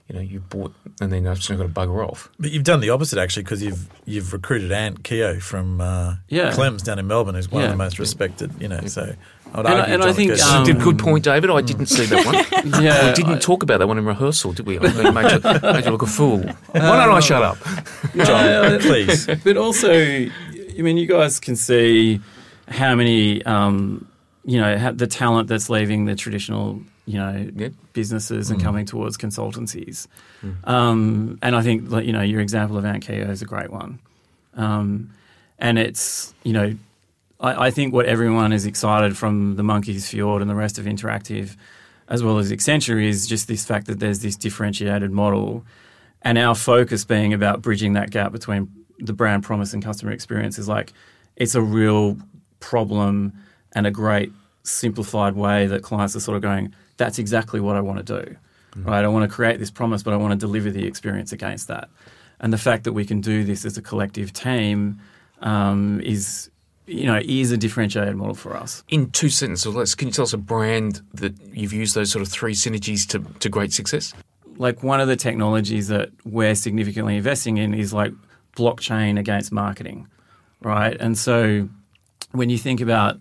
you 0.08 0.16
know, 0.16 0.22
you 0.22 0.40
bought 0.40 0.72
and 1.02 1.12
then 1.12 1.26
I've 1.26 1.42
still 1.42 1.58
got 1.58 1.64
to 1.64 1.70
bugger 1.70 2.08
off. 2.08 2.30
But 2.38 2.52
you've 2.52 2.64
done 2.64 2.80
the 2.80 2.92
opposite 2.92 3.18
actually 3.18 3.42
because 3.42 3.64
you've 3.64 3.90
you've 4.06 4.34
recruited 4.34 4.72
Ant 4.72 5.04
Keogh 5.04 5.40
from 5.40 5.82
uh, 5.82 6.18
yeah. 6.28 6.52
Clems 6.52 6.84
down 6.84 7.00
in 7.00 7.08
Melbourne, 7.08 7.34
who's 7.34 7.50
one 7.50 7.62
yeah. 7.62 7.70
of 7.70 7.74
the 7.74 7.78
most 7.78 7.98
respected. 7.98 8.52
You 8.62 8.68
know, 8.68 8.82
so 8.86 9.16
I 9.56 9.58
would 9.58 9.68
and, 9.68 9.80
argue 9.80 9.94
and 9.94 10.02
John 10.02 10.10
I 10.10 10.14
think 10.14 10.42
um, 10.42 10.64
did 10.66 10.80
good 10.82 11.00
point, 11.00 11.24
David. 11.24 11.50
I 11.50 11.62
didn't 11.62 11.86
see 11.86 12.06
that 12.06 12.26
one. 12.26 12.36
yeah, 12.84 13.08
we 13.08 13.14
didn't 13.14 13.36
I, 13.36 13.40
talk 13.40 13.64
about 13.64 13.80
that 13.80 13.88
one 13.88 13.98
in 13.98 14.06
rehearsal, 14.06 14.52
did 14.52 14.66
we? 14.66 14.78
I 14.78 15.12
made, 15.12 15.32
you, 15.32 15.62
made 15.62 15.86
you 15.86 15.92
look 15.92 16.02
a 16.02 16.08
fool. 16.08 16.40
Why 16.72 17.06
don't 17.06 17.16
I 17.16 17.20
shut 17.22 17.42
up, 17.42 17.58
John? 18.16 18.80
please. 18.82 19.30
But 19.44 19.58
also, 19.58 19.92
I 19.92 20.30
mean, 20.78 20.98
you 20.98 21.06
guys 21.06 21.40
can 21.40 21.56
see 21.56 22.20
how 22.68 22.96
many, 22.96 23.44
um, 23.46 24.08
you 24.44 24.60
know, 24.60 24.92
the 24.92 25.08
talent 25.08 25.48
that's 25.48 25.70
leaving 25.70 26.06
the 26.06 26.16
traditional 26.16 26.82
you 27.06 27.20
know 27.20 27.48
yeah. 27.56 27.70
businesses 27.94 28.50
and 28.50 28.60
mm. 28.60 28.64
coming 28.64 28.86
towards 28.86 29.18
consultancies. 29.18 30.08
Mm. 30.44 30.68
Um, 30.68 31.40
and 31.42 31.56
I 31.56 31.62
think 31.62 31.92
you 32.04 32.12
know 32.12 32.22
your 32.22 32.42
example 32.42 32.78
of 32.78 32.86
Ant 32.86 33.06
Keogh 33.06 33.30
is 33.30 33.42
a 33.42 33.46
great 33.46 33.72
one. 33.72 34.00
Um, 34.56 35.12
and 35.60 35.78
it's 35.78 36.34
you 36.44 36.54
know 36.54 36.76
I, 37.40 37.68
I, 37.68 37.72
think 37.72 37.94
what 37.94 38.06
everyone 38.06 38.54
is 38.54 38.66
excited 38.66 39.18
from 39.18 39.56
the 39.56 39.64
Monkeys 39.64 40.10
Fjord 40.10 40.42
and 40.42 40.50
the 40.50 40.56
rest 40.56 40.78
of 40.78 40.86
Interactive, 40.86 41.56
as 42.08 42.24
well 42.24 42.38
as 42.38 42.52
Accenture, 42.52 43.04
is 43.04 43.28
just 43.28 43.48
this 43.48 43.66
fact 43.66 43.88
that 43.88 44.00
there's 44.00 44.20
this 44.20 44.36
differentiated 44.36 45.12
model, 45.12 45.66
and 46.22 46.38
our 46.38 46.56
focus 46.56 47.06
being 47.06 47.34
about 47.34 47.62
bridging 47.62 47.94
that 47.94 48.10
gap 48.10 48.32
between 48.32 48.72
the 49.00 49.14
brand 49.14 49.44
promise 49.44 49.74
and 49.74 49.84
customer 49.84 50.12
experience 50.12 50.58
is 50.58 50.68
like 50.68 50.94
it's 51.36 51.56
a 51.56 51.62
real 51.62 52.18
problem 52.60 53.34
and 53.74 53.86
a 53.86 53.92
great 53.92 54.32
simplified 54.64 55.36
way 55.36 55.68
that 55.68 55.84
clients 55.84 56.16
are 56.16 56.20
sort 56.20 56.36
of 56.36 56.42
going 56.42 56.74
that's 56.98 57.20
exactly 57.20 57.60
what 57.60 57.76
I 57.76 57.82
want 57.82 58.06
to 58.06 58.24
do. 58.24 58.36
Mm. 58.78 58.86
Right? 58.86 59.06
I 59.06 59.08
want 59.08 59.30
to 59.30 59.34
create 59.34 59.60
this 59.60 59.72
promise, 59.72 60.04
but 60.04 60.14
I 60.14 60.18
want 60.18 60.32
to 60.32 60.38
deliver 60.38 60.70
the 60.70 60.86
experience 60.86 61.32
against 61.32 61.68
that. 61.68 61.90
And 62.40 62.52
the 62.52 62.58
fact 62.58 62.84
that 62.84 62.94
we 62.94 63.06
can 63.06 63.22
do 63.22 63.44
this 63.44 63.66
as 63.66 63.78
a 63.78 63.82
collective 63.82 64.34
team 64.34 65.00
um, 65.42 66.02
is, 66.02 66.50
you 66.88 67.06
know, 67.06 67.20
is 67.24 67.52
a 67.52 67.58
differentiated 67.58 68.16
model 68.16 68.36
for 68.36 68.56
us. 68.56 68.84
In 68.90 69.10
two 69.12 69.30
sentences, 69.30 69.76
let's 69.76 69.96
can 69.96 70.08
you 70.08 70.12
tell 70.12 70.24
us 70.24 70.34
a 70.34 70.38
brand 70.38 71.02
that 71.14 71.34
you've 71.54 71.74
used 71.74 71.96
those 71.96 72.12
sort 72.12 72.22
of 72.22 72.28
three 72.28 72.54
synergies 72.54 73.08
to, 73.10 73.20
to 73.40 73.50
great 73.50 73.74
success? 73.74 74.14
Like 74.58 74.84
one 74.84 75.02
of 75.02 75.08
the 75.08 75.16
technologies 75.16 75.88
that 75.90 76.10
we're 76.24 76.56
significantly 76.56 77.18
investing 77.18 77.58
in 77.58 77.74
is 77.74 77.94
like 77.94 78.14
blockchain 78.56 79.20
against 79.20 79.52
marketing, 79.52 80.08
right? 80.62 80.96
And 81.00 81.18
so 81.18 81.68
when 82.32 82.50
you 82.50 82.58
think 82.58 82.82
about 82.82 83.20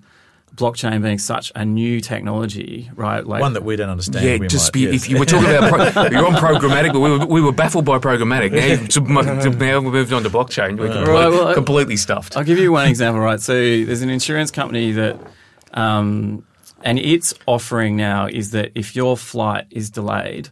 blockchain 0.55 1.03
being 1.03 1.19
such 1.19 1.51
a 1.55 1.65
new 1.65 2.01
technology, 2.01 2.91
right? 2.95 3.27
Like 3.27 3.41
one 3.41 3.55
that 3.55 3.65
we 3.65 3.77
don't 3.77 3.89
understand. 3.89 4.25
Yeah, 4.25 4.37
we 4.37 4.47
just 4.47 4.69
might, 4.69 4.73
be, 4.73 4.81
yes. 4.81 4.95
if 4.95 5.11
you 5.11 5.19
were 5.19 5.25
talking 5.25 5.49
about 5.49 5.93
pro, 5.93 6.07
you're 6.11 6.27
on 6.27 6.35
programmatic, 6.35 6.93
but 6.93 7.01
we 7.01 7.11
were, 7.11 7.27
we 7.27 7.41
were 7.41 7.53
baffled 7.53 7.85
by 7.85 7.99
programmatic. 7.99 8.53
Now, 8.53 9.51
now 9.51 9.81
we 9.81 9.91
moved 9.91 10.13
on 10.13 10.23
to 10.23 10.31
blockchain. 10.31 10.79
We're 10.79 10.89
completely, 10.89 11.13
right, 11.13 11.29
well, 11.29 11.55
completely 11.55 11.97
stuffed. 11.97 12.37
I'll 12.37 12.45
give 12.45 12.59
you 12.59 12.73
one 12.73 12.89
example, 12.89 13.21
right? 13.21 13.41
So 13.41 13.55
there's 13.55 14.03
an 14.03 14.11
insurance 14.11 14.51
company 14.51 14.93
that, 14.93 15.19
um, 15.73 16.47
and 16.83 16.99
its 16.99 17.35
offering 17.47 17.97
now 17.97 18.27
is 18.27 18.53
that 18.53 18.73
if 18.75 18.95
your 18.95 19.17
flight 19.17 19.67
is 19.71 19.91
delayed 19.91 20.51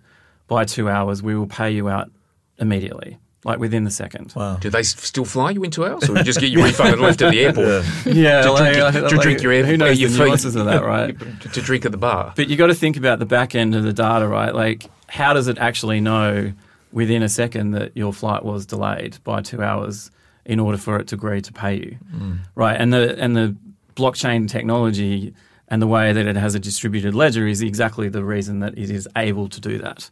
by 0.49 0.65
two 0.65 0.89
hours, 0.89 1.23
we 1.23 1.37
will 1.37 1.47
pay 1.47 1.71
you 1.71 1.89
out 1.89 2.11
immediately 2.59 3.19
like 3.45 3.59
within 3.59 3.85
the 3.85 3.91
second. 3.91 4.33
Wow. 4.37 4.57
Do 4.57 4.71
they 4.71 4.83
still 4.83 5.25
fly 5.25 5.51
you 5.51 5.63
into 5.65 5.85
ours, 5.85 6.09
or 6.09 6.23
just 6.23 6.41
get 6.41 6.51
your 6.51 6.65
refund 6.65 6.95
and 6.95 7.03
left 7.03 7.23
at 7.23 7.33
the 7.33 7.41
airport? 7.41 7.85
yeah, 8.07 8.43
to, 8.43 8.53
like, 8.53 8.75
drink, 8.75 9.09
to 9.09 9.17
drink 9.19 9.43
your 9.43 9.53
air, 9.53 9.65
who 9.65 9.77
knows 9.77 10.01
your 10.01 10.11
the 10.11 10.17
feet, 10.17 10.25
nuances 10.25 10.57
of 10.57 10.67
that, 10.67 10.85
right? 10.85 11.19
to 11.53 11.61
drink 11.61 11.85
at 11.85 11.93
the 11.93 11.99
bar. 11.99 12.33
But 12.37 12.49
you 12.49 12.57
got 12.57 12.69
to 12.69 12.75
think 12.75 12.97
about 12.97 13.19
the 13.19 13.27
back 13.27 13.55
end 13.55 13.75
of 13.75 13.83
the 13.83 13.93
data, 13.93 14.29
right? 14.29 14.55
Like, 14.55 14.87
how 15.09 15.33
does 15.33 15.49
it 15.49 15.59
actually 15.59 16.01
know 16.01 16.53
within 16.93 17.23
a 17.23 17.29
second 17.29 17.73
that 17.73 17.97
your 17.97 18.13
flight 18.13 18.45
was 18.45 18.67
delayed 18.67 19.19
by 19.25 19.41
two 19.41 19.63
hours 19.63 20.11
in 20.45 20.61
order 20.61 20.79
for 20.79 20.99
it 20.99 21.09
to 21.09 21.15
agree 21.15 21.41
to 21.41 21.53
pay 21.53 21.75
you, 21.75 21.99
mm. 22.15 22.39
right? 22.55 22.81
And 22.81 22.93
the 22.93 23.19
and 23.21 23.37
the 23.37 23.57
blockchain 23.95 24.49
technology 24.49 25.35
and 25.69 25.81
the 25.81 25.87
way 25.87 26.13
that 26.13 26.27
it 26.27 26.37
has 26.37 26.55
a 26.55 26.61
distributed 26.61 27.15
ledger 27.15 27.47
is 27.47 27.63
exactly 27.63 28.09
the 28.09 28.25
reason 28.25 28.61
that 28.61 28.77
it 28.77 28.91
is 28.91 29.09
able 29.17 29.49
to 29.49 29.61
do 29.61 29.79
that. 29.79 30.11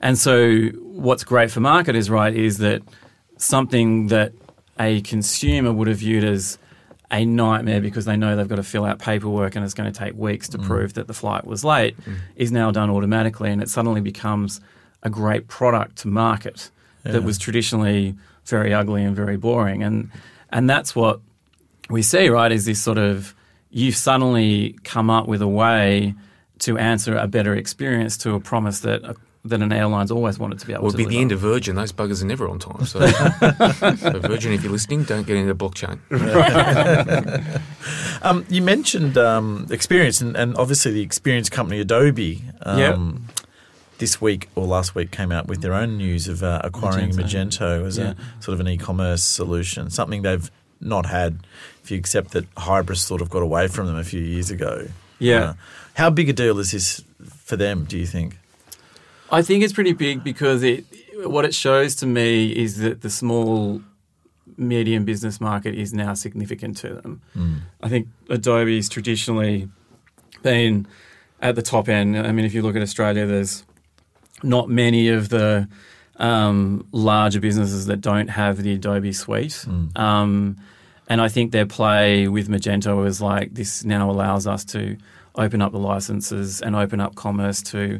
And 0.00 0.18
so, 0.18 0.68
what's 0.82 1.24
great 1.24 1.50
for 1.50 1.60
marketers, 1.60 2.08
right, 2.08 2.34
is 2.34 2.58
that 2.58 2.82
something 3.36 4.08
that 4.08 4.32
a 4.78 5.00
consumer 5.02 5.72
would 5.72 5.88
have 5.88 5.98
viewed 5.98 6.24
as 6.24 6.58
a 7.10 7.24
nightmare 7.24 7.80
because 7.80 8.04
they 8.04 8.16
know 8.16 8.36
they've 8.36 8.48
got 8.48 8.56
to 8.56 8.62
fill 8.62 8.84
out 8.84 8.98
paperwork 8.98 9.56
and 9.56 9.64
it's 9.64 9.74
going 9.74 9.90
to 9.90 9.98
take 9.98 10.14
weeks 10.14 10.48
to 10.50 10.58
mm. 10.58 10.64
prove 10.64 10.94
that 10.94 11.06
the 11.06 11.14
flight 11.14 11.46
was 11.46 11.64
late 11.64 11.98
mm. 12.02 12.16
is 12.36 12.52
now 12.52 12.70
done 12.70 12.90
automatically 12.90 13.50
and 13.50 13.62
it 13.62 13.68
suddenly 13.68 14.00
becomes 14.00 14.60
a 15.02 15.10
great 15.10 15.48
product 15.48 15.96
to 15.96 16.08
market 16.08 16.70
yeah. 17.04 17.12
that 17.12 17.22
was 17.22 17.38
traditionally 17.38 18.14
very 18.44 18.74
ugly 18.74 19.02
and 19.02 19.16
very 19.16 19.36
boring 19.36 19.82
and 19.82 20.10
and 20.50 20.68
that's 20.68 20.94
what 20.94 21.20
we 21.88 22.02
see 22.02 22.28
right 22.28 22.52
is 22.52 22.66
this 22.66 22.80
sort 22.80 22.98
of 22.98 23.34
you've 23.70 23.96
suddenly 23.96 24.76
come 24.84 25.08
up 25.08 25.26
with 25.26 25.40
a 25.40 25.48
way 25.48 26.14
to 26.58 26.76
answer 26.76 27.16
a 27.16 27.26
better 27.26 27.54
experience 27.54 28.18
to 28.18 28.34
a 28.34 28.40
promise 28.40 28.80
that 28.80 29.02
a 29.04 29.14
that 29.48 29.62
an 29.62 29.72
airline's 29.72 30.10
always 30.10 30.38
wanted 30.38 30.58
to 30.60 30.66
be 30.66 30.72
able 30.72 30.84
well, 30.84 30.92
to. 30.92 30.96
Well, 30.96 31.02
it'd 31.02 31.10
be 31.10 31.16
the 31.16 31.20
end 31.20 31.32
of 31.32 31.40
Virgin. 31.40 31.76
Those 31.76 31.92
buggers 31.92 32.22
are 32.22 32.26
never 32.26 32.48
on 32.48 32.58
time. 32.58 32.84
So, 32.86 33.00
so 33.96 34.18
Virgin, 34.20 34.52
if 34.52 34.62
you're 34.62 34.72
listening, 34.72 35.04
don't 35.04 35.26
get 35.26 35.36
into 35.36 35.54
blockchain. 35.54 35.98
um, 38.22 38.46
you 38.48 38.62
mentioned 38.62 39.18
um, 39.18 39.66
experience, 39.70 40.20
and, 40.20 40.36
and, 40.36 40.56
obviously 40.56 40.92
the 40.92 41.02
experience 41.02 41.48
company 41.48 41.80
Adobe. 41.80 42.42
Um, 42.62 43.26
this 43.98 44.20
week 44.20 44.48
or 44.54 44.64
last 44.64 44.94
week 44.94 45.10
came 45.10 45.32
out 45.32 45.48
with 45.48 45.60
their 45.60 45.74
own 45.74 45.96
news 45.96 46.28
of 46.28 46.42
uh, 46.42 46.60
acquiring 46.62 47.10
Magento. 47.10 47.82
Magento, 47.82 47.86
as 47.86 47.98
a 47.98 48.16
sort 48.38 48.54
of 48.54 48.60
an 48.60 48.68
e-commerce 48.68 49.24
solution, 49.24 49.90
something 49.90 50.22
they've 50.22 50.48
not 50.80 51.06
had. 51.06 51.40
If 51.82 51.90
you 51.90 51.98
accept 51.98 52.32
that 52.32 52.52
Hybris 52.54 52.98
sort 52.98 53.20
of 53.20 53.30
got 53.30 53.42
away 53.42 53.68
from 53.68 53.86
them 53.86 53.96
a 53.96 54.04
few 54.04 54.20
years 54.20 54.50
ago. 54.50 54.88
Yeah. 55.18 55.40
Uh, 55.40 55.54
how 55.94 56.10
big 56.10 56.28
a 56.28 56.32
deal 56.32 56.58
is 56.58 56.72
this 56.72 57.02
for 57.44 57.56
them? 57.56 57.84
Do 57.84 57.98
you 57.98 58.06
think? 58.06 58.38
I 59.30 59.42
think 59.42 59.62
it's 59.62 59.72
pretty 59.72 59.92
big 59.92 60.24
because 60.24 60.62
it 60.62 60.84
what 61.24 61.44
it 61.44 61.54
shows 61.54 61.94
to 61.96 62.06
me 62.06 62.50
is 62.50 62.78
that 62.78 63.02
the 63.02 63.10
small 63.10 63.82
medium 64.56 65.04
business 65.04 65.40
market 65.40 65.74
is 65.74 65.92
now 65.92 66.14
significant 66.14 66.76
to 66.78 66.94
them. 66.94 67.22
Mm. 67.36 67.60
I 67.82 67.88
think 67.88 68.08
Adobe's 68.28 68.88
traditionally 68.88 69.68
been 70.42 70.86
at 71.40 71.54
the 71.54 71.62
top 71.62 71.88
end. 71.88 72.16
I 72.18 72.32
mean, 72.32 72.44
if 72.44 72.54
you 72.54 72.62
look 72.62 72.76
at 72.76 72.82
Australia, 72.82 73.26
there's 73.26 73.64
not 74.42 74.68
many 74.68 75.08
of 75.08 75.28
the 75.28 75.68
um, 76.16 76.86
larger 76.92 77.40
businesses 77.40 77.86
that 77.86 78.00
don't 78.00 78.28
have 78.28 78.62
the 78.62 78.74
Adobe 78.74 79.12
suite. 79.12 79.64
Mm. 79.66 79.96
Um, 79.98 80.56
and 81.08 81.20
I 81.20 81.28
think 81.28 81.52
their 81.52 81.66
play 81.66 82.28
with 82.28 82.48
Magento 82.48 83.06
is 83.06 83.20
like 83.20 83.54
this 83.54 83.84
now 83.84 84.10
allows 84.10 84.46
us 84.46 84.64
to 84.66 84.96
open 85.36 85.62
up 85.62 85.72
the 85.72 85.78
licenses 85.78 86.60
and 86.60 86.74
open 86.74 87.00
up 87.00 87.14
commerce 87.14 87.62
to 87.62 87.98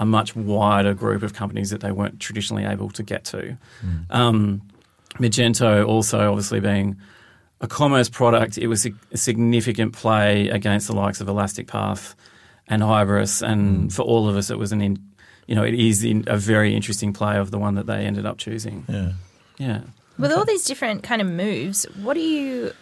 a 0.00 0.06
much 0.06 0.34
wider 0.34 0.94
group 0.94 1.22
of 1.22 1.34
companies 1.34 1.70
that 1.70 1.82
they 1.82 1.92
weren't 1.92 2.18
traditionally 2.18 2.64
able 2.64 2.88
to 2.90 3.02
get 3.02 3.22
to. 3.26 3.56
Um, 4.08 4.62
Magento 5.16 5.86
also 5.86 6.30
obviously 6.30 6.58
being 6.58 6.96
a 7.60 7.68
commerce 7.68 8.08
product, 8.08 8.56
it 8.56 8.66
was 8.66 8.86
a, 8.86 8.92
a 9.12 9.18
significant 9.18 9.92
play 9.92 10.48
against 10.48 10.86
the 10.86 10.94
likes 10.94 11.20
of 11.20 11.28
Elastic 11.28 11.66
Path 11.66 12.16
and 12.66 12.82
Hybris, 12.82 13.46
and 13.46 13.92
for 13.92 14.02
all 14.02 14.28
of 14.28 14.36
us, 14.36 14.50
it 14.50 14.58
was 14.58 14.72
an 14.72 14.80
in, 14.80 14.98
you 15.46 15.54
know 15.54 15.64
it 15.64 15.74
is 15.74 16.02
in, 16.02 16.24
a 16.26 16.38
very 16.38 16.74
interesting 16.74 17.12
play 17.12 17.36
of 17.36 17.50
the 17.50 17.58
one 17.58 17.74
that 17.74 17.86
they 17.86 18.06
ended 18.06 18.24
up 18.24 18.38
choosing. 18.38 18.84
Yeah, 18.88 19.12
yeah. 19.58 19.80
With 20.18 20.32
all 20.32 20.44
these 20.44 20.64
different 20.64 21.02
kind 21.02 21.20
of 21.20 21.28
moves, 21.28 21.84
what 22.02 22.14
do 22.14 22.20
you 22.20 22.72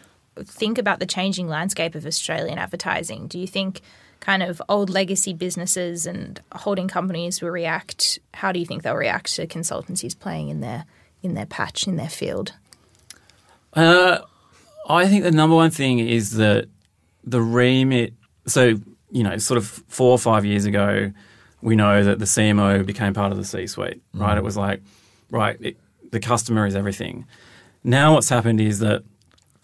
think 0.44 0.78
about 0.78 1.00
the 1.00 1.06
changing 1.06 1.48
landscape 1.48 1.94
of 1.94 2.06
Australian 2.06 2.58
advertising? 2.58 3.26
Do 3.26 3.38
you 3.38 3.46
think 3.46 3.80
kind 4.20 4.42
of 4.42 4.60
old 4.68 4.90
legacy 4.90 5.32
businesses 5.32 6.06
and 6.06 6.40
holding 6.52 6.88
companies 6.88 7.40
will 7.40 7.50
react? 7.50 8.18
How 8.34 8.52
do 8.52 8.60
you 8.60 8.66
think 8.66 8.82
they'll 8.82 8.94
react 8.94 9.34
to 9.36 9.46
consultancies 9.46 10.18
playing 10.18 10.48
in 10.48 10.60
their 10.60 10.84
in 11.22 11.34
their 11.34 11.46
patch 11.46 11.86
in 11.86 11.96
their 11.96 12.08
field? 12.08 12.52
Uh, 13.74 14.18
I 14.88 15.06
think 15.06 15.24
the 15.24 15.30
number 15.30 15.56
one 15.56 15.70
thing 15.70 15.98
is 15.98 16.32
that 16.32 16.68
the 17.24 17.40
remit. 17.40 18.14
So 18.46 18.74
you 19.10 19.22
know, 19.22 19.36
sort 19.38 19.58
of 19.58 19.66
four 19.66 20.12
or 20.12 20.18
five 20.18 20.44
years 20.44 20.64
ago, 20.64 21.12
we 21.62 21.76
know 21.76 22.04
that 22.04 22.18
the 22.18 22.24
CMO 22.24 22.84
became 22.84 23.14
part 23.14 23.32
of 23.32 23.38
the 23.38 23.44
C-suite. 23.44 24.02
Right? 24.12 24.34
Mm. 24.34 24.38
It 24.38 24.44
was 24.44 24.56
like, 24.56 24.82
right, 25.30 25.56
it, 25.60 25.76
the 26.10 26.20
customer 26.20 26.66
is 26.66 26.76
everything. 26.76 27.26
Now, 27.84 28.14
what's 28.14 28.28
happened 28.28 28.60
is 28.60 28.80
that 28.80 29.02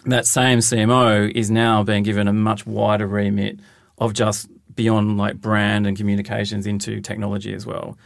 that 0.06 0.26
same 0.26 0.58
CMO 0.58 1.30
is 1.30 1.50
now 1.50 1.82
being 1.82 2.02
given 2.02 2.28
a 2.28 2.32
much 2.32 2.66
wider 2.66 3.06
remit 3.06 3.58
of 3.98 4.12
just 4.12 4.48
beyond 4.74 5.16
like 5.18 5.40
brand 5.40 5.86
and 5.86 5.96
communications 5.96 6.66
into 6.66 7.00
technology 7.00 7.54
as 7.54 7.64
well. 7.66 7.96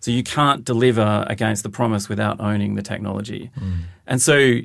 So 0.00 0.10
you 0.10 0.22
can't 0.22 0.64
deliver 0.64 1.24
against 1.28 1.62
the 1.62 1.70
promise 1.70 2.08
without 2.08 2.40
owning 2.40 2.74
the 2.74 2.82
technology. 2.82 3.50
Mm. 3.58 3.78
And 4.06 4.22
so 4.22 4.58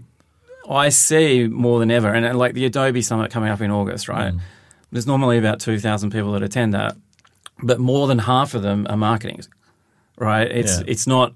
I 0.70 0.90
see 0.90 1.48
more 1.48 1.80
than 1.80 1.92
ever, 1.92 2.14
and 2.14 2.38
like 2.38 2.54
the 2.54 2.66
Adobe 2.66 3.02
Summit 3.02 3.32
coming 3.32 3.50
up 3.50 3.62
in 3.62 3.72
August, 3.72 4.08
right? 4.08 4.34
Mm. 4.34 4.40
There's 4.92 5.08
normally 5.08 5.38
about 5.38 5.60
2,000 5.60 6.12
people 6.12 6.34
that 6.34 6.44
attend 6.44 6.74
that, 6.74 6.96
but 7.64 7.80
more 7.80 8.08
than 8.08 8.20
half 8.20 8.54
of 8.54 8.62
them 8.62 8.86
are 8.90 8.98
marketing, 8.98 9.42
right? 10.18 10.50
It's, 10.52 10.80
Yeah. 10.80 10.86
it's 10.88 11.08
not 11.08 11.34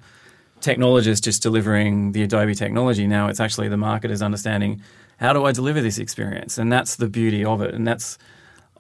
technologists 0.60 1.24
just 1.24 1.42
delivering 1.42 2.12
the 2.12 2.24
Adobe 2.24 2.56
technology. 2.56 3.08
Now 3.08 3.28
it's 3.28 3.40
actually 3.40 3.70
the 3.70 3.78
marketers 3.78 4.22
understanding 4.22 4.82
how 5.18 5.32
do 5.32 5.46
I 5.46 5.52
deliver 5.54 5.80
this 5.82 5.98
experience? 5.98 6.58
And 6.58 6.72
that's 6.72 6.98
the 6.98 7.08
beauty 7.08 7.46
of 7.46 7.62
it. 7.62 7.74
And 7.74 7.88
that's, 7.88 8.18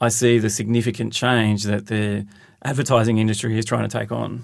I 0.01 0.09
see 0.09 0.39
the 0.39 0.49
significant 0.49 1.13
change 1.13 1.63
that 1.63 1.87
the 1.87 2.25
advertising 2.63 3.17
industry 3.17 3.57
is 3.57 3.65
trying 3.65 3.87
to 3.87 3.97
take 3.97 4.11
on. 4.11 4.43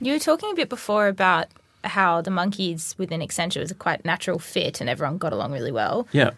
You 0.00 0.14
were 0.14 0.18
talking 0.18 0.50
a 0.50 0.54
bit 0.54 0.68
before 0.68 1.06
about 1.06 1.46
how 1.84 2.20
the 2.20 2.30
monkeys 2.30 2.94
within 2.98 3.20
Accenture 3.20 3.60
was 3.60 3.70
a 3.70 3.74
quite 3.74 4.04
natural 4.04 4.38
fit 4.38 4.80
and 4.80 4.88
everyone 4.88 5.18
got 5.18 5.32
along 5.32 5.52
really 5.52 5.72
well. 5.72 6.08
Yeah. 6.12 6.30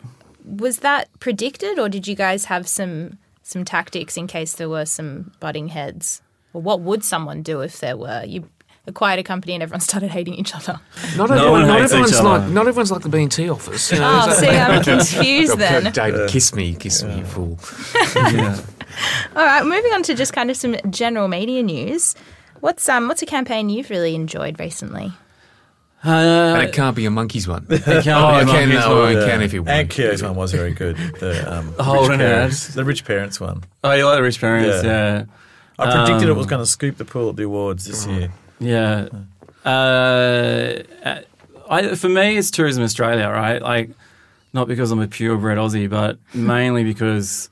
Was 0.45 0.81
that 0.81 1.09
predicted, 1.21 1.79
or 1.79 1.89
did 1.89 2.07
you 2.07 2.15
guys 2.15 2.47
have 2.47 2.69
some 2.69 3.19
some 3.43 3.65
tactics 3.65 4.17
in 4.17 4.27
case 4.27 4.55
there 4.55 4.69
were 4.69 4.87
some 4.87 5.33
butting 5.41 5.69
heads? 5.69 6.23
Or 6.53 6.63
what 6.63 6.81
would 6.81 7.05
someone 7.05 7.43
do 7.43 7.61
if 7.61 7.81
there 7.81 7.97
were? 7.97 8.25
You 8.25 8.49
acquired 8.87 9.19
a 9.19 9.23
company 9.23 9.55
and 9.55 9.63
everyone 9.63 9.81
started 9.81 10.11
hating 10.11 10.35
each 10.35 10.55
other. 10.55 10.79
Not, 11.17 11.31
No 11.31 11.37
everyone, 11.37 11.67
not 11.67 11.81
everyone's 11.81 12.11
each 12.13 12.19
other. 12.19 12.29
like 12.41 12.51
not 12.51 12.67
everyone's 12.67 12.91
like 12.93 13.03
the 13.03 13.09
B&T 13.09 13.49
office. 13.49 13.91
You 13.93 13.99
know, 13.99 14.21
Oh, 14.27 14.31
is 14.31 14.39
see, 14.39 14.49
I'm 14.49 14.83
confused 14.83 15.59
then. 15.59 15.93
David, 15.93 16.29
kiss 16.31 16.55
me, 16.55 16.75
kiss 16.75 17.03
me, 17.03 17.19
you 17.19 17.25
fool. 17.25 17.59
yeah. 18.17 18.61
All 19.35 19.45
right, 19.45 19.65
moving 19.65 19.93
on 19.93 20.03
to 20.05 20.15
just 20.15 20.33
kind 20.33 20.51
of 20.51 20.57
some 20.57 20.77
general 20.91 21.29
media 21.29 21.63
news. 21.63 22.15
What's 22.61 22.89
um 22.89 23.09
what's 23.09 23.23
a 23.23 23.27
campaign 23.27 23.69
you've 23.69 23.91
really 23.91 24.15
enjoyed 24.15 24.59
recently? 24.61 25.13
Uh, 26.07 26.09
and 26.59 26.63
it 26.69 26.75
can't 26.75 26.95
be 26.95 27.07
a 27.07 27.11
monkey's 27.11 27.49
one. 27.49 27.67
It 27.71 27.83
can't 27.83 27.97
oh, 27.97 28.01
be 28.01 28.05
a 28.07 28.07
can, 28.45 28.69
monkey's 28.69 28.81
no, 28.87 29.01
one. 29.01 29.17
it 29.17 29.27
can 29.27 29.41
if 29.43 29.53
you 29.55 29.61
And 29.61 29.69
want. 29.69 29.91
Keogh's 29.91 30.23
one 30.23 30.35
was 30.37 30.53
very 30.53 30.73
good. 30.73 30.97
The, 30.99 31.51
um, 31.51 31.73
The 31.79 31.85
rich 32.11 32.19
parents, 32.19 32.69
the 32.75 32.85
rich 32.85 33.05
parents 33.07 33.41
one. 33.41 33.65
Oh, 33.83 33.93
you 33.93 34.05
like 34.05 34.17
the 34.17 34.23
rich 34.23 34.39
parents? 34.39 34.85
Yeah. 34.85 35.25
I 35.79 35.91
predicted 35.91 36.29
it 36.29 36.35
was 36.35 36.45
Um, 36.45 36.51
going 36.51 36.63
to 36.63 36.67
scoop 36.71 36.99
the 36.99 37.07
pool 37.07 37.31
at 37.31 37.37
the 37.37 37.45
awards 37.45 37.87
this 37.87 38.07
year. 38.07 38.31
Yeah. 38.59 39.09
Uh, 39.65 40.83
I, 41.69 41.95
for 41.95 42.09
me, 42.09 42.37
it's 42.37 42.51
Tourism 42.51 42.83
Australia, 42.83 43.29
right? 43.29 43.61
Like, 43.61 43.91
not 44.53 44.69
because 44.69 44.91
I'm 44.91 45.01
a 45.01 45.09
purebred 45.09 45.59
Aussie, 45.59 45.89
but 45.89 46.19
mainly 46.33 46.85
because 46.85 47.49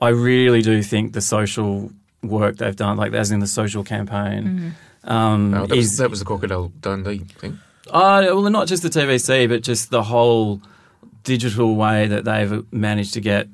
I 0.00 0.08
really 0.10 0.62
do 0.62 0.82
think 0.82 1.12
the 1.12 1.20
social 1.20 1.90
work 2.22 2.56
they've 2.56 2.76
done, 2.76 2.96
like 2.96 3.12
as 3.12 3.30
in 3.30 3.40
the 3.40 3.46
social 3.46 3.84
campaign, 3.84 4.74
um, 5.04 5.50
No, 5.50 5.66
that, 5.66 5.76
was, 5.76 5.96
that 5.98 6.10
was 6.10 6.20
the 6.20 6.24
Crocodile 6.24 6.72
Dundee 6.80 7.18
thing. 7.18 7.58
Uh, 7.90 8.22
well, 8.28 8.50
not 8.50 8.68
just 8.68 8.82
the 8.82 8.88
TVC, 8.88 9.48
but 9.48 9.62
just 9.62 9.90
the 9.90 10.02
whole 10.02 10.60
digital 11.24 11.74
way 11.74 12.06
that 12.06 12.24
they've 12.24 12.64
managed 12.72 13.14
to 13.14 13.20
get 13.20 13.48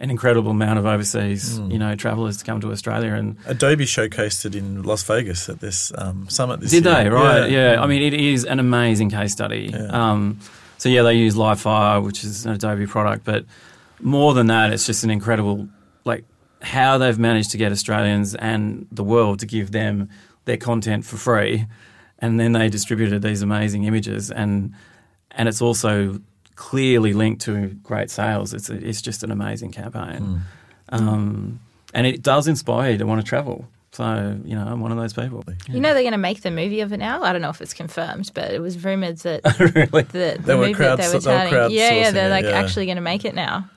an 0.00 0.10
incredible 0.10 0.50
amount 0.50 0.78
of 0.78 0.86
overseas, 0.86 1.58
Mm. 1.60 1.72
you 1.72 1.78
know, 1.78 1.94
travellers 1.94 2.38
to 2.38 2.44
come 2.44 2.60
to 2.62 2.72
Australia. 2.72 3.12
And 3.12 3.36
Adobe 3.46 3.84
showcased 3.84 4.44
it 4.46 4.54
in 4.54 4.82
Las 4.82 5.02
Vegas 5.04 5.48
at 5.48 5.60
this 5.60 5.92
um, 5.98 6.26
summit 6.28 6.60
this 6.60 6.70
did 6.70 6.84
year. 6.86 6.94
they? 7.04 7.08
Right? 7.10 7.50
Yeah. 7.50 7.82
I 7.82 7.86
mean, 7.86 8.02
it 8.02 8.14
is 8.14 8.44
an 8.46 8.58
amazing 8.58 9.10
case 9.10 9.32
study. 9.32 9.74
Um, 9.74 10.38
so 10.78 10.88
yeah, 10.88 11.02
they 11.02 11.14
use 11.14 11.34
Livefyre, 11.36 12.02
which 12.02 12.24
is 12.24 12.46
an 12.46 12.52
Adobe 12.52 12.86
product, 12.86 13.24
but 13.24 13.44
more 14.00 14.32
than 14.32 14.46
that, 14.46 14.72
it's 14.72 14.86
just 14.86 15.04
an 15.04 15.10
incredible, 15.10 15.68
like 16.06 16.24
how 16.62 16.96
they've 16.96 17.18
managed 17.18 17.50
to 17.50 17.58
get 17.58 17.70
Australians 17.70 18.34
and 18.34 18.86
the 18.90 19.04
world 19.04 19.38
to 19.40 19.46
give 19.46 19.72
them 19.72 20.08
their 20.46 20.56
content 20.56 21.04
for 21.04 21.18
free, 21.18 21.66
and 22.18 22.40
then 22.40 22.52
they 22.52 22.70
distributed 22.70 23.20
these 23.20 23.42
amazing 23.42 23.84
images, 23.84 24.30
and 24.30 24.72
and 25.32 25.48
it's 25.48 25.60
also 25.60 26.18
clearly 26.60 27.14
linked 27.14 27.40
to 27.42 27.68
great 27.82 28.10
sales. 28.10 28.52
It's 28.52 28.68
a, 28.68 28.74
it's 28.74 29.00
just 29.00 29.22
an 29.22 29.30
amazing 29.30 29.72
campaign, 29.72 30.42
um, 30.90 31.58
and 31.94 32.06
it 32.06 32.22
does 32.22 32.46
inspire 32.46 32.92
you 32.92 32.98
to 32.98 33.06
want 33.06 33.20
to 33.20 33.26
travel. 33.26 33.66
So 33.92 34.38
you 34.44 34.54
know, 34.54 34.64
I'm 34.66 34.80
one 34.80 34.92
of 34.92 34.98
those 34.98 35.14
people. 35.14 35.42
You 35.68 35.80
know 35.80 35.94
they're 35.94 36.02
going 36.02 36.12
to 36.12 36.18
make 36.18 36.42
the 36.42 36.50
movie 36.50 36.80
of 36.82 36.92
it 36.92 36.98
now. 36.98 37.22
I 37.22 37.32
don't 37.32 37.40
know 37.42 37.48
if 37.50 37.60
it's 37.62 37.72
confirmed, 37.74 38.30
but 38.34 38.52
it 38.52 38.60
was 38.60 38.84
rumored 38.84 39.16
that 39.20 39.40
really? 39.74 40.02
the, 40.02 40.36
the 40.36 40.42
They 40.44 40.54
were 40.54 40.66
movie 40.66 40.74
that 40.74 40.98
they 40.98 41.02
crowds- 41.08 41.14
were 41.14 41.20
they 41.20 41.44
were 41.44 41.50
turning. 41.50 41.76
Yeah, 41.76 41.92
yeah, 41.94 42.10
they're 42.10 42.28
it, 42.28 42.30
like 42.30 42.44
yeah. 42.44 42.50
actually 42.60 42.84
going 42.84 42.96
to 42.96 43.02
make 43.02 43.24
it 43.24 43.34
now. 43.34 43.68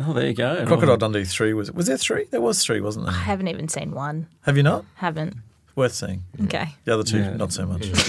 Oh, 0.00 0.12
there 0.12 0.26
you 0.26 0.34
go. 0.34 0.66
Crocodile 0.66 0.96
Dundee 0.96 1.24
three 1.24 1.54
was 1.54 1.70
was 1.70 1.86
there 1.86 1.96
three? 1.96 2.24
There 2.32 2.40
was 2.40 2.62
three, 2.64 2.80
wasn't 2.80 3.06
there? 3.06 3.14
I 3.14 3.18
haven't 3.18 3.46
even 3.48 3.68
seen 3.68 3.92
one. 3.92 4.26
Have 4.42 4.56
you 4.56 4.64
not? 4.64 4.84
Haven't. 4.96 5.36
Worth 5.76 5.94
seeing. 5.94 6.24
Okay. 6.44 6.74
The 6.84 6.94
other 6.94 7.04
two, 7.04 7.18
Yeah. 7.18 7.36
not 7.36 7.52
so 7.52 7.64
much. 7.64 7.86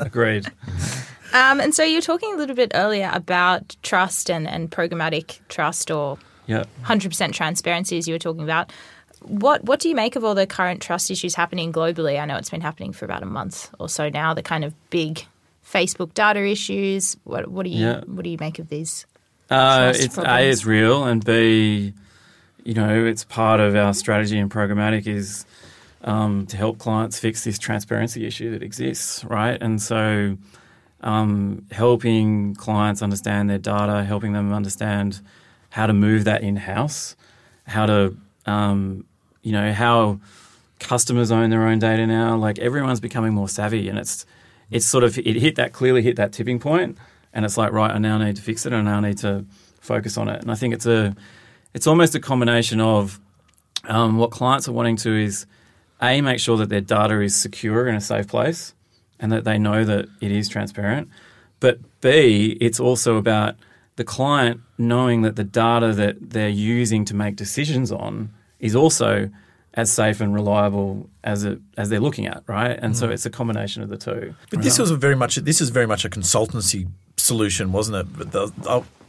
Agreed. 0.00 0.46
Um, 1.34 1.60
and 1.60 1.74
so 1.74 1.82
you 1.82 1.96
were 1.96 2.00
talking 2.02 2.32
a 2.32 2.36
little 2.36 2.56
bit 2.56 2.72
earlier 2.74 3.10
about 3.12 3.76
trust 3.82 4.30
and, 4.30 4.48
and 4.48 4.70
programmatic 4.70 5.40
trust 5.48 5.90
or 5.90 6.16
Yeah. 6.46 6.64
100% 6.84 7.32
transparency, 7.32 7.98
as 7.98 8.06
you 8.08 8.14
were 8.14 8.18
talking 8.18 8.42
about. 8.44 8.72
What 9.20 9.64
what 9.64 9.80
do 9.80 9.88
you 9.88 9.94
make 9.94 10.16
of 10.16 10.24
all 10.24 10.34
the 10.34 10.46
current 10.46 10.82
trust 10.82 11.10
issues 11.10 11.34
happening 11.34 11.72
globally? 11.72 12.20
I 12.20 12.26
know 12.26 12.36
it's 12.36 12.50
been 12.50 12.60
happening 12.60 12.92
for 12.92 13.06
about 13.06 13.22
a 13.22 13.26
month 13.26 13.70
or 13.80 13.88
so 13.88 14.10
now. 14.10 14.34
The 14.34 14.42
kind 14.42 14.64
of 14.64 14.74
big 14.90 15.24
Facebook 15.66 16.12
data 16.12 16.44
issues. 16.46 17.16
What 17.24 17.48
what 17.48 17.64
do 17.64 17.70
you 17.70 17.84
Yeah. 17.86 18.00
what 18.06 18.22
do 18.22 18.28
you 18.30 18.36
make 18.38 18.58
of 18.58 18.68
these? 18.68 19.06
Uh, 19.50 19.92
it's 19.94 20.14
problems? 20.14 20.40
a 20.40 20.50
it's 20.50 20.66
real, 20.66 21.04
and 21.04 21.24
b 21.24 21.94
you 22.64 22.74
know 22.74 23.04
it's 23.06 23.24
part 23.24 23.60
of 23.60 23.74
our 23.74 23.94
strategy 23.94 24.38
and 24.38 24.50
programmatic 24.50 25.06
is 25.06 25.46
um, 26.02 26.44
to 26.48 26.58
help 26.58 26.76
clients 26.78 27.18
fix 27.18 27.44
this 27.44 27.58
transparency 27.58 28.26
issue 28.26 28.50
that 28.50 28.62
exists, 28.62 29.24
right? 29.24 29.56
And 29.62 29.80
so 29.80 30.36
um, 31.04 31.66
helping 31.70 32.54
clients 32.54 33.02
understand 33.02 33.48
their 33.48 33.58
data, 33.58 34.02
helping 34.02 34.32
them 34.32 34.52
understand 34.52 35.20
how 35.70 35.86
to 35.86 35.92
move 35.92 36.24
that 36.24 36.42
in 36.42 36.56
house, 36.56 37.14
how 37.66 37.86
to 37.86 38.16
um, 38.46 39.04
you 39.42 39.52
know 39.52 39.72
how 39.72 40.18
customers 40.80 41.30
own 41.30 41.50
their 41.50 41.66
own 41.66 41.78
data 41.78 42.06
now. 42.06 42.36
Like 42.36 42.58
everyone's 42.58 43.00
becoming 43.00 43.34
more 43.34 43.48
savvy, 43.48 43.88
and 43.88 43.98
it's 43.98 44.24
it's 44.70 44.86
sort 44.86 45.04
of 45.04 45.18
it 45.18 45.36
hit 45.36 45.56
that 45.56 45.72
clearly 45.74 46.00
hit 46.02 46.16
that 46.16 46.32
tipping 46.32 46.58
point, 46.58 46.96
and 47.34 47.44
it's 47.44 47.58
like 47.58 47.70
right, 47.70 47.90
I 47.90 47.98
now 47.98 48.16
need 48.16 48.36
to 48.36 48.42
fix 48.42 48.64
it, 48.64 48.72
and 48.72 48.88
I 48.88 48.92
now 48.92 49.00
need 49.00 49.18
to 49.18 49.44
focus 49.80 50.16
on 50.16 50.28
it. 50.28 50.40
And 50.40 50.50
I 50.50 50.54
think 50.54 50.72
it's 50.72 50.86
a 50.86 51.14
it's 51.74 51.86
almost 51.86 52.14
a 52.14 52.20
combination 52.20 52.80
of 52.80 53.20
um, 53.84 54.16
what 54.16 54.30
clients 54.30 54.68
are 54.68 54.72
wanting 54.72 54.96
to 54.96 55.14
is 55.14 55.44
a 56.00 56.22
make 56.22 56.40
sure 56.40 56.56
that 56.56 56.70
their 56.70 56.80
data 56.80 57.20
is 57.20 57.36
secure 57.36 57.88
in 57.88 57.94
a 57.94 58.00
safe 58.00 58.26
place, 58.26 58.74
and 59.24 59.32
that 59.32 59.44
they 59.44 59.58
know 59.58 59.84
that 59.84 60.04
it 60.20 60.30
is 60.40 60.48
transparent. 60.48 61.08
But 61.64 61.78
b 62.02 62.58
it's 62.66 62.78
also 62.88 63.16
about 63.24 63.52
the 63.96 64.04
client 64.04 64.60
knowing 64.76 65.22
that 65.22 65.36
the 65.36 65.44
data 65.64 65.92
that 66.02 66.14
they're 66.34 66.48
using 66.80 67.04
to 67.06 67.14
make 67.16 67.34
decisions 67.36 67.90
on 67.90 68.12
is 68.60 68.74
also 68.76 69.30
as 69.82 69.90
safe 69.90 70.20
and 70.24 70.32
reliable 70.40 71.08
as 71.32 71.42
it 71.44 71.58
as 71.80 71.88
they're 71.88 72.00
looking 72.08 72.26
at, 72.26 72.40
right? 72.46 72.76
And 72.82 72.96
so 72.96 73.04
Mm. 73.08 73.12
it's 73.14 73.26
a 73.26 73.30
combination 73.30 73.82
of 73.82 73.88
the 73.88 73.96
two. 74.08 74.34
But 74.50 74.62
this 74.62 74.78
was 74.78 74.90
a 74.90 74.96
very 75.06 75.16
much 75.22 75.34
this 75.50 75.60
is 75.64 75.70
very 75.70 75.86
much 75.86 76.04
a 76.04 76.10
consultancy 76.10 76.86
solution, 77.16 77.72
wasn't 77.72 77.96
it? 78.02 78.06
But 78.18 78.28
the, 78.36 78.44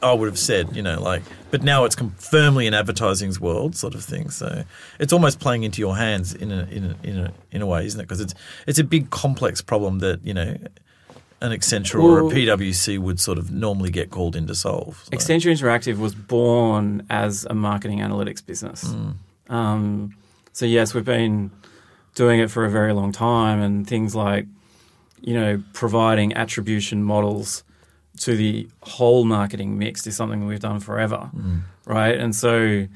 I, 0.10 0.14
would 0.14 0.28
have 0.28 0.39
said, 0.39 0.76
you 0.76 0.82
know, 0.82 1.01
like, 1.01 1.24
but 1.51 1.64
now 1.64 1.86
it's 1.86 1.95
com- 1.95 2.16
firmly 2.18 2.68
in 2.68 2.74
advertising's 2.74 3.39
world, 3.39 3.76
sort 3.76 3.95
of 3.95 4.03
thing. 4.03 4.30
So 4.30 4.64
it's 4.99 5.14
almost 5.14 5.39
playing 5.39 5.64
into 5.64 5.82
your 5.82 5.95
hands 5.95 6.34
in 6.34 6.51
a 6.51 6.64
in 6.66 6.86
a 6.86 7.08
in 7.08 7.20
a, 7.20 7.34
in 7.51 7.62
a 7.62 7.66
way, 7.66 7.86
isn't 7.86 7.99
it? 7.99 8.03
Because 8.03 8.22
it's 8.22 8.34
it's 8.68 8.80
a 8.80 8.84
big 8.84 9.10
complex 9.10 9.62
problem 9.62 9.99
that 9.99 10.26
you 10.26 10.34
know 10.34 10.58
an 11.41 11.51
Accenture 11.51 12.01
or 12.01 12.20
a 12.20 12.24
PwC 12.24 12.97
would 12.97 13.20
sort 13.20 13.38
of 13.38 13.51
normally 13.51 13.91
get 13.91 14.10
called 14.10 14.36
in 14.36 14.47
to 14.47 14.56
solve. 14.56 15.03
So. 15.06 15.18
Accenture 15.18 15.51
Interactive 15.51 15.97
was 15.97 16.16
born 16.16 17.06
as 17.10 17.45
a 17.49 17.53
marketing 17.53 17.99
analytics 17.99 18.45
business. 18.45 18.84
Mm. 18.84 19.16
Um, 19.49 20.16
so 20.53 20.66
yes, 20.66 20.93
we've 20.93 21.06
been 21.06 21.51
doing 22.16 22.39
it 22.39 22.49
for 22.49 22.66
a 22.66 22.70
very 22.70 22.93
long 22.93 23.12
time, 23.12 23.62
and 23.62 23.88
things 23.88 24.16
like 24.16 24.45
you 25.22 25.34
know 25.34 25.64
providing 25.74 26.34
attribution 26.34 27.03
models 27.03 27.64
to 28.22 28.36
the 28.36 28.68
whole 28.82 29.26
marketing 29.26 29.78
mix 29.78 30.05
is 30.07 30.16
something 30.16 30.45
we've 30.45 30.59
done 30.59 30.80
forever, 30.80 31.30
Mm. 31.36 31.61
right? 31.86 32.18
And 32.18 32.36
so 32.36 32.88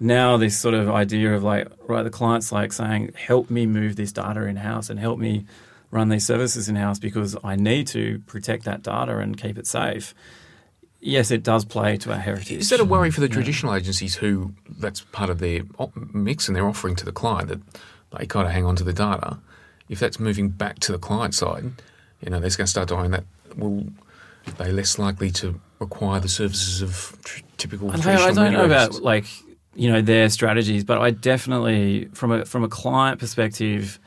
now 0.00 0.36
this 0.36 0.58
sort 0.58 0.74
of 0.74 0.88
idea 0.90 1.34
of 1.34 1.42
like 1.44 1.68
right, 1.88 2.02
the 2.02 2.10
client's 2.10 2.50
like 2.52 2.72
saying, 2.72 3.12
"Help 3.16 3.50
me 3.50 3.66
move 3.66 3.96
this 3.96 4.12
data 4.12 4.44
in 4.46 4.56
house 4.56 4.90
and 4.90 4.98
help 4.98 5.18
me." 5.18 5.44
Run 5.90 6.08
these 6.08 6.26
services 6.26 6.68
in 6.68 6.74
house 6.74 6.98
because 6.98 7.36
I 7.44 7.54
need 7.54 7.86
to 7.88 8.18
protect 8.26 8.64
that 8.64 8.82
data 8.82 9.18
and 9.18 9.36
keep 9.36 9.56
it 9.56 9.64
safe. 9.64 10.12
Yes, 11.00 11.30
it 11.30 11.44
does 11.44 11.64
play 11.64 11.96
to 11.98 12.10
our 12.12 12.18
heritage. 12.18 12.58
Is 12.58 12.70
that 12.70 12.80
a 12.80 12.84
worry 12.84 13.12
for 13.12 13.20
the 13.20 13.28
Yeah. 13.28 13.34
traditional 13.34 13.72
agencies 13.76 14.16
who 14.16 14.54
that's 14.80 15.02
part 15.12 15.30
of 15.30 15.38
their 15.38 15.60
mix 16.12 16.48
and 16.48 16.56
they're 16.56 16.66
offering 16.66 16.96
to 16.96 17.04
the 17.04 17.12
client 17.12 17.48
that 17.48 17.60
they 18.18 18.26
kind 18.26 18.44
of 18.44 18.52
hang 18.52 18.64
on 18.64 18.74
to 18.74 18.82
the 18.82 18.92
data? 18.92 19.38
If 19.88 20.00
that's 20.00 20.18
moving 20.18 20.48
back 20.48 20.80
to 20.80 20.90
the 20.90 20.98
client 20.98 21.32
side, 21.32 21.70
you 22.20 22.28
know, 22.30 22.40
they're 22.40 22.50
going 22.50 22.64
to 22.64 22.66
start 22.66 22.88
to 22.88 22.96
own 22.96 23.12
that. 23.12 23.22
Well, 23.56 23.84
they're 24.56 24.72
less 24.72 24.98
likely 24.98 25.30
to 25.32 25.60
require 25.78 26.20
the 26.20 26.28
services 26.28 26.82
of 26.82 27.16
tr- 27.24 27.42
typical. 27.56 27.90
I 27.90 27.96
don't, 27.96 28.06
I 28.06 28.32
don't 28.32 28.52
know 28.52 28.64
about 28.64 29.02
like 29.02 29.26
you 29.74 29.90
know 29.90 30.00
their 30.00 30.28
strategies, 30.28 30.84
but 30.84 30.98
I 30.98 31.10
definitely 31.10 32.06
from 32.12 32.32
a 32.32 32.44
from 32.44 32.64
a 32.64 32.68
client 32.68 33.18
perspective, 33.18 33.98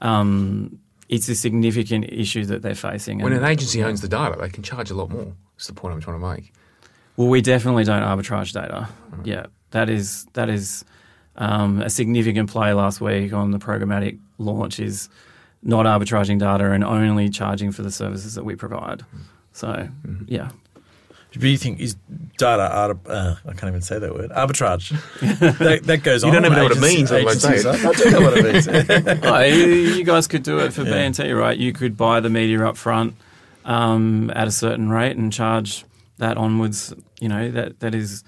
um, 0.00 0.78
it's 1.08 1.28
a 1.28 1.34
significant 1.34 2.06
issue 2.12 2.44
that 2.46 2.62
they're 2.62 2.74
facing. 2.74 3.20
When 3.20 3.32
an 3.32 3.44
agency 3.44 3.82
owns 3.82 4.00
the 4.00 4.08
data, 4.08 4.36
they 4.40 4.48
can 4.48 4.62
charge 4.62 4.90
a 4.90 4.94
lot 4.94 5.10
more. 5.10 5.32
That's 5.56 5.66
the 5.66 5.74
point 5.74 5.94
I'm 5.94 6.00
trying 6.00 6.20
to 6.20 6.26
make. 6.26 6.52
Well, 7.16 7.28
we 7.28 7.40
definitely 7.40 7.84
don't 7.84 8.02
arbitrage 8.02 8.52
data. 8.52 8.88
Yeah, 9.24 9.46
that 9.72 9.90
is 9.90 10.26
that 10.34 10.48
is 10.48 10.84
um, 11.36 11.80
a 11.82 11.90
significant 11.90 12.50
play 12.50 12.72
last 12.72 13.00
week 13.00 13.32
on 13.32 13.50
the 13.50 13.58
programmatic 13.58 14.18
launch 14.38 14.78
is 14.78 15.08
not 15.62 15.86
arbitraging 15.86 16.38
data 16.38 16.70
and 16.70 16.84
only 16.84 17.28
charging 17.28 17.72
for 17.72 17.82
the 17.82 17.90
services 17.90 18.34
that 18.34 18.44
we 18.44 18.54
provide. 18.54 19.04
So 19.58 19.88
yeah. 20.26 20.50
Do 21.32 21.46
you 21.48 21.58
think 21.58 21.78
is 21.80 21.94
data 22.38 22.62
art? 22.62 22.96
Uh, 23.06 23.34
I 23.46 23.52
can't 23.52 23.64
even 23.68 23.82
say 23.82 23.98
that 23.98 24.14
word. 24.14 24.30
Arbitrage. 24.30 24.90
that, 25.58 25.82
that 25.84 26.02
goes 26.02 26.22
You 26.22 26.28
on. 26.30 26.34
You 26.34 26.40
don't 26.40 26.46
even 26.52 26.58
know 26.58 26.64
what 26.64 26.76
it 26.76 26.80
means, 26.80 27.10
let 27.10 27.22
alone 27.22 27.34
say 27.38 27.54
agencies, 27.58 27.84
I 27.84 27.92
do 27.92 28.10
know 28.10 28.20
what 28.22 28.38
it 28.38 28.44
means. 29.08 29.24
Oh, 29.24 29.40
you, 29.42 29.66
you 29.96 30.04
guys 30.04 30.26
could 30.26 30.42
do 30.42 30.58
it 30.60 30.72
for 30.72 30.84
Yeah. 30.84 31.08
B&T, 31.08 31.30
right? 31.32 31.56
You 31.58 31.72
could 31.74 31.96
buy 31.96 32.20
the 32.20 32.30
media 32.30 32.64
up 32.66 32.76
front 32.78 33.14
um, 33.66 34.30
at 34.34 34.48
a 34.48 34.50
certain 34.50 34.88
rate 34.88 35.16
and 35.18 35.30
charge 35.32 35.84
that 36.16 36.36
onwards. 36.38 36.94
You 37.20 37.28
know 37.28 37.50
that 37.50 37.80
that 37.80 37.94
is 37.94 38.24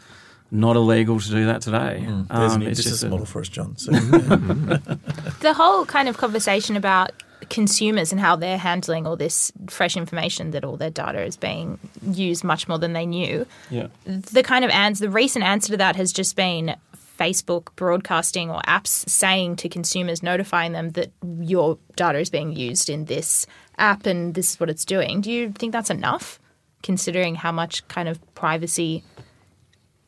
not 0.50 0.76
illegal 0.76 1.18
to 1.20 1.28
do 1.30 1.46
that 1.46 1.62
today. 1.62 2.04
Mm, 2.06 2.28
There's 2.28 2.54
a 2.54 2.58
new 2.58 2.66
it's 2.66 2.80
business 2.80 2.94
just 3.00 3.04
a- 3.04 3.08
model 3.08 3.24
for 3.26 3.40
us, 3.40 3.48
John. 3.48 3.76
So. 3.78 3.92
The 5.40 5.54
whole 5.54 5.86
kind 5.86 6.08
of 6.08 6.18
conversation 6.18 6.76
about 6.76 7.12
consumers 7.48 8.12
and 8.12 8.20
how 8.20 8.36
they're 8.36 8.58
handling 8.58 9.06
all 9.06 9.16
this 9.16 9.50
fresh 9.68 9.96
information 9.96 10.50
that 10.50 10.64
all 10.64 10.76
their 10.76 10.90
data 10.90 11.22
is 11.22 11.36
being 11.36 11.78
used 12.12 12.44
much 12.44 12.68
more 12.68 12.78
than 12.78 12.92
they 12.92 13.06
knew. 13.06 13.46
Yeah. 13.70 13.88
The 14.04 14.42
kind 14.42 14.64
of 14.64 14.70
answer, 14.70 15.06
the 15.06 15.10
recent 15.10 15.44
answer 15.44 15.72
to 15.72 15.76
that 15.78 15.96
has 15.96 16.12
just 16.12 16.36
been 16.36 16.76
Facebook 17.18 17.74
broadcasting 17.76 18.50
or 18.50 18.62
apps 18.62 19.08
saying 19.08 19.56
to 19.56 19.68
consumers, 19.68 20.22
notifying 20.22 20.72
them 20.72 20.90
that 20.90 21.12
your 21.40 21.78
data 21.96 22.18
is 22.18 22.30
being 22.30 22.56
used 22.56 22.88
in 22.88 23.04
this 23.04 23.46
app 23.76 24.06
and 24.06 24.34
this 24.34 24.52
is 24.52 24.60
what 24.60 24.70
it's 24.70 24.84
doing. 24.84 25.20
Do 25.20 25.30
you 25.30 25.52
think 25.52 25.72
that's 25.72 25.90
enough, 25.90 26.40
considering 26.82 27.34
how 27.34 27.52
much 27.52 27.86
kind 27.88 28.08
of 28.08 28.18
privacy 28.34 29.04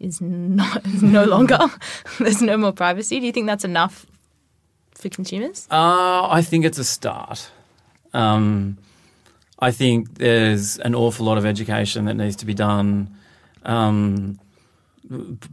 is 0.01 0.21
not 0.21 0.87
is 0.87 1.03
no 1.03 1.25
longer? 1.25 1.59
There's 2.19 2.43
no 2.43 2.57
more 2.57 2.73
privacy. 2.73 3.21
Do 3.21 3.27
you 3.27 3.33
think 3.33 3.47
that's 3.47 3.65
enough 3.65 4.07
for 5.03 5.09
consumers? 5.09 5.67
Uh, 5.71 6.29
I 6.29 6.43
think 6.43 6.65
it's 6.65 6.79
a 6.79 6.85
start. 6.85 7.51
Um, 8.15 8.79
I 9.59 9.71
think 9.71 10.15
there's 10.15 10.79
an 10.79 10.95
awful 10.95 11.27
lot 11.27 11.39
of 11.39 11.47
education 11.47 12.07
that 12.07 12.15
needs 12.15 12.37
to 12.37 12.47
be 12.47 12.55
done 12.55 13.15
um, 13.65 14.39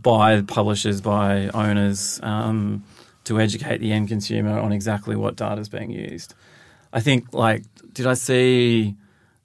by 0.01 0.41
publishers, 0.41 1.01
by 1.01 1.49
owners, 1.49 2.19
um, 2.23 2.83
to 3.25 3.39
educate 3.39 3.79
the 3.79 3.91
end 3.91 4.07
consumer 4.07 4.57
on 4.59 4.71
exactly 4.71 5.15
what 5.15 5.35
data 5.35 5.61
is 5.61 5.69
being 5.69 5.91
used. 5.91 6.33
I 6.91 7.01
think, 7.01 7.33
like, 7.33 7.63
did 7.93 8.07
I 8.07 8.15
see 8.15 8.95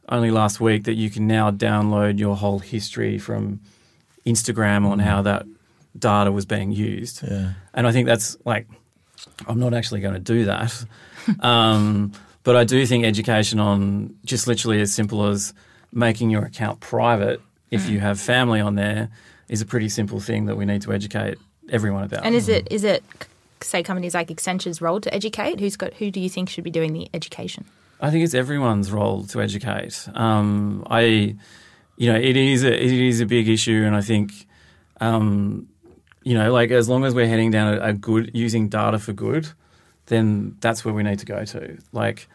only 0.08 0.30
last 0.30 0.60
week 0.60 0.84
that 0.84 0.94
you 0.94 1.10
can 1.10 1.26
now 1.26 1.50
download 1.50 2.18
your 2.18 2.36
whole 2.36 2.58
history 2.58 3.18
from 3.18 3.60
Instagram 4.24 4.86
on 4.86 4.98
how 4.98 5.22
that 5.22 5.46
data 5.98 6.32
was 6.32 6.46
being 6.46 6.72
used? 6.72 7.22
Yeah. 7.22 7.52
And 7.74 7.86
I 7.86 7.92
think 7.92 8.06
that's 8.06 8.38
like, 8.46 8.66
I'm 9.46 9.58
not 9.58 9.74
actually 9.74 10.00
going 10.00 10.14
to 10.14 10.20
do 10.20 10.44
that. 10.46 10.84
um, 11.40 12.12
but 12.42 12.56
I 12.56 12.64
do 12.64 12.84
think 12.86 13.04
education 13.04 13.58
on 13.58 14.16
just 14.24 14.46
literally 14.46 14.80
as 14.80 14.92
simple 14.92 15.26
as 15.26 15.54
making 15.92 16.30
your 16.30 16.44
account 16.44 16.80
private 16.80 17.40
if 17.70 17.88
you 17.88 18.00
have 18.00 18.20
family 18.20 18.60
on 18.60 18.74
there 18.76 19.08
is 19.48 19.60
a 19.60 19.66
pretty 19.66 19.88
simple 19.88 20.20
thing 20.20 20.46
that 20.46 20.56
we 20.56 20.64
need 20.64 20.82
to 20.82 20.92
educate 20.92 21.38
everyone 21.70 22.04
about. 22.04 22.24
And 22.24 22.34
is 22.34 22.48
it 22.48 22.68
is 22.70 22.84
it 22.84 23.02
say 23.60 23.82
companies 23.82 24.14
like 24.14 24.30
Accenture's 24.30 24.80
role 24.80 25.00
to 25.00 25.12
educate? 25.12 25.60
Who's 25.60 25.76
got 25.76 25.94
who 25.94 26.10
do 26.10 26.20
you 26.20 26.28
think 26.28 26.48
should 26.48 26.64
be 26.64 26.70
doing 26.70 26.92
the 26.92 27.08
education? 27.14 27.64
I 28.00 28.10
think 28.10 28.24
it's 28.24 28.34
everyone's 28.34 28.92
role 28.92 29.24
to 29.28 29.40
educate. 29.40 30.08
Um, 30.14 30.86
I, 30.90 31.36
you 31.96 32.12
know, 32.12 32.18
it 32.18 32.36
is 32.36 32.64
a, 32.64 32.72
it 32.72 32.92
is 32.92 33.20
a 33.20 33.26
big 33.26 33.48
issue, 33.48 33.84
and 33.86 33.96
I 33.96 34.02
think, 34.02 34.32
um, 35.00 35.68
you 36.24 36.34
know, 36.34 36.52
like 36.52 36.70
as 36.70 36.88
long 36.88 37.04
as 37.04 37.14
we're 37.14 37.28
heading 37.28 37.50
down 37.50 37.74
a, 37.74 37.80
a 37.80 37.92
good 37.92 38.30
using 38.34 38.68
data 38.68 38.98
for 38.98 39.12
good, 39.12 39.48
then 40.06 40.56
that's 40.60 40.84
where 40.84 40.92
we 40.92 41.02
need 41.02 41.18
to 41.20 41.26
go 41.26 41.44
to. 41.44 41.78
Like, 41.92 42.28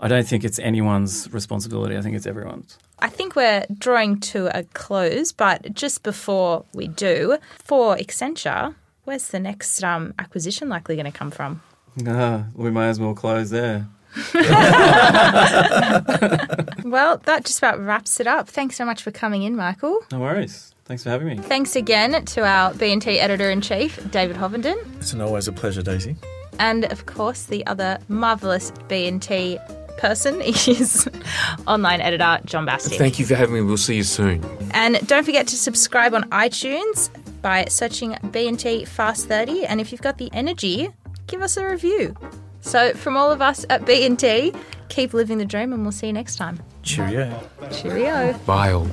I 0.00 0.08
don't 0.08 0.26
think 0.26 0.44
it's 0.44 0.58
anyone's 0.58 1.32
responsibility. 1.32 1.96
I 1.96 2.02
think 2.02 2.16
it's 2.16 2.26
everyone's. 2.26 2.78
I 2.98 3.08
think 3.08 3.36
we're 3.36 3.64
drawing 3.78 4.20
to 4.20 4.58
a 4.58 4.64
close, 4.64 5.32
but 5.32 5.74
just 5.74 6.02
before 6.02 6.64
we 6.74 6.88
do, 6.88 7.38
for 7.62 7.96
Accenture, 7.96 8.74
where's 9.04 9.28
the 9.28 9.40
next 9.40 9.82
um, 9.84 10.14
acquisition 10.18 10.68
likely 10.68 10.96
going 10.96 11.10
to 11.10 11.16
come 11.16 11.30
from? 11.30 11.62
Ah, 12.06 12.46
we 12.54 12.70
may 12.70 12.88
as 12.88 12.98
well 12.98 13.14
close 13.14 13.50
there. 13.50 13.86
Well, 16.86 17.20
that 17.24 17.44
just 17.44 17.58
about 17.58 17.80
wraps 17.80 18.20
it 18.20 18.28
up. 18.28 18.48
Thanks 18.48 18.76
so 18.76 18.84
much 18.84 19.02
for 19.02 19.10
coming 19.10 19.42
in, 19.42 19.56
Michael. 19.56 19.98
No 20.12 20.20
worries. 20.20 20.72
Thanks 20.86 21.02
for 21.02 21.10
having 21.10 21.26
me. 21.28 21.36
Thanks 21.38 21.74
again 21.76 22.24
to 22.26 22.44
our 22.46 22.72
B&T 22.74 23.18
editor 23.18 23.50
in 23.50 23.60
chief, 23.60 23.98
David 24.10 24.36
Hovenden, 24.36 24.76
It's 25.00 25.12
an 25.12 25.20
always 25.20 25.48
a 25.48 25.52
pleasure, 25.52 25.82
Daisy. 25.82 26.16
and 26.58 26.84
of 26.86 27.06
course 27.06 27.44
the 27.44 27.66
other 27.66 27.98
marvelous 28.08 28.72
B&T 28.88 29.58
person 29.98 30.40
is 30.42 31.08
online 31.66 32.00
editor 32.00 32.38
John 32.44 32.66
Basti. 32.66 32.96
Thank 32.98 33.18
you 33.18 33.26
for 33.26 33.34
having 33.34 33.54
me. 33.56 33.62
We'll 33.62 33.76
see 33.78 33.96
you 33.96 34.04
soon. 34.04 34.44
And 34.72 35.04
don't 35.08 35.24
forget 35.24 35.46
to 35.48 35.56
subscribe 35.56 36.14
on 36.14 36.22
iTunes 36.30 37.10
by 37.42 37.64
searching 37.66 38.16
B&T 38.30 38.84
Fast 38.84 39.26
30. 39.26 39.64
And 39.66 39.80
if 39.80 39.90
you've 39.92 40.02
got 40.02 40.18
the 40.18 40.30
energy, 40.32 40.88
give 41.26 41.42
us 41.42 41.56
a 41.56 41.66
review. 41.68 42.14
So 42.60 42.92
from 42.94 43.16
all 43.16 43.30
of 43.32 43.40
us 43.42 43.64
at 43.70 43.86
B&T, 43.86 44.52
keep 44.88 45.14
living 45.14 45.38
the 45.38 45.44
dream 45.44 45.72
and 45.72 45.82
we'll 45.82 45.92
see 45.92 46.06
you 46.08 46.12
next 46.12 46.36
time. 46.36 46.60
Cheerio. 46.82 47.40
Cheerio. 47.72 48.34
Bye 48.46 48.72
all. 48.72 48.86